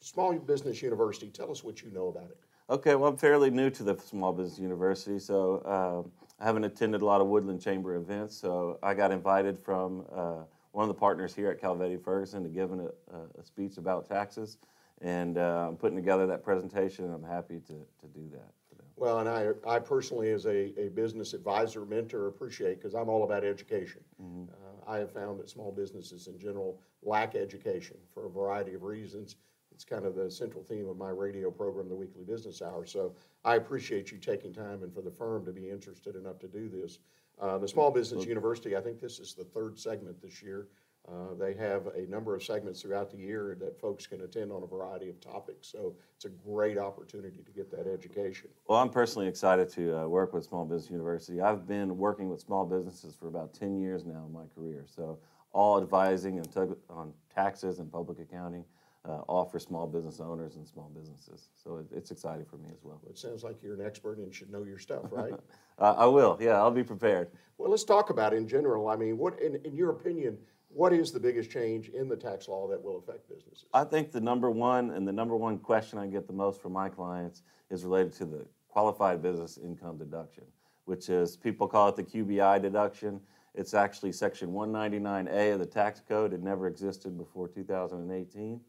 Small 0.00 0.32
Business 0.34 0.80
University, 0.82 1.28
tell 1.30 1.50
us 1.50 1.64
what 1.64 1.82
you 1.82 1.90
know 1.90 2.08
about 2.08 2.30
it. 2.30 2.38
Okay, 2.70 2.94
well, 2.94 3.10
I'm 3.10 3.16
fairly 3.16 3.50
new 3.50 3.68
to 3.70 3.82
the 3.82 3.96
Small 3.98 4.32
Business 4.32 4.58
University, 4.58 5.18
so 5.18 5.62
um, 5.66 6.12
I 6.38 6.44
haven't 6.44 6.64
attended 6.64 7.02
a 7.02 7.04
lot 7.04 7.20
of 7.20 7.26
Woodland 7.26 7.60
Chamber 7.60 7.96
events. 7.96 8.36
So 8.36 8.78
I 8.82 8.94
got 8.94 9.10
invited 9.10 9.58
from 9.58 10.04
uh, 10.14 10.44
one 10.72 10.82
of 10.84 10.88
the 10.88 10.94
partners 10.94 11.34
here 11.34 11.50
at 11.50 11.60
Calvetti 11.60 12.02
Ferguson 12.02 12.42
to 12.42 12.48
give 12.48 12.70
an, 12.72 12.88
a, 13.12 13.40
a 13.40 13.44
speech 13.44 13.76
about 13.76 14.06
taxes, 14.08 14.58
and 15.02 15.36
uh, 15.36 15.66
I'm 15.68 15.76
putting 15.76 15.96
together 15.96 16.26
that 16.28 16.42
presentation. 16.44 17.06
and 17.06 17.14
I'm 17.14 17.24
happy 17.24 17.60
to, 17.60 17.72
to 17.72 18.06
do 18.14 18.28
that. 18.32 18.52
Well, 18.96 19.18
and 19.18 19.28
I, 19.28 19.50
I 19.66 19.78
personally, 19.80 20.30
as 20.30 20.46
a, 20.46 20.72
a 20.80 20.88
business 20.88 21.34
advisor, 21.34 21.84
mentor, 21.84 22.28
appreciate, 22.28 22.76
because 22.78 22.94
I'm 22.94 23.08
all 23.08 23.24
about 23.24 23.44
education. 23.44 24.00
Uh, 24.20 24.90
I 24.90 24.98
have 24.98 25.10
found 25.10 25.40
that 25.40 25.50
small 25.50 25.72
businesses 25.72 26.28
in 26.28 26.38
general 26.38 26.80
lack 27.02 27.34
education 27.34 27.96
for 28.12 28.26
a 28.26 28.30
variety 28.30 28.74
of 28.74 28.82
reasons. 28.82 29.36
It's 29.72 29.84
kind 29.84 30.06
of 30.06 30.14
the 30.14 30.30
central 30.30 30.62
theme 30.62 30.88
of 30.88 30.96
my 30.96 31.10
radio 31.10 31.50
program, 31.50 31.88
The 31.88 31.96
Weekly 31.96 32.22
Business 32.22 32.62
Hour. 32.62 32.86
So 32.86 33.14
I 33.44 33.56
appreciate 33.56 34.12
you 34.12 34.18
taking 34.18 34.52
time 34.52 34.84
and 34.84 34.94
for 34.94 35.02
the 35.02 35.10
firm 35.10 35.44
to 35.46 35.52
be 35.52 35.68
interested 35.68 36.14
enough 36.14 36.38
to 36.40 36.46
do 36.48 36.68
this. 36.68 37.00
Uh, 37.40 37.58
the 37.58 37.66
Small 37.66 37.90
Business 37.90 38.24
University, 38.26 38.76
I 38.76 38.80
think 38.80 39.00
this 39.00 39.18
is 39.18 39.34
the 39.34 39.42
third 39.42 39.76
segment 39.76 40.22
this 40.22 40.40
year. 40.40 40.68
Uh, 41.06 41.34
they 41.38 41.52
have 41.52 41.88
a 41.88 42.06
number 42.08 42.34
of 42.34 42.42
segments 42.42 42.80
throughout 42.80 43.10
the 43.10 43.18
year 43.18 43.54
that 43.60 43.78
folks 43.78 44.06
can 44.06 44.22
attend 44.22 44.50
on 44.50 44.62
a 44.62 44.66
variety 44.66 45.10
of 45.10 45.20
topics. 45.20 45.68
So 45.68 45.94
it's 46.16 46.24
a 46.24 46.30
great 46.30 46.78
opportunity 46.78 47.42
to 47.44 47.52
get 47.52 47.70
that 47.72 47.86
education. 47.86 48.48
Well, 48.68 48.78
I'm 48.78 48.88
personally 48.88 49.28
excited 49.28 49.68
to 49.70 49.98
uh, 49.98 50.06
work 50.06 50.32
with 50.32 50.44
Small 50.44 50.64
Business 50.64 50.90
University. 50.90 51.42
I've 51.42 51.68
been 51.68 51.98
working 51.98 52.30
with 52.30 52.40
small 52.40 52.64
businesses 52.64 53.14
for 53.14 53.28
about 53.28 53.52
10 53.52 53.78
years 53.78 54.06
now 54.06 54.24
in 54.26 54.32
my 54.32 54.44
career. 54.54 54.86
So, 54.86 55.18
all 55.52 55.80
advising 55.80 56.44
on 56.88 57.12
taxes 57.32 57.78
and 57.78 57.92
public 57.92 58.18
accounting, 58.18 58.64
uh, 59.08 59.18
all 59.28 59.44
for 59.44 59.60
small 59.60 59.86
business 59.86 60.18
owners 60.18 60.56
and 60.56 60.66
small 60.66 60.90
businesses. 60.96 61.48
So, 61.54 61.76
it, 61.76 61.86
it's 61.94 62.10
exciting 62.12 62.46
for 62.46 62.56
me 62.56 62.70
as 62.72 62.82
well. 62.82 63.00
It 63.08 63.18
sounds 63.18 63.44
like 63.44 63.62
you're 63.62 63.74
an 63.74 63.84
expert 63.84 64.16
and 64.16 64.34
should 64.34 64.50
know 64.50 64.64
your 64.64 64.78
stuff, 64.78 65.04
right? 65.10 65.34
uh, 65.78 65.94
I 65.98 66.06
will, 66.06 66.38
yeah, 66.40 66.56
I'll 66.56 66.70
be 66.70 66.82
prepared. 66.82 67.28
Well, 67.58 67.70
let's 67.70 67.84
talk 67.84 68.08
about 68.08 68.32
in 68.32 68.48
general. 68.48 68.88
I 68.88 68.96
mean, 68.96 69.18
what, 69.18 69.40
in, 69.40 69.56
in 69.64 69.76
your 69.76 69.90
opinion, 69.90 70.38
what 70.74 70.92
is 70.92 71.12
the 71.12 71.20
biggest 71.20 71.50
change 71.50 71.88
in 71.90 72.08
the 72.08 72.16
tax 72.16 72.48
law 72.48 72.68
that 72.68 72.82
will 72.82 72.98
affect 72.98 73.28
businesses? 73.28 73.66
I 73.72 73.84
think 73.84 74.10
the 74.10 74.20
number 74.20 74.50
one 74.50 74.90
and 74.90 75.06
the 75.06 75.12
number 75.12 75.36
one 75.36 75.58
question 75.58 75.98
I 75.98 76.06
get 76.06 76.26
the 76.26 76.32
most 76.32 76.60
from 76.60 76.72
my 76.72 76.88
clients 76.88 77.42
is 77.70 77.84
related 77.84 78.12
to 78.14 78.24
the 78.24 78.46
qualified 78.68 79.22
business 79.22 79.58
income 79.62 79.98
deduction, 79.98 80.44
which 80.84 81.08
is 81.08 81.36
people 81.36 81.68
call 81.68 81.88
it 81.88 81.96
the 81.96 82.02
QBI 82.02 82.60
deduction. 82.60 83.20
It's 83.54 83.72
actually 83.72 84.10
Section 84.10 84.50
199A 84.50 85.54
of 85.54 85.60
the 85.60 85.66
tax 85.66 86.02
code. 86.06 86.32
It 86.32 86.42
never 86.42 86.66
existed 86.66 87.16
before 87.16 87.46
2018. 87.46 88.60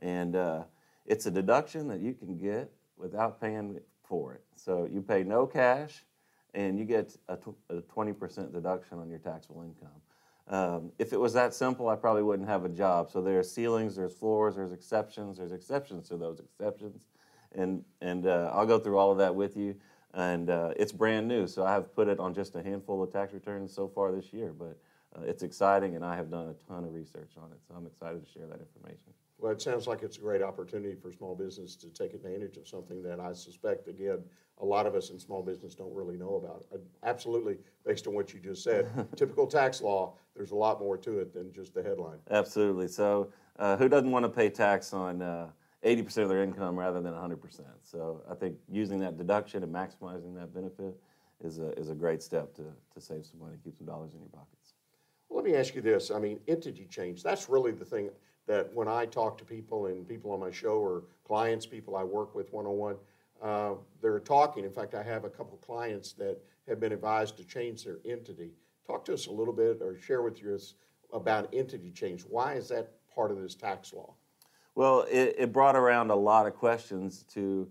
And 0.00 0.36
uh, 0.36 0.64
it's 1.06 1.24
a 1.24 1.30
deduction 1.30 1.88
that 1.88 2.00
you 2.00 2.12
can 2.12 2.36
get 2.36 2.70
without 2.98 3.40
paying 3.40 3.80
for 4.02 4.34
it. 4.34 4.44
So 4.54 4.86
you 4.92 5.00
pay 5.00 5.22
no 5.22 5.46
cash 5.46 6.04
and 6.52 6.78
you 6.78 6.84
get 6.84 7.16
a, 7.28 7.38
a 7.70 7.80
20% 7.80 8.52
deduction 8.52 8.98
on 8.98 9.08
your 9.08 9.18
taxable 9.18 9.62
income. 9.62 10.00
Um, 10.48 10.92
if 10.98 11.12
it 11.12 11.18
was 11.18 11.32
that 11.32 11.54
simple, 11.54 11.88
I 11.88 11.96
probably 11.96 12.22
wouldn't 12.22 12.48
have 12.48 12.64
a 12.64 12.68
job. 12.68 13.10
So 13.10 13.20
there 13.20 13.38
are 13.38 13.42
ceilings, 13.42 13.96
there's 13.96 14.14
floors, 14.14 14.54
there's 14.54 14.72
exceptions, 14.72 15.38
there's 15.38 15.52
exceptions 15.52 16.08
to 16.08 16.16
those 16.16 16.38
exceptions, 16.38 17.06
and 17.52 17.84
and 18.00 18.26
uh, 18.26 18.50
I'll 18.54 18.66
go 18.66 18.78
through 18.78 18.98
all 18.98 19.10
of 19.10 19.18
that 19.18 19.34
with 19.34 19.56
you. 19.56 19.74
And 20.14 20.48
uh, 20.48 20.72
it's 20.76 20.92
brand 20.92 21.28
new, 21.28 21.46
so 21.46 21.64
I 21.64 21.72
have 21.72 21.94
put 21.94 22.08
it 22.08 22.18
on 22.18 22.32
just 22.32 22.54
a 22.54 22.62
handful 22.62 23.02
of 23.02 23.12
tax 23.12 23.34
returns 23.34 23.74
so 23.74 23.86
far 23.86 24.12
this 24.12 24.32
year. 24.32 24.54
But 24.56 24.78
uh, 25.14 25.22
it's 25.24 25.42
exciting, 25.42 25.94
and 25.94 26.04
I 26.04 26.16
have 26.16 26.30
done 26.30 26.48
a 26.48 26.54
ton 26.72 26.84
of 26.84 26.94
research 26.94 27.32
on 27.36 27.52
it, 27.52 27.58
so 27.68 27.74
I'm 27.76 27.86
excited 27.86 28.24
to 28.24 28.30
share 28.30 28.46
that 28.46 28.60
information. 28.60 29.12
Well, 29.38 29.52
it 29.52 29.60
sounds 29.60 29.86
like 29.86 30.02
it's 30.02 30.16
a 30.16 30.20
great 30.20 30.42
opportunity 30.42 30.94
for 30.94 31.12
small 31.12 31.34
business 31.34 31.76
to 31.76 31.88
take 31.90 32.14
advantage 32.14 32.56
of 32.56 32.66
something 32.66 33.02
that 33.02 33.20
I 33.20 33.34
suspect, 33.34 33.88
again, 33.88 34.20
a 34.58 34.64
lot 34.64 34.86
of 34.86 34.94
us 34.94 35.10
in 35.10 35.18
small 35.18 35.42
business 35.42 35.74
don't 35.74 35.94
really 35.94 36.16
know 36.16 36.36
about. 36.36 36.64
Uh, 36.72 36.78
Absolutely, 37.04 37.58
based 37.84 38.06
on 38.06 38.14
what 38.14 38.32
you 38.32 38.40
just 38.40 38.62
said. 38.62 38.88
Typical 39.16 39.46
tax 39.46 39.82
law, 39.82 40.14
there's 40.34 40.50
a 40.50 40.56
lot 40.56 40.80
more 40.80 40.96
to 40.96 41.18
it 41.18 41.32
than 41.32 41.52
just 41.52 41.74
the 41.74 41.82
headline. 41.82 42.18
Absolutely. 42.30 42.88
So, 42.88 43.28
uh, 43.58 43.76
who 43.76 43.88
doesn't 43.88 44.10
want 44.10 44.24
to 44.24 44.28
pay 44.28 44.48
tax 44.48 44.92
on 44.92 45.22
uh, 45.22 45.48
80% 45.84 46.18
of 46.18 46.28
their 46.28 46.42
income 46.42 46.78
rather 46.78 47.00
than 47.00 47.12
100%? 47.12 47.60
So, 47.82 48.22
I 48.30 48.34
think 48.34 48.56
using 48.70 48.98
that 49.00 49.18
deduction 49.18 49.62
and 49.62 49.74
maximizing 49.74 50.34
that 50.36 50.54
benefit 50.54 50.98
is 51.44 51.58
a, 51.58 51.78
is 51.78 51.90
a 51.90 51.94
great 51.94 52.22
step 52.22 52.54
to, 52.54 52.62
to 52.62 53.00
save 53.00 53.26
some 53.26 53.40
money, 53.40 53.56
keep 53.62 53.76
some 53.76 53.86
dollars 53.86 54.14
in 54.14 54.20
your 54.20 54.30
pockets. 54.30 54.74
Well, 55.28 55.42
let 55.42 55.50
me 55.50 55.56
ask 55.56 55.74
you 55.74 55.82
this. 55.82 56.10
I 56.10 56.18
mean, 56.18 56.40
entity 56.48 56.86
change, 56.88 57.22
that's 57.22 57.48
really 57.48 57.72
the 57.72 57.84
thing 57.84 58.10
that 58.46 58.72
when 58.74 58.88
I 58.88 59.06
talk 59.06 59.36
to 59.38 59.44
people 59.44 59.86
and 59.86 60.06
people 60.08 60.30
on 60.30 60.40
my 60.40 60.50
show 60.50 60.78
or 60.78 61.02
clients, 61.24 61.66
people 61.66 61.96
I 61.96 62.04
work 62.04 62.34
with 62.34 62.52
one 62.52 62.64
on 62.64 62.76
one, 62.76 62.96
uh, 63.42 63.74
they're 64.00 64.20
talking. 64.20 64.64
In 64.64 64.70
fact, 64.70 64.94
I 64.94 65.02
have 65.02 65.24
a 65.24 65.30
couple 65.30 65.58
clients 65.58 66.12
that 66.14 66.38
have 66.68 66.80
been 66.80 66.92
advised 66.92 67.36
to 67.38 67.44
change 67.44 67.84
their 67.84 67.98
entity. 68.04 68.52
Talk 68.86 69.04
to 69.06 69.14
us 69.14 69.26
a 69.26 69.32
little 69.32 69.52
bit 69.52 69.78
or 69.80 69.96
share 69.98 70.22
with 70.22 70.42
us 70.44 70.74
about 71.12 71.48
entity 71.52 71.90
change. 71.90 72.22
Why 72.22 72.54
is 72.54 72.68
that 72.68 72.92
part 73.14 73.30
of 73.30 73.40
this 73.40 73.54
tax 73.54 73.92
law? 73.92 74.14
Well, 74.74 75.06
it, 75.10 75.36
it 75.38 75.52
brought 75.52 75.76
around 75.76 76.10
a 76.10 76.16
lot 76.16 76.46
of 76.46 76.54
questions 76.54 77.24
to, 77.34 77.68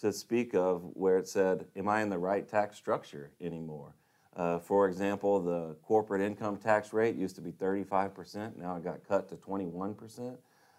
to 0.00 0.12
speak 0.12 0.54
of 0.54 0.82
where 0.94 1.16
it 1.18 1.28
said, 1.28 1.66
Am 1.76 1.88
I 1.88 2.02
in 2.02 2.10
the 2.10 2.18
right 2.18 2.48
tax 2.48 2.76
structure 2.76 3.30
anymore? 3.40 3.94
Uh, 4.36 4.58
for 4.58 4.88
example, 4.88 5.40
the 5.40 5.74
corporate 5.82 6.20
income 6.20 6.56
tax 6.56 6.92
rate 6.92 7.16
used 7.16 7.34
to 7.36 7.42
be 7.42 7.50
35%. 7.50 8.56
Now 8.56 8.76
it 8.76 8.84
got 8.84 9.06
cut 9.06 9.28
to 9.30 9.36
21%. 9.36 10.36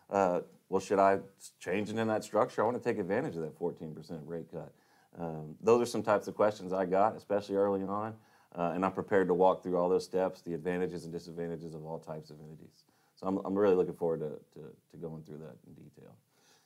Uh, 0.09 0.41
well, 0.69 0.79
should 0.79 0.99
I 0.99 1.19
change 1.59 1.89
it 1.89 1.97
in 1.97 2.07
that 2.07 2.23
structure? 2.23 2.61
I 2.61 2.65
want 2.65 2.81
to 2.81 2.83
take 2.83 2.99
advantage 2.99 3.35
of 3.35 3.41
that 3.41 3.59
14% 3.59 4.21
rate 4.25 4.51
cut. 4.51 4.71
Um, 5.19 5.55
those 5.61 5.81
are 5.81 5.85
some 5.85 6.03
types 6.03 6.27
of 6.27 6.35
questions 6.35 6.71
I 6.71 6.85
got, 6.85 7.15
especially 7.15 7.55
early 7.55 7.81
on, 7.81 8.13
uh, 8.55 8.71
and 8.75 8.85
I'm 8.85 8.91
prepared 8.91 9.27
to 9.27 9.33
walk 9.33 9.63
through 9.63 9.77
all 9.77 9.89
those 9.89 10.05
steps, 10.05 10.41
the 10.41 10.53
advantages 10.53 11.03
and 11.03 11.11
disadvantages 11.11 11.73
of 11.73 11.83
all 11.83 11.97
types 11.97 12.29
of 12.29 12.37
entities. 12.39 12.85
So 13.15 13.27
I'm, 13.27 13.37
I'm 13.43 13.57
really 13.57 13.75
looking 13.75 13.95
forward 13.95 14.19
to, 14.19 14.59
to, 14.59 14.67
to 14.91 14.97
going 14.97 15.23
through 15.23 15.39
that 15.39 15.55
in 15.67 15.73
detail. 15.73 16.15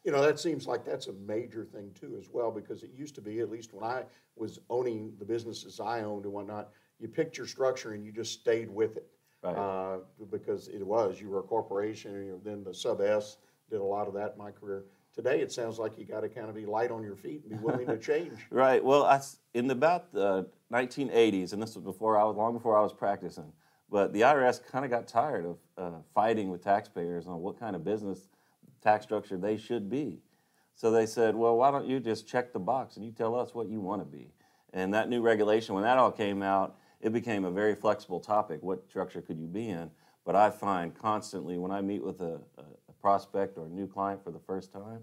You 0.04 0.12
know, 0.12 0.22
that 0.22 0.38
seems 0.38 0.68
like 0.68 0.84
that's 0.84 1.08
a 1.08 1.14
major 1.14 1.64
thing 1.64 1.90
too, 2.00 2.18
as 2.20 2.28
well, 2.32 2.52
because 2.52 2.84
it 2.84 2.92
used 2.94 3.16
to 3.16 3.22
be, 3.22 3.40
at 3.40 3.50
least 3.50 3.74
when 3.74 3.90
I 3.90 4.04
was 4.36 4.60
owning 4.70 5.14
the 5.18 5.26
businesses 5.26 5.80
I 5.80 6.02
owned 6.02 6.26
and 6.26 6.34
whatnot, 6.34 6.72
you 7.00 7.08
picked 7.08 7.38
your 7.38 7.48
structure 7.48 7.94
and 7.94 8.06
you 8.06 8.12
just 8.12 8.34
stayed 8.34 8.70
with 8.70 8.98
it. 8.98 9.08
Right. 9.42 9.56
Uh, 9.56 9.98
because 10.30 10.68
it 10.68 10.86
was, 10.86 11.20
you 11.20 11.30
were 11.30 11.40
a 11.40 11.44
corporation, 11.44 12.16
and 12.16 12.44
then 12.44 12.64
the 12.64 12.74
sub 12.74 13.02
S 13.02 13.38
did 13.74 13.82
a 13.82 13.84
lot 13.84 14.08
of 14.08 14.14
that 14.14 14.34
in 14.34 14.38
my 14.38 14.52
career. 14.52 14.86
Today, 15.16 15.42
it 15.42 15.52
sounds 15.52 15.80
like 15.80 15.98
you 15.98 16.06
got 16.06 16.22
to 16.22 16.30
kind 16.30 16.48
of 16.48 16.56
be 16.56 16.66
light 16.66 16.92
on 16.92 17.04
your 17.04 17.16
feet 17.16 17.42
and 17.44 17.50
be 17.50 17.66
willing 17.66 17.88
to 17.88 17.98
change. 17.98 18.40
Right. 18.52 18.84
Well, 18.84 19.04
I 19.04 19.20
in 19.56 19.70
about 19.72 20.14
the 20.14 20.48
1980s, 20.72 21.54
and 21.54 21.62
this 21.62 21.76
was 21.76 21.84
before 21.84 22.18
I 22.18 22.24
was 22.24 22.36
long 22.36 22.54
before 22.54 22.78
I 22.78 22.82
was 22.82 22.94
practicing, 22.94 23.52
but 23.90 24.14
the 24.14 24.22
IRS 24.22 24.64
kind 24.64 24.86
of 24.86 24.92
got 24.92 25.08
tired 25.08 25.46
of 25.46 25.58
uh, 25.78 25.98
fighting 26.14 26.50
with 26.50 26.64
taxpayers 26.64 27.28
on 27.28 27.42
what 27.42 27.60
kind 27.60 27.76
of 27.76 27.84
business 27.84 28.28
tax 28.82 29.06
structure 29.06 29.38
they 29.38 29.58
should 29.58 29.90
be. 29.90 30.20
So 30.76 30.92
they 30.92 31.06
said, 31.08 31.36
well, 31.36 31.58
why 31.58 31.72
don't 31.72 31.88
you 31.88 32.00
just 32.00 32.28
check 32.28 32.54
the 32.54 32.60
box 32.60 32.96
and 32.96 33.06
you 33.06 33.12
tell 33.12 33.36
us 33.36 33.56
what 33.56 33.68
you 33.70 33.80
want 33.80 34.02
to 34.02 34.06
be? 34.06 34.34
And 34.72 34.94
that 34.94 35.10
new 35.10 35.22
regulation, 35.22 35.74
when 35.76 35.84
that 35.84 35.98
all 35.98 36.12
came 36.12 36.44
out, 36.44 36.76
it 37.02 37.12
became 37.12 37.46
a 37.46 37.52
very 37.52 37.76
flexible 37.76 38.20
topic. 38.20 38.62
What 38.62 38.88
structure 38.88 39.22
could 39.22 39.40
you 39.40 39.48
be 39.48 39.70
in? 39.70 39.90
But 40.26 40.36
I 40.36 40.50
find 40.50 40.96
constantly 40.96 41.58
when 41.58 41.72
I 41.72 41.82
meet 41.82 42.04
with 42.04 42.22
a, 42.22 42.40
a 42.58 42.83
prospect 43.04 43.58
or 43.58 43.66
a 43.66 43.70
new 43.70 43.86
client 43.86 44.24
for 44.24 44.32
the 44.32 44.40
first 44.40 44.72
time, 44.72 45.02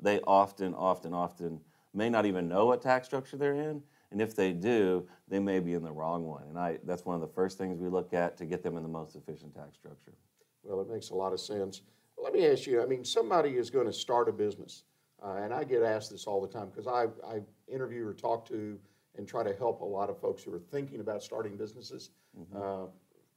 they 0.00 0.20
often, 0.20 0.72
often, 0.74 1.12
often 1.12 1.60
may 1.92 2.08
not 2.08 2.24
even 2.24 2.48
know 2.48 2.66
what 2.66 2.80
tax 2.80 3.08
structure 3.08 3.36
they're 3.36 3.54
in. 3.54 3.82
And 4.12 4.20
if 4.20 4.36
they 4.36 4.52
do, 4.52 5.06
they 5.26 5.40
may 5.40 5.58
be 5.58 5.74
in 5.74 5.82
the 5.82 5.90
wrong 5.90 6.24
one. 6.24 6.44
And 6.48 6.58
I, 6.58 6.78
that's 6.84 7.04
one 7.04 7.16
of 7.16 7.20
the 7.20 7.34
first 7.34 7.58
things 7.58 7.80
we 7.80 7.88
look 7.88 8.14
at 8.14 8.36
to 8.36 8.46
get 8.46 8.62
them 8.62 8.76
in 8.76 8.82
the 8.82 8.88
most 8.88 9.16
efficient 9.16 9.54
tax 9.54 9.76
structure. 9.76 10.12
Well, 10.62 10.80
it 10.80 10.88
makes 10.88 11.10
a 11.10 11.14
lot 11.14 11.32
of 11.32 11.40
sense. 11.40 11.82
Let 12.22 12.32
me 12.32 12.46
ask 12.46 12.66
you, 12.66 12.80
I 12.82 12.86
mean, 12.86 13.04
somebody 13.04 13.56
is 13.56 13.70
going 13.70 13.86
to 13.86 13.92
start 13.92 14.28
a 14.28 14.32
business, 14.32 14.84
uh, 15.24 15.40
and 15.42 15.52
I 15.52 15.64
get 15.64 15.82
asked 15.82 16.10
this 16.10 16.26
all 16.26 16.40
the 16.40 16.46
time 16.46 16.68
because 16.68 16.86
I, 16.86 17.06
I 17.26 17.40
interview 17.66 18.06
or 18.06 18.14
talk 18.14 18.46
to 18.48 18.78
and 19.16 19.26
try 19.26 19.42
to 19.42 19.54
help 19.54 19.80
a 19.80 19.84
lot 19.84 20.08
of 20.08 20.20
folks 20.20 20.42
who 20.42 20.54
are 20.54 20.60
thinking 20.70 21.00
about 21.00 21.22
starting 21.22 21.56
businesses. 21.56 22.10
Uh, 22.54 22.86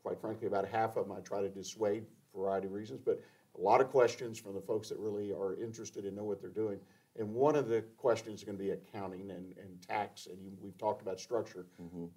quite 0.03 0.19
frankly, 0.21 0.45
about 0.45 0.67
half 0.67 0.97
of 0.97 1.07
them 1.07 1.17
I 1.17 1.21
try 1.21 1.41
to 1.41 1.49
dissuade 1.49 2.05
for 2.31 2.41
a 2.41 2.43
variety 2.43 2.67
of 2.67 2.73
reasons, 2.73 3.01
but 3.03 3.21
a 3.57 3.61
lot 3.61 3.81
of 3.81 3.89
questions 3.89 4.37
from 4.37 4.53
the 4.53 4.61
folks 4.61 4.89
that 4.89 4.97
really 4.99 5.31
are 5.31 5.55
interested 5.55 6.05
and 6.05 6.15
know 6.15 6.23
what 6.23 6.41
they're 6.41 6.49
doing. 6.49 6.79
And 7.17 7.33
one 7.33 7.55
of 7.55 7.69
the 7.69 7.81
questions 7.97 8.41
is 8.41 8.45
going 8.45 8.57
to 8.57 8.63
be 8.63 8.71
accounting 8.71 9.31
and, 9.31 9.53
and 9.57 9.81
tax, 9.87 10.27
and 10.27 10.37
you, 10.43 10.51
we've 10.61 10.77
talked 10.77 11.01
about 11.01 11.19
structure. 11.19 11.65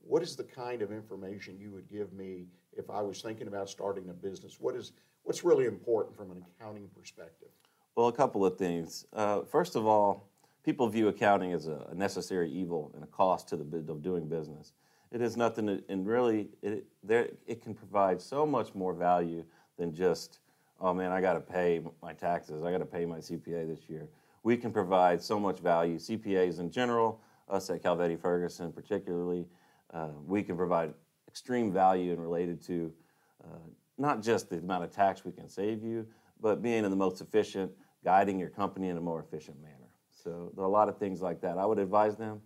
What 0.02 0.22
is 0.22 0.34
the 0.34 0.42
kind 0.42 0.82
of 0.82 0.90
information 0.90 1.56
you 1.60 1.70
would 1.70 1.88
give 1.88 2.12
me 2.12 2.46
if 2.76 2.90
I 2.90 3.02
was 3.02 3.22
thinking 3.22 3.46
about 3.46 3.70
starting 3.70 4.08
a 4.08 4.12
business? 4.12 4.56
What 4.58 4.74
is 4.74 4.92
what's 5.22 5.44
really 5.44 5.66
important 5.66 6.16
from 6.16 6.30
an 6.30 6.44
accounting 6.58 6.88
perspective? 6.98 7.48
Well, 7.94 8.08
a 8.08 8.12
couple 8.12 8.44
of 8.44 8.56
things. 8.56 9.06
Uh, 9.12 9.42
first 9.42 9.76
of 9.76 9.86
all, 9.86 10.28
people 10.64 10.88
view 10.88 11.08
accounting 11.08 11.52
as 11.52 11.66
a, 11.66 11.86
necessary 11.94 12.50
evil 12.50 12.90
and 12.94 13.02
a 13.02 13.06
cost 13.08 13.48
to 13.48 13.56
the 13.56 13.64
of 13.92 14.02
doing 14.02 14.28
business. 14.28 14.72
It 15.10 15.20
is 15.20 15.36
nothing, 15.36 15.66
to, 15.66 15.82
and 15.88 16.06
really, 16.06 16.48
it, 16.62 16.86
there, 17.02 17.28
it 17.46 17.62
can 17.62 17.74
provide 17.74 18.20
so 18.20 18.44
much 18.44 18.74
more 18.74 18.92
value 18.92 19.44
than 19.78 19.94
just, 19.94 20.40
oh 20.80 20.94
man, 20.94 21.12
I 21.12 21.20
got 21.20 21.34
to 21.34 21.40
pay 21.40 21.82
my 22.02 22.12
taxes, 22.12 22.62
I 22.62 22.70
got 22.70 22.78
to 22.78 22.86
pay 22.86 23.04
my 23.04 23.18
CPA 23.18 23.66
this 23.68 23.88
year. 23.88 24.08
We 24.42 24.56
can 24.56 24.72
provide 24.72 25.22
so 25.22 25.38
much 25.38 25.58
value. 25.58 25.96
CPAs 25.96 26.60
in 26.60 26.70
general, 26.70 27.20
us 27.48 27.70
at 27.70 27.82
Calvetti 27.82 28.20
Ferguson 28.20 28.72
particularly, 28.72 29.46
uh, 29.92 30.10
we 30.26 30.42
can 30.42 30.56
provide 30.56 30.94
extreme 31.26 31.72
value 31.72 32.12
in 32.12 32.20
related 32.20 32.62
to 32.62 32.92
uh, 33.44 33.68
not 33.96 34.22
just 34.22 34.48
the 34.50 34.58
amount 34.58 34.84
of 34.84 34.90
tax 34.90 35.24
we 35.24 35.32
can 35.32 35.48
save 35.48 35.82
you, 35.82 36.06
but 36.40 36.62
being 36.62 36.84
in 36.84 36.90
the 36.90 36.96
most 36.96 37.20
efficient, 37.20 37.72
guiding 38.04 38.38
your 38.38 38.48
company 38.48 38.88
in 38.88 38.96
a 38.96 39.00
more 39.00 39.20
efficient 39.20 39.60
manner. 39.60 39.74
So 40.10 40.52
there 40.54 40.64
are 40.64 40.68
a 40.68 40.70
lot 40.70 40.88
of 40.88 40.98
things 40.98 41.20
like 41.20 41.40
that. 41.40 41.58
I 41.58 41.66
would 41.66 41.78
advise 41.78 42.16
them, 42.16 42.40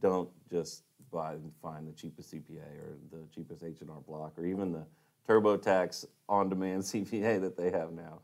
don't 0.00 0.28
just 0.50 0.84
buy 1.10 1.32
and 1.32 1.52
find 1.62 1.88
the 1.88 1.92
cheapest 1.92 2.34
CPA 2.34 2.66
or 2.82 2.96
the 3.10 3.26
cheapest 3.34 3.62
H&R 3.64 4.00
Block 4.06 4.32
or 4.36 4.44
even 4.44 4.72
the 4.72 4.84
TurboTax 5.28 6.06
on-demand 6.28 6.82
CPA 6.82 7.40
that 7.40 7.56
they 7.56 7.70
have 7.70 7.92
now. 7.92 8.20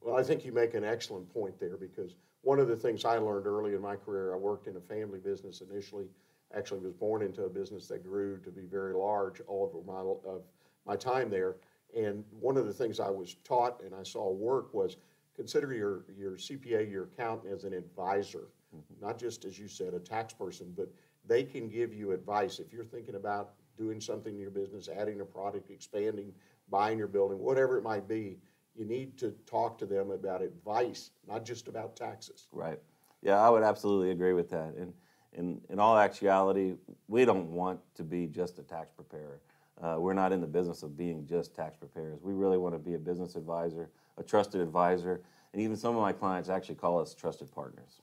Well, 0.00 0.16
I 0.16 0.22
think 0.22 0.44
you 0.44 0.52
make 0.52 0.74
an 0.74 0.84
excellent 0.84 1.32
point 1.32 1.58
there 1.60 1.76
because 1.76 2.16
one 2.42 2.58
of 2.58 2.66
the 2.66 2.76
things 2.76 3.04
I 3.04 3.18
learned 3.18 3.46
early 3.46 3.74
in 3.74 3.80
my 3.80 3.94
career, 3.94 4.34
I 4.34 4.36
worked 4.36 4.66
in 4.66 4.76
a 4.76 4.80
family 4.80 5.20
business 5.20 5.60
initially. 5.60 6.06
Actually, 6.54 6.80
was 6.80 6.92
born 6.92 7.22
into 7.22 7.44
a 7.44 7.48
business 7.48 7.86
that 7.88 8.02
grew 8.02 8.38
to 8.38 8.50
be 8.50 8.62
very 8.62 8.92
large 8.92 9.40
all 9.46 9.72
over 9.72 9.82
my 9.86 10.00
of 10.30 10.42
my 10.84 10.96
time 10.96 11.30
there. 11.30 11.56
And 11.96 12.24
one 12.40 12.56
of 12.56 12.66
the 12.66 12.72
things 12.72 13.00
I 13.00 13.10
was 13.10 13.36
taught 13.44 13.80
and 13.82 13.94
I 13.94 14.02
saw 14.02 14.30
work 14.30 14.74
was 14.74 14.96
consider 15.36 15.72
your, 15.72 16.04
your 16.18 16.32
CPA, 16.32 16.90
your 16.90 17.04
accountant, 17.04 17.52
as 17.52 17.64
an 17.64 17.72
advisor, 17.72 18.48
mm-hmm. 18.74 19.06
not 19.06 19.18
just, 19.18 19.44
as 19.44 19.58
you 19.58 19.68
said, 19.68 19.94
a 19.94 20.00
tax 20.00 20.34
person, 20.34 20.72
but 20.76 20.88
they 21.26 21.42
can 21.42 21.68
give 21.68 21.94
you 21.94 22.12
advice. 22.12 22.58
If 22.58 22.72
you're 22.72 22.84
thinking 22.84 23.14
about 23.14 23.52
doing 23.76 24.00
something 24.00 24.34
in 24.34 24.40
your 24.40 24.50
business, 24.50 24.88
adding 24.88 25.20
a 25.20 25.24
product, 25.24 25.70
expanding, 25.70 26.32
buying 26.68 26.98
your 26.98 27.08
building, 27.08 27.38
whatever 27.38 27.76
it 27.76 27.82
might 27.82 28.08
be, 28.08 28.38
you 28.74 28.84
need 28.84 29.18
to 29.18 29.30
talk 29.46 29.78
to 29.78 29.86
them 29.86 30.10
about 30.10 30.42
advice, 30.42 31.10
not 31.28 31.44
just 31.44 31.68
about 31.68 31.96
taxes. 31.96 32.48
Right. 32.52 32.78
Yeah, 33.22 33.40
I 33.40 33.50
would 33.50 33.62
absolutely 33.62 34.10
agree 34.10 34.32
with 34.32 34.50
that. 34.50 34.74
And 34.76 34.92
in, 35.34 35.60
in 35.68 35.78
all 35.78 35.98
actuality, 35.98 36.74
we 37.08 37.24
don't 37.24 37.52
want 37.52 37.80
to 37.94 38.02
be 38.02 38.26
just 38.26 38.58
a 38.58 38.62
tax 38.62 38.92
preparer. 38.92 39.40
Uh, 39.82 39.96
we're 39.98 40.14
not 40.14 40.32
in 40.32 40.40
the 40.40 40.46
business 40.46 40.82
of 40.82 40.96
being 40.96 41.26
just 41.26 41.54
tax 41.54 41.76
preparers. 41.76 42.20
We 42.22 42.32
really 42.32 42.58
want 42.58 42.74
to 42.74 42.78
be 42.78 42.94
a 42.94 42.98
business 42.98 43.36
advisor, 43.36 43.90
a 44.16 44.22
trusted 44.22 44.60
advisor, 44.60 45.22
and 45.52 45.60
even 45.60 45.76
some 45.76 45.96
of 45.96 46.02
my 46.02 46.12
clients 46.12 46.48
actually 46.48 46.76
call 46.76 47.00
us 47.00 47.14
trusted 47.14 47.50
partners. 47.52 48.00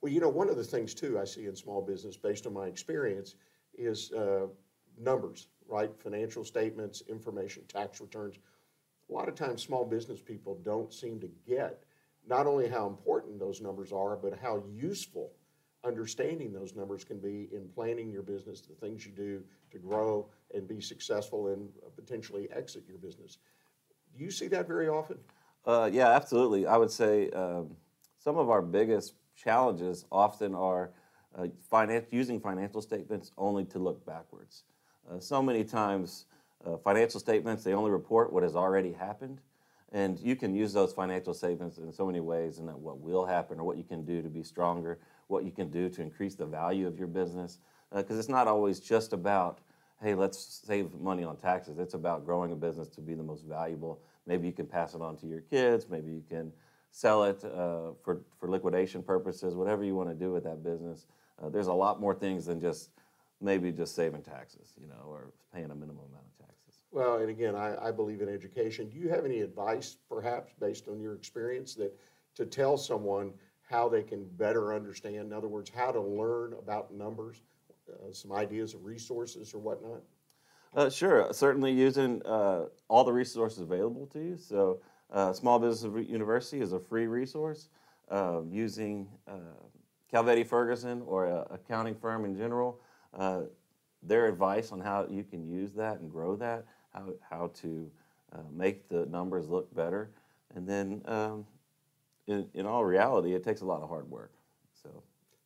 Well, 0.00 0.12
you 0.12 0.20
know, 0.20 0.28
one 0.28 0.48
of 0.48 0.56
the 0.56 0.64
things 0.64 0.94
too 0.94 1.18
I 1.18 1.24
see 1.24 1.46
in 1.46 1.56
small 1.56 1.80
business, 1.80 2.16
based 2.16 2.46
on 2.46 2.52
my 2.52 2.66
experience, 2.66 3.36
is 3.74 4.12
uh, 4.12 4.46
numbers, 4.98 5.48
right? 5.68 5.90
Financial 5.98 6.44
statements, 6.44 7.02
information, 7.08 7.62
tax 7.68 8.00
returns. 8.00 8.36
A 9.08 9.12
lot 9.12 9.28
of 9.28 9.34
times, 9.34 9.62
small 9.62 9.84
business 9.84 10.20
people 10.20 10.58
don't 10.64 10.92
seem 10.92 11.20
to 11.20 11.30
get 11.46 11.84
not 12.28 12.46
only 12.46 12.68
how 12.68 12.86
important 12.86 13.38
those 13.38 13.60
numbers 13.60 13.92
are, 13.92 14.16
but 14.16 14.38
how 14.38 14.62
useful 14.68 15.30
understanding 15.84 16.52
those 16.52 16.74
numbers 16.74 17.04
can 17.04 17.18
be 17.18 17.48
in 17.52 17.68
planning 17.74 18.10
your 18.10 18.22
business, 18.22 18.60
the 18.60 18.74
things 18.74 19.06
you 19.06 19.12
do 19.12 19.42
to 19.70 19.78
grow 19.78 20.28
and 20.52 20.66
be 20.66 20.80
successful 20.80 21.48
and 21.48 21.68
potentially 21.94 22.48
exit 22.50 22.82
your 22.88 22.98
business. 22.98 23.38
Do 24.16 24.24
you 24.24 24.30
see 24.30 24.48
that 24.48 24.66
very 24.66 24.88
often? 24.88 25.18
Uh, 25.64 25.88
yeah, 25.92 26.08
absolutely. 26.08 26.66
I 26.66 26.76
would 26.76 26.90
say 26.90 27.30
um, 27.30 27.76
some 28.18 28.36
of 28.36 28.50
our 28.50 28.62
biggest 28.62 29.14
challenges 29.36 30.04
often 30.10 30.54
are 30.54 30.92
uh, 31.36 31.46
finance, 31.70 32.06
using 32.10 32.40
financial 32.40 32.80
statements 32.80 33.30
only 33.36 33.64
to 33.66 33.78
look 33.78 34.04
backwards. 34.06 34.64
Uh, 35.10 35.20
so 35.20 35.42
many 35.42 35.64
times, 35.64 36.26
uh, 36.64 36.76
financial 36.76 37.20
statements, 37.20 37.62
they 37.62 37.74
only 37.74 37.90
report 37.90 38.32
what 38.32 38.42
has 38.42 38.56
already 38.56 38.92
happened. 38.92 39.40
And 39.92 40.18
you 40.18 40.34
can 40.34 40.54
use 40.54 40.72
those 40.72 40.92
financial 40.92 41.32
statements 41.32 41.78
in 41.78 41.92
so 41.92 42.06
many 42.06 42.20
ways, 42.20 42.58
and 42.58 42.68
what 42.82 42.98
will 42.98 43.24
happen 43.24 43.60
or 43.60 43.64
what 43.64 43.76
you 43.76 43.84
can 43.84 44.04
do 44.04 44.20
to 44.20 44.28
be 44.28 44.42
stronger, 44.42 44.98
what 45.28 45.44
you 45.44 45.52
can 45.52 45.70
do 45.70 45.88
to 45.90 46.02
increase 46.02 46.34
the 46.34 46.46
value 46.46 46.86
of 46.86 46.98
your 46.98 47.06
business. 47.06 47.58
Because 47.94 48.16
uh, 48.16 48.18
it's 48.18 48.28
not 48.28 48.48
always 48.48 48.80
just 48.80 49.12
about, 49.12 49.60
hey, 50.02 50.14
let's 50.14 50.62
save 50.66 50.92
money 50.94 51.22
on 51.22 51.36
taxes. 51.36 51.78
It's 51.78 51.94
about 51.94 52.26
growing 52.26 52.50
a 52.50 52.56
business 52.56 52.88
to 52.90 53.00
be 53.00 53.14
the 53.14 53.22
most 53.22 53.44
valuable. 53.44 54.00
Maybe 54.26 54.48
you 54.48 54.52
can 54.52 54.66
pass 54.66 54.94
it 54.94 55.00
on 55.00 55.16
to 55.18 55.26
your 55.26 55.42
kids. 55.42 55.86
Maybe 55.88 56.10
you 56.10 56.24
can 56.28 56.52
sell 56.90 57.22
it 57.24 57.44
uh, 57.44 57.92
for, 58.02 58.22
for 58.40 58.50
liquidation 58.50 59.02
purposes, 59.02 59.54
whatever 59.54 59.84
you 59.84 59.94
want 59.94 60.08
to 60.08 60.14
do 60.16 60.32
with 60.32 60.42
that 60.44 60.64
business. 60.64 61.06
Uh, 61.40 61.48
there's 61.48 61.68
a 61.68 61.72
lot 61.72 62.00
more 62.00 62.14
things 62.14 62.46
than 62.46 62.60
just 62.60 62.90
maybe 63.40 63.72
just 63.72 63.94
saving 63.94 64.22
taxes, 64.22 64.74
you 64.80 64.86
know, 64.86 65.04
or 65.06 65.32
paying 65.52 65.70
a 65.70 65.74
minimum 65.74 66.04
amount 66.08 66.24
of 66.26 66.46
taxes. 66.46 66.82
Well, 66.90 67.18
and 67.18 67.30
again, 67.30 67.54
I, 67.54 67.88
I 67.88 67.90
believe 67.90 68.20
in 68.20 68.28
education. 68.28 68.88
Do 68.88 68.98
you 68.98 69.08
have 69.08 69.24
any 69.24 69.40
advice, 69.40 69.96
perhaps, 70.08 70.52
based 70.60 70.88
on 70.88 71.00
your 71.00 71.14
experience, 71.14 71.74
that 71.74 71.98
to 72.36 72.46
tell 72.46 72.76
someone 72.76 73.32
how 73.68 73.88
they 73.88 74.02
can 74.02 74.24
better 74.36 74.74
understand, 74.74 75.16
in 75.16 75.32
other 75.32 75.48
words, 75.48 75.70
how 75.74 75.90
to 75.90 76.00
learn 76.00 76.54
about 76.54 76.94
numbers, 76.94 77.42
uh, 77.90 78.12
some 78.12 78.32
ideas 78.32 78.74
of 78.74 78.84
resources 78.84 79.52
or 79.54 79.58
whatnot? 79.58 80.02
Uh, 80.74 80.90
sure, 80.90 81.28
certainly 81.32 81.72
using 81.72 82.22
uh, 82.26 82.66
all 82.88 83.04
the 83.04 83.12
resources 83.12 83.60
available 83.60 84.06
to 84.06 84.18
you. 84.20 84.36
So, 84.36 84.80
uh, 85.10 85.32
Small 85.32 85.58
Business 85.58 86.08
University 86.08 86.60
is 86.60 86.72
a 86.72 86.80
free 86.80 87.06
resource. 87.06 87.68
Um, 88.08 88.48
using 88.52 89.08
uh, 89.26 89.38
Calvetti 90.12 90.46
Ferguson 90.46 91.02
or 91.06 91.26
an 91.26 91.44
accounting 91.50 91.96
firm 91.96 92.24
in 92.24 92.36
general, 92.36 92.80
uh, 93.14 93.42
their 94.02 94.26
advice 94.26 94.72
on 94.72 94.80
how 94.80 95.06
you 95.10 95.24
can 95.24 95.46
use 95.46 95.72
that 95.74 96.00
and 96.00 96.10
grow 96.10 96.36
that, 96.36 96.64
how, 96.92 97.12
how 97.28 97.50
to 97.62 97.90
make 98.52 98.88
the 98.88 99.06
numbers 99.06 99.48
look 99.48 99.74
better. 99.74 100.10
And 100.54 100.68
then 100.68 101.02
um, 101.06 101.46
in, 102.26 102.48
in 102.54 102.66
all 102.66 102.84
reality, 102.84 103.34
it 103.34 103.44
takes 103.44 103.60
a 103.60 103.64
lot 103.64 103.82
of 103.82 103.88
hard 103.88 104.10
work. 104.10 104.32
So, 104.82 105.02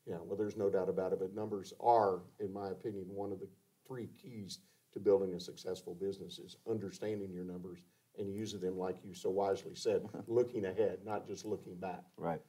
yeah, 0.06 0.16
well, 0.24 0.36
there's 0.36 0.56
no 0.56 0.70
doubt 0.70 0.88
about 0.88 1.12
it. 1.12 1.18
But 1.20 1.34
numbers 1.34 1.72
are, 1.80 2.20
in 2.38 2.52
my 2.52 2.70
opinion, 2.70 3.06
one 3.08 3.32
of 3.32 3.40
the 3.40 3.48
three 3.86 4.08
keys 4.20 4.60
to 4.92 5.00
building 5.00 5.34
a 5.34 5.40
successful 5.40 5.94
business 5.94 6.38
is 6.38 6.56
understanding 6.68 7.32
your 7.32 7.44
numbers 7.44 7.84
and 8.18 8.34
using 8.34 8.60
them, 8.60 8.78
like 8.78 8.96
you 9.04 9.14
so 9.14 9.30
wisely 9.30 9.74
said, 9.74 10.02
looking 10.26 10.64
ahead, 10.64 10.98
not 11.04 11.26
just 11.26 11.44
looking 11.44 11.76
back. 11.76 12.02
Right. 12.16 12.40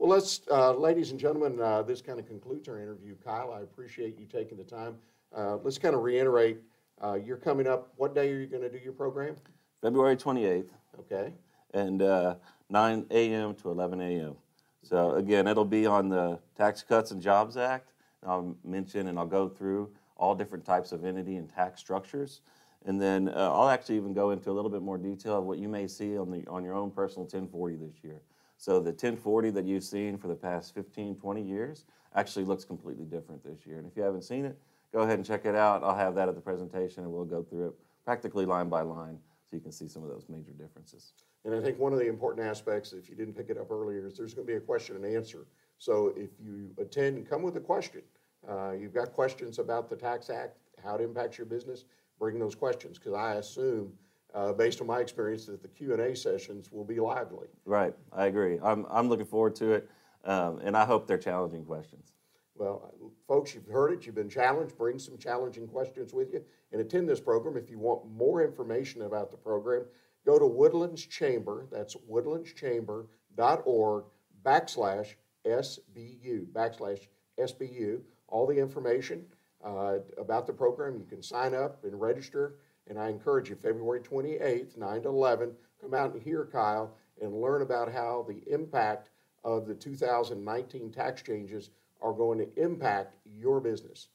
Well, 0.00 0.08
let's, 0.08 0.40
uh, 0.50 0.72
ladies 0.72 1.10
and 1.10 1.20
gentlemen, 1.20 1.60
uh, 1.60 1.82
this 1.82 2.00
kind 2.00 2.18
of 2.18 2.26
concludes 2.26 2.70
our 2.70 2.80
interview. 2.80 3.16
Kyle, 3.22 3.52
I 3.52 3.60
appreciate 3.60 4.18
you 4.18 4.24
taking 4.24 4.56
the 4.56 4.64
time. 4.64 4.94
Uh, 5.36 5.58
let's 5.62 5.76
kind 5.76 5.94
of 5.94 6.00
reiterate. 6.02 6.56
Uh, 7.04 7.18
you're 7.22 7.36
coming 7.36 7.66
up. 7.66 7.92
What 7.96 8.14
day 8.14 8.32
are 8.32 8.38
you 8.38 8.46
going 8.46 8.62
to 8.62 8.70
do 8.70 8.78
your 8.78 8.94
program? 8.94 9.36
February 9.82 10.16
28th. 10.16 10.70
Okay. 11.00 11.34
And 11.74 12.00
uh, 12.00 12.36
9 12.70 13.08
a.m. 13.10 13.54
to 13.56 13.70
11 13.70 14.00
a.m. 14.00 14.36
So 14.82 15.16
again, 15.16 15.46
it'll 15.46 15.66
be 15.66 15.84
on 15.84 16.08
the 16.08 16.38
Tax 16.56 16.82
Cuts 16.82 17.10
and 17.10 17.20
Jobs 17.20 17.58
Act. 17.58 17.92
I'll 18.26 18.56
mention 18.64 19.08
and 19.08 19.18
I'll 19.18 19.26
go 19.26 19.50
through 19.50 19.90
all 20.16 20.34
different 20.34 20.64
types 20.64 20.92
of 20.92 21.04
entity 21.04 21.36
and 21.36 21.46
tax 21.46 21.78
structures. 21.78 22.40
And 22.86 22.98
then 22.98 23.28
uh, 23.28 23.52
I'll 23.52 23.68
actually 23.68 23.98
even 23.98 24.14
go 24.14 24.30
into 24.30 24.50
a 24.50 24.54
little 24.54 24.70
bit 24.70 24.80
more 24.80 24.96
detail 24.96 25.36
of 25.36 25.44
what 25.44 25.58
you 25.58 25.68
may 25.68 25.86
see 25.86 26.16
on, 26.16 26.30
the, 26.30 26.46
on 26.48 26.64
your 26.64 26.74
own 26.74 26.90
personal 26.90 27.24
1040 27.24 27.76
this 27.76 28.02
year. 28.02 28.22
So 28.60 28.78
the 28.78 28.90
1040 28.90 29.48
that 29.52 29.64
you've 29.64 29.84
seen 29.84 30.18
for 30.18 30.28
the 30.28 30.34
past 30.34 30.74
15, 30.74 31.16
20 31.16 31.42
years 31.42 31.86
actually 32.14 32.44
looks 32.44 32.62
completely 32.62 33.06
different 33.06 33.42
this 33.42 33.64
year. 33.64 33.78
And 33.78 33.86
if 33.86 33.96
you 33.96 34.02
haven't 34.02 34.20
seen 34.20 34.44
it, 34.44 34.58
go 34.92 35.00
ahead 35.00 35.14
and 35.14 35.24
check 35.24 35.46
it 35.46 35.54
out. 35.54 35.82
I'll 35.82 35.96
have 35.96 36.14
that 36.16 36.28
at 36.28 36.34
the 36.34 36.42
presentation 36.42 37.04
and 37.04 37.10
we'll 37.10 37.24
go 37.24 37.42
through 37.42 37.68
it 37.68 37.74
practically 38.04 38.44
line 38.44 38.68
by 38.68 38.82
line 38.82 39.18
so 39.48 39.56
you 39.56 39.62
can 39.62 39.72
see 39.72 39.88
some 39.88 40.02
of 40.02 40.10
those 40.10 40.26
major 40.28 40.52
differences. 40.52 41.14
And 41.46 41.54
I 41.54 41.60
think 41.62 41.78
one 41.78 41.94
of 41.94 42.00
the 42.00 42.06
important 42.06 42.46
aspects, 42.46 42.92
if 42.92 43.08
you 43.08 43.16
didn't 43.16 43.32
pick 43.32 43.48
it 43.48 43.56
up 43.56 43.70
earlier, 43.70 44.06
is 44.06 44.18
there's 44.18 44.34
going 44.34 44.46
to 44.46 44.52
be 44.52 44.58
a 44.58 44.60
question 44.60 44.94
and 44.94 45.06
answer. 45.06 45.46
So 45.78 46.12
if 46.14 46.28
you 46.38 46.68
attend, 46.76 47.30
come 47.30 47.40
with 47.40 47.56
a 47.56 47.60
question. 47.60 48.02
Uh, 48.46 48.72
you've 48.72 48.92
got 48.92 49.14
questions 49.14 49.58
about 49.58 49.88
the 49.88 49.96
Tax 49.96 50.28
Act, 50.28 50.58
how 50.84 50.96
it 50.96 51.00
impacts 51.00 51.38
your 51.38 51.46
business, 51.46 51.86
bring 52.18 52.38
those 52.38 52.54
questions 52.54 52.98
because 52.98 53.14
I 53.14 53.36
assume, 53.36 53.94
uh, 54.34 54.52
based 54.52 54.80
on 54.80 54.86
my 54.86 55.00
experience, 55.00 55.46
that 55.46 55.62
the 55.62 55.68
Q 55.68 55.92
and 55.92 56.00
A 56.00 56.16
sessions 56.16 56.70
will 56.72 56.84
be 56.84 57.00
lively. 57.00 57.48
Right, 57.64 57.94
I 58.12 58.26
agree. 58.26 58.58
I'm 58.62 58.86
I'm 58.90 59.08
looking 59.08 59.26
forward 59.26 59.54
to 59.56 59.72
it, 59.72 59.90
um, 60.24 60.60
and 60.62 60.76
I 60.76 60.84
hope 60.84 61.06
they're 61.06 61.18
challenging 61.18 61.64
questions. 61.64 62.12
Well, 62.54 62.92
folks, 63.26 63.54
you've 63.54 63.66
heard 63.66 63.92
it. 63.92 64.04
You've 64.04 64.14
been 64.14 64.28
challenged. 64.28 64.76
Bring 64.76 64.98
some 64.98 65.16
challenging 65.16 65.66
questions 65.66 66.12
with 66.12 66.32
you 66.32 66.44
and 66.72 66.80
attend 66.80 67.08
this 67.08 67.20
program. 67.20 67.56
If 67.56 67.70
you 67.70 67.78
want 67.78 68.06
more 68.10 68.44
information 68.44 69.02
about 69.02 69.30
the 69.30 69.38
program, 69.38 69.84
go 70.26 70.38
to 70.38 70.46
Woodlands 70.46 71.06
Chamber, 71.06 71.66
that's 71.72 71.96
woodlandschamber.org 72.10 74.04
backslash 74.44 75.14
SBU, 75.46 76.46
backslash 76.52 77.08
SBU. 77.38 78.00
All 78.28 78.46
the 78.46 78.58
information 78.58 79.24
uh, 79.64 79.98
about 80.18 80.46
the 80.46 80.52
program, 80.52 80.98
you 80.98 81.06
can 81.06 81.22
sign 81.22 81.54
up 81.54 81.82
and 81.84 81.98
register. 81.98 82.56
And 82.90 82.98
I 82.98 83.08
encourage 83.08 83.48
you, 83.48 83.54
February 83.54 84.00
28th, 84.00 84.76
9 84.76 85.02
to 85.02 85.08
11, 85.08 85.52
come 85.80 85.94
out 85.94 86.12
and 86.12 86.20
hear 86.20 86.44
Kyle 86.52 86.92
and 87.22 87.40
learn 87.40 87.62
about 87.62 87.90
how 87.90 88.26
the 88.28 88.42
impact 88.52 89.10
of 89.44 89.66
the 89.66 89.74
2019 89.74 90.90
tax 90.90 91.22
changes 91.22 91.70
are 92.02 92.12
going 92.12 92.38
to 92.38 92.62
impact 92.62 93.14
your 93.24 93.60
business. 93.60 94.08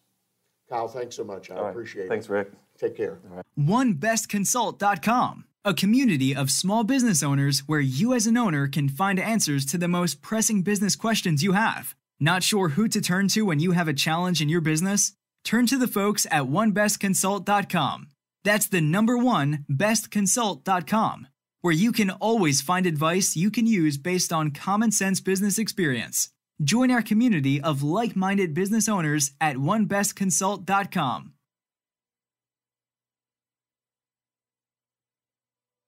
Kyle, 0.69 0.89
thanks 0.89 1.15
so 1.15 1.23
much. 1.23 1.49
I 1.49 1.69
appreciate 1.69 2.09
thanks, 2.09 2.25
it. 2.25 2.29
Thanks, 2.29 2.49
Rick. 2.49 2.51
Take 2.77 2.97
care. 2.97 3.19
OneBestConsult.com, 3.57 5.45
a 5.63 5.73
community 5.73 6.35
of 6.35 6.51
small 6.51 6.83
business 6.83 7.23
owners 7.23 7.63
where 7.67 7.79
you 7.79 8.13
as 8.13 8.27
an 8.27 8.35
owner 8.35 8.67
can 8.67 8.89
find 8.89 9.19
answers 9.19 9.65
to 9.67 9.77
the 9.77 9.87
most 9.87 10.21
pressing 10.21 10.63
business 10.63 10.97
questions 10.97 11.41
you 11.41 11.53
have. 11.53 11.95
Not 12.19 12.43
sure 12.43 12.69
who 12.69 12.89
to 12.89 12.99
turn 12.99 13.29
to 13.29 13.43
when 13.43 13.59
you 13.59 13.71
have 13.71 13.87
a 13.87 13.93
challenge 13.93 14.41
in 14.41 14.49
your 14.49 14.61
business? 14.61 15.13
Turn 15.45 15.65
to 15.67 15.77
the 15.77 15.87
folks 15.87 16.27
at 16.29 16.43
OneBestConsult.com. 16.43 18.07
That's 18.45 18.67
the 18.67 18.79
number 18.79 19.17
one, 19.17 19.65
bestconsult.com, 19.71 21.27
where 21.61 21.73
you 21.73 21.91
can 21.91 22.11
always 22.11 22.61
find 22.61 22.85
advice 22.85 23.35
you 23.35 23.49
can 23.49 23.65
use 23.65 23.97
based 23.97 24.31
on 24.31 24.51
common 24.51 24.91
sense 24.91 25.19
business 25.19 25.57
experience. 25.57 26.29
Join 26.63 26.91
our 26.91 27.01
community 27.01 27.59
of 27.59 27.81
like 27.81 28.15
minded 28.15 28.53
business 28.53 28.87
owners 28.87 29.31
at 29.41 29.55
OneBestConsult.com. 29.55 31.33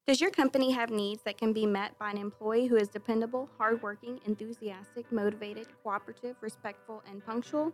Does 0.07 0.19
your 0.19 0.31
company 0.31 0.71
have 0.71 0.89
needs 0.89 1.21
that 1.25 1.37
can 1.37 1.53
be 1.53 1.67
met 1.67 1.99
by 1.99 2.09
an 2.09 2.17
employee 2.17 2.65
who 2.65 2.77
is 2.77 2.87
dependable, 2.87 3.49
hardworking, 3.59 4.19
enthusiastic, 4.25 5.11
motivated, 5.11 5.67
cooperative, 5.83 6.35
respectful, 6.41 7.03
and 7.07 7.23
punctual? 7.23 7.71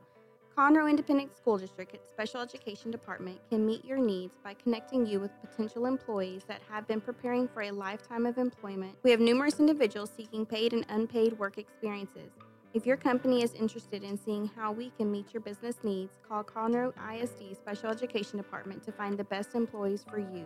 Conroe 0.58 0.88
Independent 0.88 1.36
School 1.36 1.58
District 1.58 1.98
Special 2.12 2.40
Education 2.40 2.92
Department 2.92 3.40
can 3.50 3.66
meet 3.66 3.84
your 3.84 3.98
needs 3.98 4.36
by 4.44 4.54
connecting 4.54 5.04
you 5.04 5.20
with 5.20 5.32
potential 5.42 5.88
employees 5.88 6.44
that 6.48 6.62
have 6.70 6.88
been 6.88 7.02
preparing 7.02 7.48
for 7.48 7.64
a 7.64 7.72
lifetime 7.72 8.28
of 8.28 8.38
employment. 8.38 8.96
We 9.02 9.10
have 9.10 9.20
numerous 9.20 9.60
individuals 9.60 10.12
seeking 10.16 10.46
paid 10.46 10.74
and 10.74 10.86
unpaid 10.90 11.40
work 11.40 11.58
experiences. 11.58 12.30
If 12.76 12.86
your 12.86 12.98
company 12.98 13.42
is 13.42 13.54
interested 13.56 14.04
in 14.04 14.16
seeing 14.16 14.48
how 14.56 14.72
we 14.72 14.92
can 14.92 15.12
meet 15.12 15.34
your 15.34 15.42
business 15.42 15.78
needs, 15.84 16.12
call 16.28 16.44
Conroe 16.44 16.94
ISD 17.12 17.58
Special 17.58 17.90
Education 17.90 18.38
Department 18.38 18.84
to 18.84 18.92
find 18.92 19.18
the 19.18 19.24
best 19.24 19.56
employees 19.56 20.06
for 20.08 20.20
you 20.20 20.46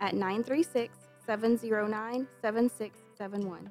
at 0.00 0.14
936 0.14 0.98
709 1.26 2.26
7671. 2.42 3.70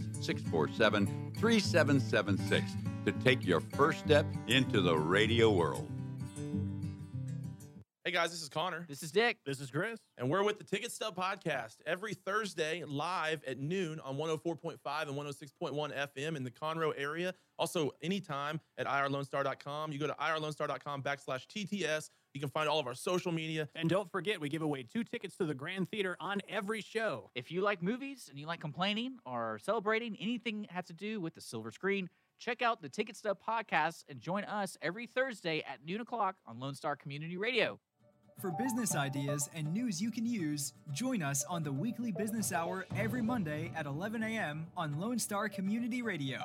647 0.21 1.33
3776 1.37 2.71
to 3.05 3.11
take 3.23 3.45
your 3.45 3.59
first 3.59 3.99
step 3.99 4.25
into 4.47 4.81
the 4.81 4.95
radio 4.95 5.51
world. 5.51 5.89
Hey 8.03 8.09
guys, 8.09 8.31
this 8.31 8.41
is 8.41 8.49
Connor. 8.49 8.83
This 8.89 9.03
is 9.03 9.11
Dick. 9.11 9.37
This 9.45 9.61
is 9.61 9.69
Chris. 9.69 9.99
And 10.17 10.27
we're 10.27 10.43
with 10.43 10.57
the 10.57 10.63
Ticket 10.63 10.91
Stub 10.91 11.15
Podcast 11.15 11.75
every 11.85 12.15
Thursday 12.15 12.83
live 12.83 13.43
at 13.45 13.59
noon 13.59 13.99
on 13.99 14.17
104.5 14.17 14.77
and 15.03 15.11
106.1 15.11 16.09
FM 16.15 16.35
in 16.35 16.43
the 16.43 16.49
Conroe 16.49 16.93
area. 16.97 17.31
Also, 17.59 17.91
anytime 18.01 18.59
at 18.79 18.87
irlonestar.com. 18.87 19.91
You 19.91 19.99
go 19.99 20.07
to 20.07 20.15
irlonestar.com 20.15 21.03
backslash 21.03 21.45
TTS. 21.45 22.09
You 22.33 22.39
can 22.39 22.49
find 22.49 22.69
all 22.69 22.79
of 22.79 22.87
our 22.87 22.95
social 22.95 23.31
media. 23.31 23.67
And 23.75 23.89
don't 23.89 24.09
forget, 24.11 24.39
we 24.39 24.47
give 24.49 24.61
away 24.61 24.83
two 24.83 25.03
tickets 25.03 25.35
to 25.37 25.45
the 25.45 25.53
Grand 25.53 25.89
Theater 25.89 26.15
on 26.19 26.39
every 26.47 26.81
show. 26.81 27.29
If 27.35 27.51
you 27.51 27.61
like 27.61 27.83
movies 27.83 28.27
and 28.29 28.39
you 28.39 28.47
like 28.47 28.61
complaining 28.61 29.17
or 29.25 29.59
celebrating 29.61 30.15
anything 30.19 30.61
that 30.61 30.71
has 30.71 30.85
to 30.85 30.93
do 30.93 31.19
with 31.19 31.35
the 31.35 31.41
silver 31.41 31.71
screen, 31.71 32.09
check 32.39 32.61
out 32.61 32.81
the 32.81 32.89
Ticket 32.89 33.17
Stub 33.17 33.37
Podcast 33.45 34.05
and 34.07 34.21
join 34.21 34.45
us 34.45 34.77
every 34.81 35.07
Thursday 35.07 35.63
at 35.69 35.85
noon 35.85 36.01
o'clock 36.01 36.37
on 36.47 36.59
Lone 36.59 36.75
Star 36.75 36.95
Community 36.95 37.37
Radio. 37.37 37.79
For 38.39 38.49
business 38.49 38.95
ideas 38.95 39.49
and 39.53 39.71
news 39.71 40.01
you 40.01 40.09
can 40.09 40.25
use, 40.25 40.73
join 40.93 41.21
us 41.21 41.43
on 41.49 41.63
the 41.63 41.71
weekly 41.71 42.11
business 42.11 42.51
hour 42.51 42.87
every 42.95 43.21
Monday 43.21 43.71
at 43.75 43.85
11 43.85 44.23
a.m. 44.23 44.65
on 44.75 44.99
Lone 44.99 45.19
Star 45.19 45.47
Community 45.49 46.01
Radio. 46.01 46.39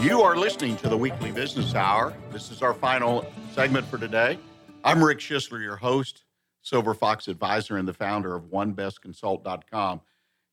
You 0.00 0.22
are 0.22 0.34
listening 0.34 0.78
to 0.78 0.88
the 0.88 0.96
Weekly 0.96 1.30
Business 1.30 1.74
Hour. 1.74 2.14
This 2.32 2.50
is 2.50 2.62
our 2.62 2.72
final 2.72 3.30
segment 3.52 3.86
for 3.86 3.98
today. 3.98 4.38
I'm 4.82 5.04
Rick 5.04 5.18
Schisler, 5.18 5.62
your 5.62 5.76
host, 5.76 6.24
Silver 6.62 6.94
Fox 6.94 7.28
advisor, 7.28 7.76
and 7.76 7.86
the 7.86 7.92
founder 7.92 8.34
of 8.34 8.44
OneBestConsult.com. 8.44 10.00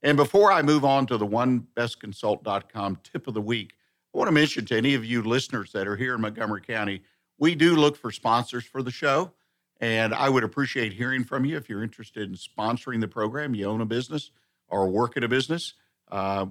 And 0.04 0.18
before 0.18 0.52
I 0.52 0.62
move 0.64 0.84
on 0.84 1.08
to 1.08 1.18
the 1.18 1.26
OneBestConsult.com 1.26 3.00
tip 3.04 3.26
of 3.26 3.34
the 3.34 3.42
week, 3.42 3.72
I 4.14 4.18
want 4.18 4.28
to 4.28 4.34
mention 4.34 4.66
to 4.66 4.76
any 4.76 4.96
of 4.96 5.06
you 5.06 5.24
listeners 5.24 5.72
that 5.72 5.88
are 5.88 5.96
here 5.96 6.16
in 6.16 6.20
Montgomery 6.20 6.62
County, 6.62 7.04
we 7.40 7.56
do 7.56 7.78
look 7.78 7.96
for 7.96 8.12
sponsors 8.12 8.66
for 8.66 8.84
the 8.84 8.92
show. 8.92 9.32
And 9.80 10.14
I 10.14 10.28
would 10.28 10.44
appreciate 10.44 10.92
hearing 10.92 11.24
from 11.24 11.46
you 11.46 11.56
if 11.56 11.70
you're 11.70 11.84
interested 11.84 12.28
in 12.28 12.36
sponsoring 12.36 13.00
the 13.00 13.08
program, 13.08 13.56
you 13.56 13.66
own 13.68 13.80
a 13.80 13.86
business 13.86 14.32
or 14.68 14.90
work 14.90 15.16
at 15.16 15.24
a 15.24 15.30
business. 15.30 15.74
Uh, 16.12 16.48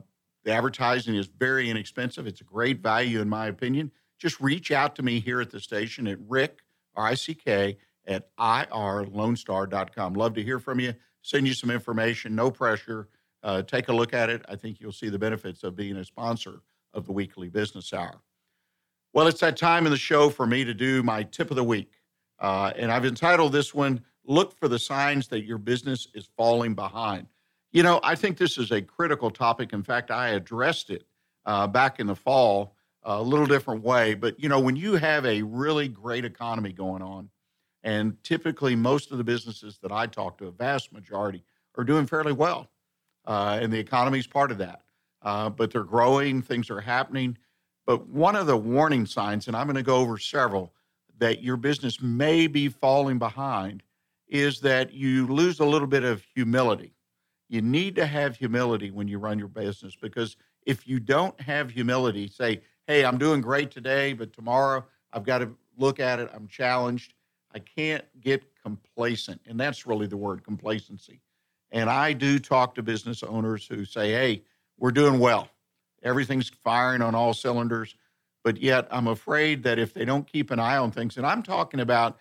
the 0.47 0.53
advertising 0.53 1.17
is 1.17 1.27
very 1.27 1.69
inexpensive. 1.69 2.29
It's 2.29 2.41
a 2.41 2.45
great 2.45 2.81
value, 2.81 3.21
in 3.21 3.29
my 3.29 3.49
opinion. 3.49 3.91
Just 4.17 4.41
reach 4.41 4.71
out 4.71 4.95
to 4.95 5.03
me 5.03 5.19
here 5.19 5.41
at 5.41 5.51
the 5.51 5.59
station 5.59 6.07
at 6.07 6.19
Rick, 6.29 6.61
R 6.95 7.09
I 7.09 7.15
C 7.15 7.35
K, 7.35 7.77
at 8.07 8.35
irlonestar.com. 8.37 10.15
Love 10.15 10.35
to 10.35 10.43
hear 10.45 10.61
from 10.61 10.79
you. 10.79 10.95
Send 11.23 11.49
you 11.49 11.53
some 11.53 11.73
information, 11.73 12.37
no 12.37 12.49
pressure. 12.53 13.09
Uh, 13.43 13.63
take 13.63 13.89
a 13.89 13.93
look 13.93 14.15
at 14.15 14.31
it. 14.31 14.45
I 14.49 14.55
think 14.55 14.81
you'll 14.81 14.93
see 14.93 15.09
the 15.09 15.19
benefits 15.19 15.65
of 15.65 15.75
being 15.75 15.97
a 15.97 16.05
sponsor 16.05 16.61
of 16.95 17.07
the 17.07 17.13
weekly 17.13 17.49
business 17.49 17.93
hour. 17.93 18.23
Well, 19.13 19.27
it's 19.27 19.41
that 19.41 19.57
time 19.57 19.85
in 19.85 19.91
the 19.91 19.99
show 19.99 20.31
for 20.31 20.47
me 20.47 20.65
to 20.65 20.75
do 20.75 21.03
my 21.03 21.25
tip 21.25 21.51
of 21.51 21.57
the 21.57 21.65
week. 21.65 21.91
Uh, 22.39 22.73
and 22.77 22.93
I've 22.93 23.05
entitled 23.05 23.51
this 23.51 23.75
one, 23.75 24.01
Look 24.25 24.57
for 24.57 24.69
the 24.69 24.79
Signs 24.79 25.27
That 25.29 25.45
Your 25.45 25.59
Business 25.59 26.07
is 26.15 26.29
Falling 26.37 26.75
Behind. 26.75 27.27
You 27.77 27.83
know, 27.83 28.01
I 28.03 28.15
think 28.15 28.39
this 28.39 28.57
is 28.57 28.73
a 28.73 28.81
critical 28.81 29.31
topic. 29.31 29.75
In 29.75 29.83
fact, 29.83 30.11
I 30.11 30.29
addressed 30.29 30.89
it 30.89 31.05
uh, 31.45 31.67
back 31.67 32.01
in 32.01 32.07
the 32.07 32.17
fall 32.17 32.75
a 33.03 33.23
little 33.23 33.45
different 33.45 33.85
way. 33.85 34.15
But, 34.15 34.41
you 34.41 34.49
know, 34.49 34.59
when 34.59 34.77
you 34.77 34.95
have 34.95 35.27
a 35.27 35.43
really 35.43 35.87
great 35.87 36.25
economy 36.25 36.73
going 36.73 37.03
on, 37.03 37.29
and 37.83 38.17
typically 38.25 38.75
most 38.75 39.13
of 39.13 39.19
the 39.19 39.25
businesses 39.25 39.77
that 39.83 39.93
I 39.93 40.07
talk 40.07 40.39
to, 40.39 40.47
a 40.47 40.51
vast 40.51 40.91
majority, 40.91 41.45
are 41.77 41.85
doing 41.85 42.07
fairly 42.07 42.33
well. 42.33 42.71
Uh, 43.27 43.59
and 43.61 43.71
the 43.71 43.79
economy 43.79 44.21
is 44.21 44.27
part 44.27 44.51
of 44.51 44.57
that. 44.57 44.81
Uh, 45.21 45.51
but 45.51 45.71
they're 45.71 45.85
growing, 45.85 46.41
things 46.41 46.71
are 46.71 46.81
happening. 46.81 47.37
But 47.85 48.09
one 48.09 48.37
of 48.37 48.47
the 48.47 48.57
warning 48.57 49.05
signs, 49.05 49.49
and 49.49 49.55
I'm 49.55 49.67
going 49.67 49.77
to 49.77 49.83
go 49.83 49.97
over 49.97 50.17
several, 50.17 50.73
that 51.19 51.43
your 51.43 51.59
business 51.59 52.01
may 52.01 52.47
be 52.47 52.71
falling 52.71 53.19
behind 53.19 53.83
is 54.29 54.61
that 54.61 54.95
you 54.95 55.27
lose 55.27 55.61
a 55.61 55.67
little 55.67 55.87
bit 55.87 56.05
of 56.05 56.25
humility 56.35 56.96
you 57.49 57.63
need 57.63 57.95
to 57.97 58.07
have 58.07 58.37
humility 58.37 58.91
when 58.91 59.09
you 59.09 59.19
run 59.19 59.39
your 59.39 59.49
business 59.49 59.95
because 60.01 60.37
if 60.65 60.87
you 60.87 60.99
don't 60.99 61.41
have 61.41 61.71
humility, 61.71 62.29
say, 62.29 62.61
hey, 62.87 63.05
I'm 63.05 63.19
doing 63.19 63.41
great 63.41 63.71
today, 63.71 64.13
but 64.13 64.33
tomorrow 64.33 64.85
I've 65.13 65.25
got 65.25 65.39
to 65.39 65.51
look 65.79 66.01
at 66.01 66.19
it, 66.19 66.29
I'm 66.35 66.49
challenged. 66.49 67.15
I 67.55 67.61
can't 67.61 68.05
get 68.21 68.45
complacent. 68.63 69.41
And 69.47 69.59
that's 69.59 69.87
really 69.87 70.07
the 70.07 70.17
word 70.17 70.45
complacency. 70.45 71.21
And 71.71 71.89
I 71.89 72.13
do 72.13 72.39
talk 72.39 72.75
to 72.75 72.83
business 72.83 73.23
owners 73.23 73.67
who 73.67 73.85
say, 73.85 74.11
hey, 74.11 74.43
we're 74.79 74.93
doing 74.93 75.19
well. 75.19 75.49
Everything's 76.03 76.49
firing 76.49 77.03
on 77.03 77.15
all 77.15 77.35
cylinders. 77.35 77.95
But 78.45 78.59
yet 78.59 78.87
I'm 78.91 79.09
afraid 79.09 79.63
that 79.65 79.79
if 79.79 79.93
they 79.93 80.05
don't 80.05 80.27
keep 80.27 80.51
an 80.51 80.61
eye 80.61 80.77
on 80.77 80.93
things, 80.93 81.17
and 81.17 81.27
I'm 81.27 81.43
talking 81.43 81.81
about 81.81 82.17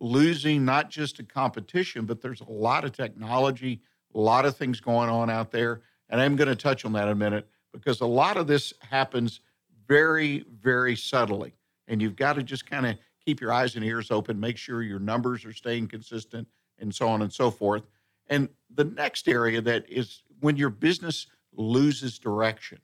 losing 0.00 0.64
not 0.64 0.90
just 0.90 1.18
a 1.18 1.22
competition, 1.22 2.04
but 2.04 2.20
there's 2.20 2.40
a 2.40 2.50
lot 2.50 2.84
of 2.84 2.92
technology, 2.92 3.80
a 4.14 4.18
lot 4.18 4.44
of 4.44 4.56
things 4.56 4.80
going 4.80 5.08
on 5.08 5.30
out 5.30 5.50
there. 5.50 5.82
And 6.08 6.20
I'm 6.20 6.36
going 6.36 6.48
to 6.48 6.56
touch 6.56 6.84
on 6.84 6.92
that 6.92 7.04
in 7.04 7.10
a 7.10 7.14
minute 7.14 7.48
because 7.72 8.00
a 8.00 8.06
lot 8.06 8.36
of 8.36 8.46
this 8.46 8.72
happens 8.80 9.40
very, 9.86 10.44
very 10.60 10.96
subtly. 10.96 11.54
And 11.86 12.00
you've 12.00 12.16
got 12.16 12.34
to 12.34 12.42
just 12.42 12.68
kind 12.68 12.86
of 12.86 12.96
keep 13.24 13.40
your 13.40 13.52
eyes 13.52 13.76
and 13.76 13.84
ears 13.84 14.10
open, 14.10 14.38
make 14.38 14.56
sure 14.56 14.82
your 14.82 14.98
numbers 14.98 15.44
are 15.44 15.52
staying 15.52 15.88
consistent, 15.88 16.48
and 16.78 16.94
so 16.94 17.08
on 17.08 17.22
and 17.22 17.32
so 17.32 17.50
forth. 17.50 17.82
And 18.28 18.48
the 18.74 18.84
next 18.84 19.28
area 19.28 19.60
that 19.62 19.88
is 19.88 20.22
when 20.40 20.56
your 20.56 20.70
business 20.70 21.26
loses 21.54 22.18
direction, 22.18 22.78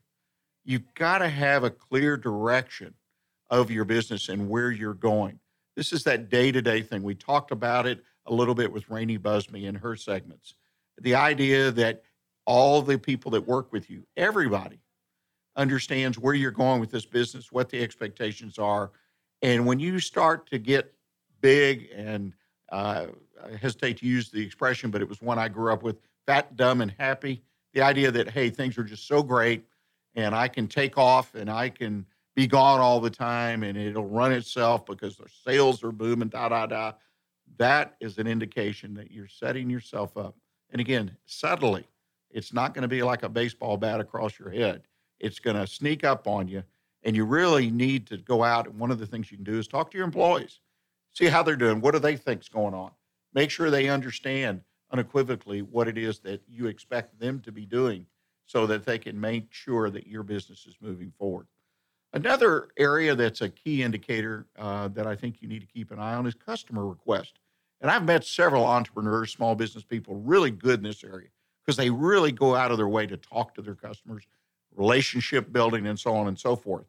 you've 0.64 0.92
got 0.94 1.18
to 1.18 1.28
have 1.28 1.64
a 1.64 1.70
clear 1.70 2.16
direction 2.16 2.94
of 3.50 3.70
your 3.70 3.84
business 3.84 4.28
and 4.28 4.48
where 4.48 4.70
you're 4.70 4.94
going. 4.94 5.38
This 5.76 5.92
is 5.92 6.04
that 6.04 6.30
day 6.30 6.50
to 6.52 6.62
day 6.62 6.82
thing. 6.82 7.02
We 7.02 7.14
talked 7.14 7.50
about 7.50 7.86
it 7.86 8.02
a 8.26 8.34
little 8.34 8.54
bit 8.54 8.72
with 8.72 8.88
Rainee 8.88 9.20
Busby 9.20 9.66
in 9.66 9.74
her 9.76 9.96
segments 9.96 10.54
the 11.00 11.14
idea 11.14 11.70
that 11.72 12.02
all 12.46 12.82
the 12.82 12.98
people 12.98 13.30
that 13.32 13.46
work 13.46 13.72
with 13.72 13.90
you, 13.90 14.06
everybody, 14.16 14.78
understands 15.56 16.18
where 16.18 16.34
you're 16.34 16.50
going 16.50 16.80
with 16.80 16.90
this 16.90 17.06
business, 17.06 17.52
what 17.52 17.68
the 17.68 17.82
expectations 17.82 18.58
are. 18.58 18.90
And 19.42 19.66
when 19.66 19.78
you 19.78 19.98
start 19.98 20.48
to 20.50 20.58
get 20.58 20.92
big, 21.40 21.88
and 21.94 22.32
uh, 22.72 23.06
I 23.42 23.56
hesitate 23.56 23.98
to 23.98 24.06
use 24.06 24.30
the 24.30 24.44
expression, 24.44 24.90
but 24.90 25.00
it 25.00 25.08
was 25.08 25.22
one 25.22 25.38
I 25.38 25.48
grew 25.48 25.72
up 25.72 25.82
with 25.82 26.00
fat, 26.26 26.56
dumb, 26.56 26.80
and 26.80 26.92
happy. 26.98 27.42
The 27.72 27.82
idea 27.82 28.10
that, 28.10 28.30
hey, 28.30 28.50
things 28.50 28.78
are 28.78 28.84
just 28.84 29.06
so 29.06 29.22
great 29.22 29.64
and 30.14 30.34
I 30.34 30.48
can 30.48 30.68
take 30.68 30.96
off 30.96 31.34
and 31.34 31.50
I 31.50 31.68
can 31.68 32.06
be 32.36 32.46
gone 32.46 32.80
all 32.80 33.00
the 33.00 33.10
time 33.10 33.62
and 33.62 33.76
it'll 33.76 34.06
run 34.06 34.32
itself 34.32 34.86
because 34.86 35.16
the 35.16 35.28
sales 35.44 35.82
are 35.84 35.92
booming, 35.92 36.28
da, 36.28 36.48
da, 36.48 36.66
da. 36.66 36.92
That 37.58 37.94
is 38.00 38.18
an 38.18 38.26
indication 38.26 38.94
that 38.94 39.10
you're 39.10 39.28
setting 39.28 39.70
yourself 39.70 40.16
up 40.16 40.36
and 40.74 40.80
again, 40.80 41.16
subtly, 41.24 41.86
it's 42.30 42.52
not 42.52 42.74
going 42.74 42.82
to 42.82 42.88
be 42.88 43.04
like 43.04 43.22
a 43.22 43.28
baseball 43.28 43.76
bat 43.76 44.00
across 44.00 44.40
your 44.40 44.50
head. 44.50 44.82
It's 45.20 45.38
going 45.38 45.56
to 45.56 45.68
sneak 45.68 46.02
up 46.02 46.26
on 46.26 46.48
you. 46.48 46.64
And 47.04 47.14
you 47.14 47.24
really 47.24 47.70
need 47.70 48.08
to 48.08 48.16
go 48.16 48.42
out. 48.42 48.66
And 48.66 48.76
one 48.76 48.90
of 48.90 48.98
the 48.98 49.06
things 49.06 49.30
you 49.30 49.36
can 49.36 49.44
do 49.44 49.56
is 49.56 49.68
talk 49.68 49.92
to 49.92 49.96
your 49.96 50.04
employees. 50.04 50.58
See 51.12 51.26
how 51.26 51.44
they're 51.44 51.54
doing. 51.54 51.80
What 51.80 51.92
do 51.92 52.00
they 52.00 52.16
think's 52.16 52.48
going 52.48 52.74
on? 52.74 52.90
Make 53.34 53.50
sure 53.50 53.70
they 53.70 53.88
understand 53.88 54.62
unequivocally 54.90 55.62
what 55.62 55.86
it 55.86 55.96
is 55.96 56.18
that 56.20 56.42
you 56.48 56.66
expect 56.66 57.20
them 57.20 57.38
to 57.42 57.52
be 57.52 57.66
doing 57.66 58.04
so 58.44 58.66
that 58.66 58.84
they 58.84 58.98
can 58.98 59.20
make 59.20 59.52
sure 59.52 59.90
that 59.90 60.08
your 60.08 60.24
business 60.24 60.66
is 60.66 60.74
moving 60.80 61.12
forward. 61.16 61.46
Another 62.14 62.68
area 62.76 63.14
that's 63.14 63.42
a 63.42 63.48
key 63.48 63.84
indicator 63.84 64.46
uh, 64.58 64.88
that 64.88 65.06
I 65.06 65.14
think 65.14 65.40
you 65.40 65.46
need 65.46 65.60
to 65.60 65.68
keep 65.68 65.92
an 65.92 66.00
eye 66.00 66.14
on 66.14 66.26
is 66.26 66.34
customer 66.34 66.84
request. 66.84 67.38
And 67.84 67.90
I've 67.90 68.06
met 68.06 68.24
several 68.24 68.64
entrepreneurs, 68.64 69.30
small 69.30 69.54
business 69.54 69.84
people, 69.84 70.16
really 70.16 70.50
good 70.50 70.80
in 70.80 70.84
this 70.84 71.04
area 71.04 71.28
because 71.62 71.76
they 71.76 71.90
really 71.90 72.32
go 72.32 72.54
out 72.54 72.70
of 72.70 72.78
their 72.78 72.88
way 72.88 73.06
to 73.06 73.18
talk 73.18 73.54
to 73.56 73.60
their 73.62 73.74
customers, 73.74 74.26
relationship 74.74 75.52
building, 75.52 75.86
and 75.86 76.00
so 76.00 76.14
on 76.14 76.26
and 76.26 76.38
so 76.38 76.56
forth. 76.56 76.86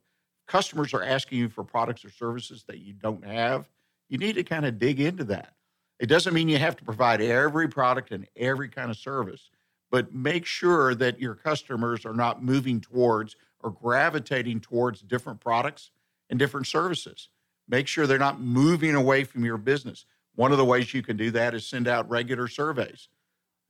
Customers 0.47 0.93
are 0.93 1.03
asking 1.03 1.39
you 1.39 1.49
for 1.49 1.65
products 1.65 2.05
or 2.05 2.09
services 2.09 2.63
that 2.69 2.77
you 2.77 2.93
don't 2.93 3.25
have. 3.25 3.67
You 4.07 4.17
need 4.19 4.35
to 4.35 4.43
kind 4.45 4.65
of 4.65 4.79
dig 4.79 5.01
into 5.01 5.25
that. 5.25 5.55
It 5.99 6.05
doesn't 6.05 6.33
mean 6.33 6.47
you 6.47 6.59
have 6.59 6.77
to 6.77 6.85
provide 6.85 7.19
every 7.19 7.67
product 7.67 8.11
and 8.11 8.25
every 8.37 8.69
kind 8.69 8.89
of 8.89 8.95
service, 8.95 9.49
but 9.91 10.15
make 10.15 10.45
sure 10.45 10.95
that 10.95 11.19
your 11.19 11.35
customers 11.35 12.05
are 12.05 12.13
not 12.13 12.41
moving 12.41 12.79
towards 12.79 13.35
or 13.59 13.71
gravitating 13.71 14.61
towards 14.61 15.01
different 15.01 15.41
products 15.41 15.91
and 16.29 16.39
different 16.39 16.67
services. 16.67 17.27
Make 17.67 17.87
sure 17.87 18.07
they're 18.07 18.17
not 18.17 18.39
moving 18.39 18.95
away 18.95 19.25
from 19.25 19.43
your 19.43 19.57
business. 19.57 20.05
One 20.35 20.51
of 20.51 20.57
the 20.57 20.65
ways 20.65 20.93
you 20.93 21.01
can 21.01 21.17
do 21.17 21.31
that 21.31 21.53
is 21.53 21.65
send 21.65 21.87
out 21.87 22.09
regular 22.09 22.47
surveys. 22.47 23.07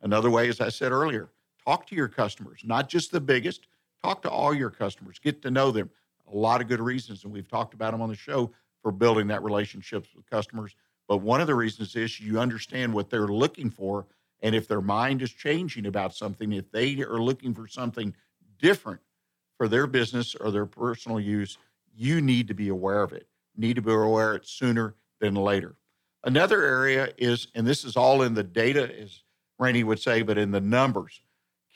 Another 0.02 0.30
way, 0.30 0.50
as 0.50 0.62
I 0.62 0.70
said 0.70 0.92
earlier, 0.92 1.30
talk 1.66 1.88
to 1.88 1.96
your 1.96 2.08
customers, 2.08 2.62
not 2.64 2.90
just 2.90 3.12
the 3.12 3.22
biggest, 3.22 3.68
talk 4.04 4.22
to 4.24 4.30
all 4.30 4.54
your 4.54 4.70
customers, 4.70 5.20
get 5.20 5.42
to 5.44 5.52
know 5.52 5.72
them. 5.72 5.90
A 6.32 6.36
lot 6.36 6.62
of 6.62 6.68
good 6.68 6.82
reasons, 6.82 7.24
and 7.24 7.32
we've 7.32 7.48
talked 7.48 7.74
about 7.74 7.92
them 7.92 8.02
on 8.02 8.10
the 8.10 8.16
show 8.16 8.52
for 8.82 8.92
building 8.92 9.28
that 9.28 9.44
relationships 9.44 10.10
with 10.16 10.30
customers. 10.30 10.76
But 11.08 11.18
one 11.18 11.40
of 11.40 11.48
the 11.48 11.56
reasons 11.56 11.96
is 11.96 12.20
you 12.20 12.40
understand 12.40 12.94
what 12.94 13.10
they're 13.10 13.28
looking 13.28 13.70
for. 13.70 14.08
And 14.42 14.56
if 14.56 14.68
their 14.68 14.82
mind 14.82 15.22
is 15.22 15.32
changing 15.32 15.86
about 15.86 16.16
something, 16.16 16.52
if 16.52 16.72
they 16.72 17.00
are 17.02 17.22
looking 17.22 17.54
for 17.54 17.68
something 17.68 18.16
different 18.60 19.02
for 19.58 19.68
their 19.68 19.88
business 19.88 20.36
or 20.36 20.52
their 20.52 20.66
personal 20.66 21.20
use, 21.20 21.58
you 21.96 22.22
need 22.22 22.48
to 22.48 22.54
be 22.54 22.70
aware 22.70 23.02
of 23.02 23.14
it. 23.14 23.28
Need 23.56 23.76
to 23.76 23.82
be 23.82 23.92
aware 23.92 24.32
of 24.32 24.42
it 24.42 24.48
sooner 24.48 24.96
than 25.20 25.36
later. 25.36 25.76
Another 26.26 26.64
area 26.64 27.14
is, 27.20 27.48
and 27.54 27.68
this 27.68 27.86
is 27.86 27.96
all 27.96 28.24
in 28.24 28.34
the 28.34 28.44
data, 28.44 28.92
as 29.00 29.22
Rainee 29.62 29.84
would 29.84 30.00
say, 30.00 30.24
but 30.24 30.40
in 30.40 30.50
the 30.50 30.60
numbers, 30.60 31.22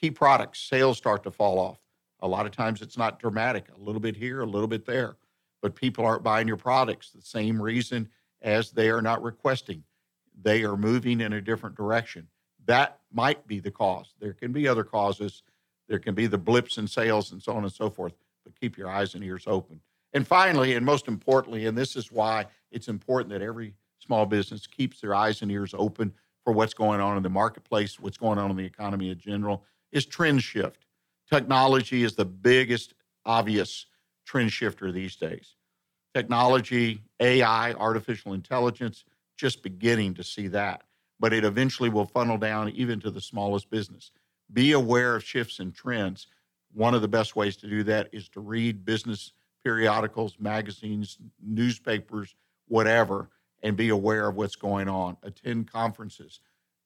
key 0.02 0.10
products, 0.10 0.60
sales 0.60 0.98
start 0.98 1.22
to 1.24 1.32
fall 1.32 1.60
off. 1.60 1.78
A 2.22 2.28
lot 2.28 2.48
of 2.48 2.52
times 2.52 2.82
it's 2.82 2.98
not 2.98 3.20
dramatic, 3.20 3.68
a 3.70 3.80
little 3.80 4.02
bit 4.02 4.16
here, 4.16 4.42
a 4.42 4.48
little 4.48 4.68
bit 4.68 4.88
there, 4.88 5.18
but 5.62 5.76
people 5.76 6.04
aren't 6.04 6.24
buying 6.24 6.48
your 6.48 6.58
products. 6.58 7.12
The 7.12 7.22
same 7.22 7.62
reason 7.62 8.10
as 8.42 8.72
they 8.72 8.90
are 8.90 9.04
not 9.04 9.22
requesting, 9.22 9.84
they 10.42 10.64
are 10.64 10.76
moving 10.76 11.22
in 11.22 11.34
a 11.34 11.42
different 11.42 11.76
direction. 11.76 12.28
That 12.66 13.00
might 13.14 13.46
be 13.46 13.60
the 13.60 13.72
cause. 13.72 14.16
There 14.20 14.34
can 14.34 14.52
be 14.52 14.68
other 14.68 14.84
causes. 14.84 15.44
There 15.88 16.00
can 16.00 16.16
be 16.16 16.26
the 16.26 16.40
blips 16.40 16.80
in 16.80 16.88
sales 16.88 17.32
and 17.32 17.42
so 17.42 17.54
on 17.54 17.64
and 17.64 17.74
so 17.74 17.92
forth, 17.92 18.14
but 18.44 18.60
keep 18.60 18.80
your 18.80 18.90
eyes 18.90 19.14
and 19.14 19.24
ears 19.24 19.44
open. 19.46 19.80
And 20.12 20.28
finally, 20.28 20.74
and 20.74 20.84
most 20.84 21.08
importantly, 21.08 21.68
and 21.68 21.78
this 21.78 21.96
is 21.96 22.12
why 22.12 22.48
it's 22.72 22.88
important 22.88 23.32
that 23.32 23.44
every 23.44 23.76
small 24.10 24.26
business 24.26 24.66
keeps 24.66 25.00
their 25.02 25.14
eyes 25.14 25.44
and 25.44 25.52
ears 25.52 25.76
open 25.78 26.12
for 26.44 26.52
what's 26.52 26.74
going 26.74 27.00
on 27.00 27.16
in 27.16 27.22
the 27.22 27.30
marketplace, 27.30 28.00
what's 28.00 28.18
going 28.18 28.40
on 28.40 28.50
in 28.50 28.58
the 28.58 28.66
economy 28.66 29.12
in 29.12 29.20
general, 29.20 29.64
is 29.92 30.04
trend 30.04 30.42
shift. 30.42 30.88
Technology 31.32 32.02
is 32.02 32.16
the 32.16 32.26
biggest 32.26 32.96
obvious 33.24 33.86
trend 34.26 34.52
shifter 34.52 34.92
these 34.92 35.16
days. 35.16 35.58
Technology, 36.16 37.04
AI, 37.20 37.74
artificial 37.74 38.34
intelligence, 38.34 39.06
just 39.38 39.62
beginning 39.62 40.16
to 40.16 40.24
see 40.24 40.48
that. 40.48 40.82
But 41.20 41.32
it 41.32 41.46
eventually 41.46 41.90
will 41.90 42.08
funnel 42.08 42.40
down 42.40 42.70
even 42.70 43.00
to 43.02 43.12
the 43.12 43.22
smallest 43.22 43.70
business. 43.70 44.10
Be 44.52 44.72
aware 44.72 45.16
of 45.16 45.24
shifts 45.24 45.60
and 45.60 45.72
trends. 45.72 46.26
One 46.74 46.96
of 46.96 47.04
the 47.04 47.08
best 47.08 47.36
ways 47.36 47.58
to 47.58 47.68
do 47.70 47.84
that 47.84 48.10
is 48.12 48.28
to 48.30 48.40
read 48.40 48.86
business 48.86 49.34
periodicals, 49.64 50.36
magazines, 50.40 51.20
newspapers, 51.40 52.34
whatever, 52.68 53.30
and 53.62 53.76
be 53.76 53.90
aware 53.90 54.30
of 54.30 54.36
what's 54.36 54.56
going 54.56 54.88
on. 54.88 55.18
Attend 55.24 55.72
conferences. 55.72 56.40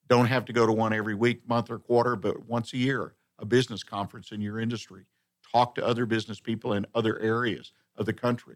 Don't 0.08 0.26
have 0.26 0.46
to 0.46 0.54
go 0.54 0.66
to 0.66 0.72
one 0.72 0.94
every 0.94 1.16
week, 1.16 1.48
month, 1.48 1.70
or 1.70 1.80
quarter, 1.80 2.16
but 2.16 2.46
once 2.48 2.74
a 2.74 2.78
year, 2.78 3.14
a 3.40 3.46
business 3.46 3.84
conference 3.84 4.32
in 4.32 4.42
your 4.42 4.60
industry. 4.60 5.06
Talk 5.52 5.76
to 5.76 5.86
other 5.86 6.06
business 6.06 6.40
people 6.40 6.74
in 6.74 6.86
other 6.94 7.20
areas 7.20 7.72
of 7.96 8.06
the 8.06 8.14
country. 8.14 8.56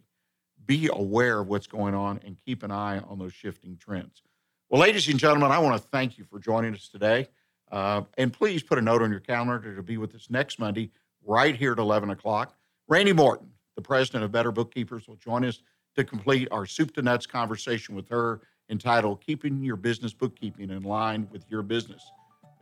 Be 0.66 0.90
aware 0.92 1.40
of 1.40 1.48
what's 1.48 1.68
going 1.68 1.94
on 1.94 2.20
and 2.26 2.38
keep 2.44 2.64
an 2.64 2.72
eye 2.72 3.00
on 3.00 3.20
those 3.20 3.34
shifting 3.34 3.78
trends. 3.78 4.22
Well, 4.70 4.82
ladies 4.82 5.08
and 5.08 5.20
gentlemen, 5.20 5.52
I 5.52 5.60
want 5.60 5.82
to 5.82 5.88
thank 5.90 6.18
you 6.18 6.26
for 6.26 6.40
joining 6.40 6.74
us 6.74 6.90
today. 6.90 7.30
Uh, 7.72 8.02
and 8.18 8.34
please 8.34 8.64
put 8.64 8.78
a 8.78 8.82
note 8.82 9.02
on 9.02 9.12
your 9.12 9.20
calendar 9.20 9.76
to 9.76 9.84
be 9.84 9.98
with 9.98 10.16
us 10.16 10.30
next 10.30 10.60
Monday, 10.60 10.92
right 11.24 11.56
here 11.56 11.74
at 11.74 11.80
11 11.80 12.10
o'clock. 12.10 12.56
Randy 12.88 13.14
Morton, 13.14 13.52
the 13.76 13.82
president 13.82 14.24
of 14.24 14.32
Better 14.32 14.52
Bookkeepers, 14.52 15.08
will 15.08 15.18
join 15.18 15.46
us 15.46 15.62
to 15.98 16.04
complete 16.04 16.48
our 16.52 16.66
soup 16.66 16.94
to 16.94 17.02
nuts 17.02 17.26
conversation 17.26 17.96
with 17.96 18.08
her 18.08 18.42
entitled 18.70 19.20
Keeping 19.26 19.64
Your 19.64 19.76
Business 19.76 20.14
Bookkeeping 20.14 20.70
in 20.70 20.84
Line 20.84 21.28
with 21.32 21.44
Your 21.50 21.64
Business. 21.64 22.12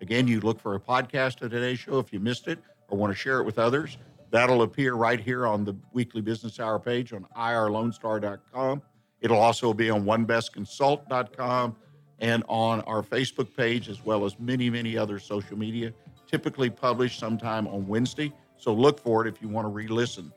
Again, 0.01 0.27
you 0.27 0.39
look 0.39 0.59
for 0.59 0.75
a 0.75 0.79
podcast 0.79 1.41
of 1.41 1.51
today's 1.51 1.79
show 1.79 1.99
if 1.99 2.13
you 2.13 2.19
missed 2.19 2.47
it 2.47 2.59
or 2.87 2.97
want 2.97 3.11
to 3.11 3.17
share 3.17 3.39
it 3.39 3.43
with 3.43 3.59
others. 3.59 3.97
That'll 4.31 4.61
appear 4.61 4.93
right 4.93 5.19
here 5.19 5.45
on 5.45 5.65
the 5.65 5.75
weekly 5.91 6.21
business 6.21 6.59
hour 6.59 6.79
page 6.79 7.11
on 7.11 7.25
irlonestar.com. 7.37 8.81
It'll 9.19 9.39
also 9.39 9.73
be 9.73 9.89
on 9.89 10.05
onebestconsult.com 10.05 11.75
and 12.19 12.43
on 12.47 12.81
our 12.81 13.03
Facebook 13.03 13.55
page, 13.55 13.89
as 13.89 14.03
well 14.05 14.23
as 14.23 14.39
many, 14.39 14.69
many 14.69 14.97
other 14.97 15.19
social 15.19 15.57
media, 15.57 15.91
typically 16.25 16.69
published 16.69 17.19
sometime 17.19 17.67
on 17.67 17.85
Wednesday. 17.85 18.31
So 18.55 18.73
look 18.73 18.99
for 18.99 19.25
it 19.25 19.27
if 19.27 19.41
you 19.41 19.49
want 19.49 19.65
to 19.65 19.69
re 19.69 19.87
listen. 19.87 20.31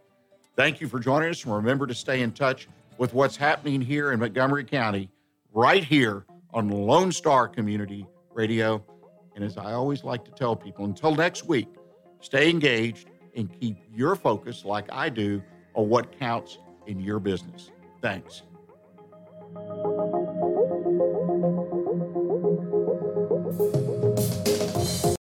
Thank 0.57 0.81
you 0.81 0.89
for 0.89 0.99
joining 0.99 1.31
us. 1.31 1.45
And 1.45 1.55
remember 1.55 1.87
to 1.87 1.95
stay 1.95 2.23
in 2.23 2.33
touch 2.33 2.67
with 2.99 3.15
what's 3.15 3.37
happening 3.37 3.81
here 3.81 4.13
in 4.13 4.21
Montgomery 4.21 4.65
County, 4.65 5.09
right 5.53 5.83
here 5.85 6.27
on 6.53 6.69
Lone 6.69 7.13
Star 7.13 7.49
Community 7.49 8.07
Radio. 8.35 8.85
And 9.35 9.45
as 9.45 9.57
I 9.57 9.73
always 9.73 10.05
like 10.05 10.25
to 10.25 10.33
tell 10.33 10.57
people, 10.57 10.85
until 10.85 11.15
next 11.15 11.45
week, 11.45 11.69
stay 12.21 12.51
engaged 12.51 13.09
and 13.37 13.49
keep 13.61 13.77
your 13.95 14.17
focus, 14.17 14.65
like 14.65 14.87
I 14.91 15.09
do, 15.09 15.43
on 15.75 15.89
what 15.89 16.19
counts 16.19 16.59
in 16.87 16.99
your 16.99 17.21
business. 17.21 17.71
Thanks. 18.03 18.43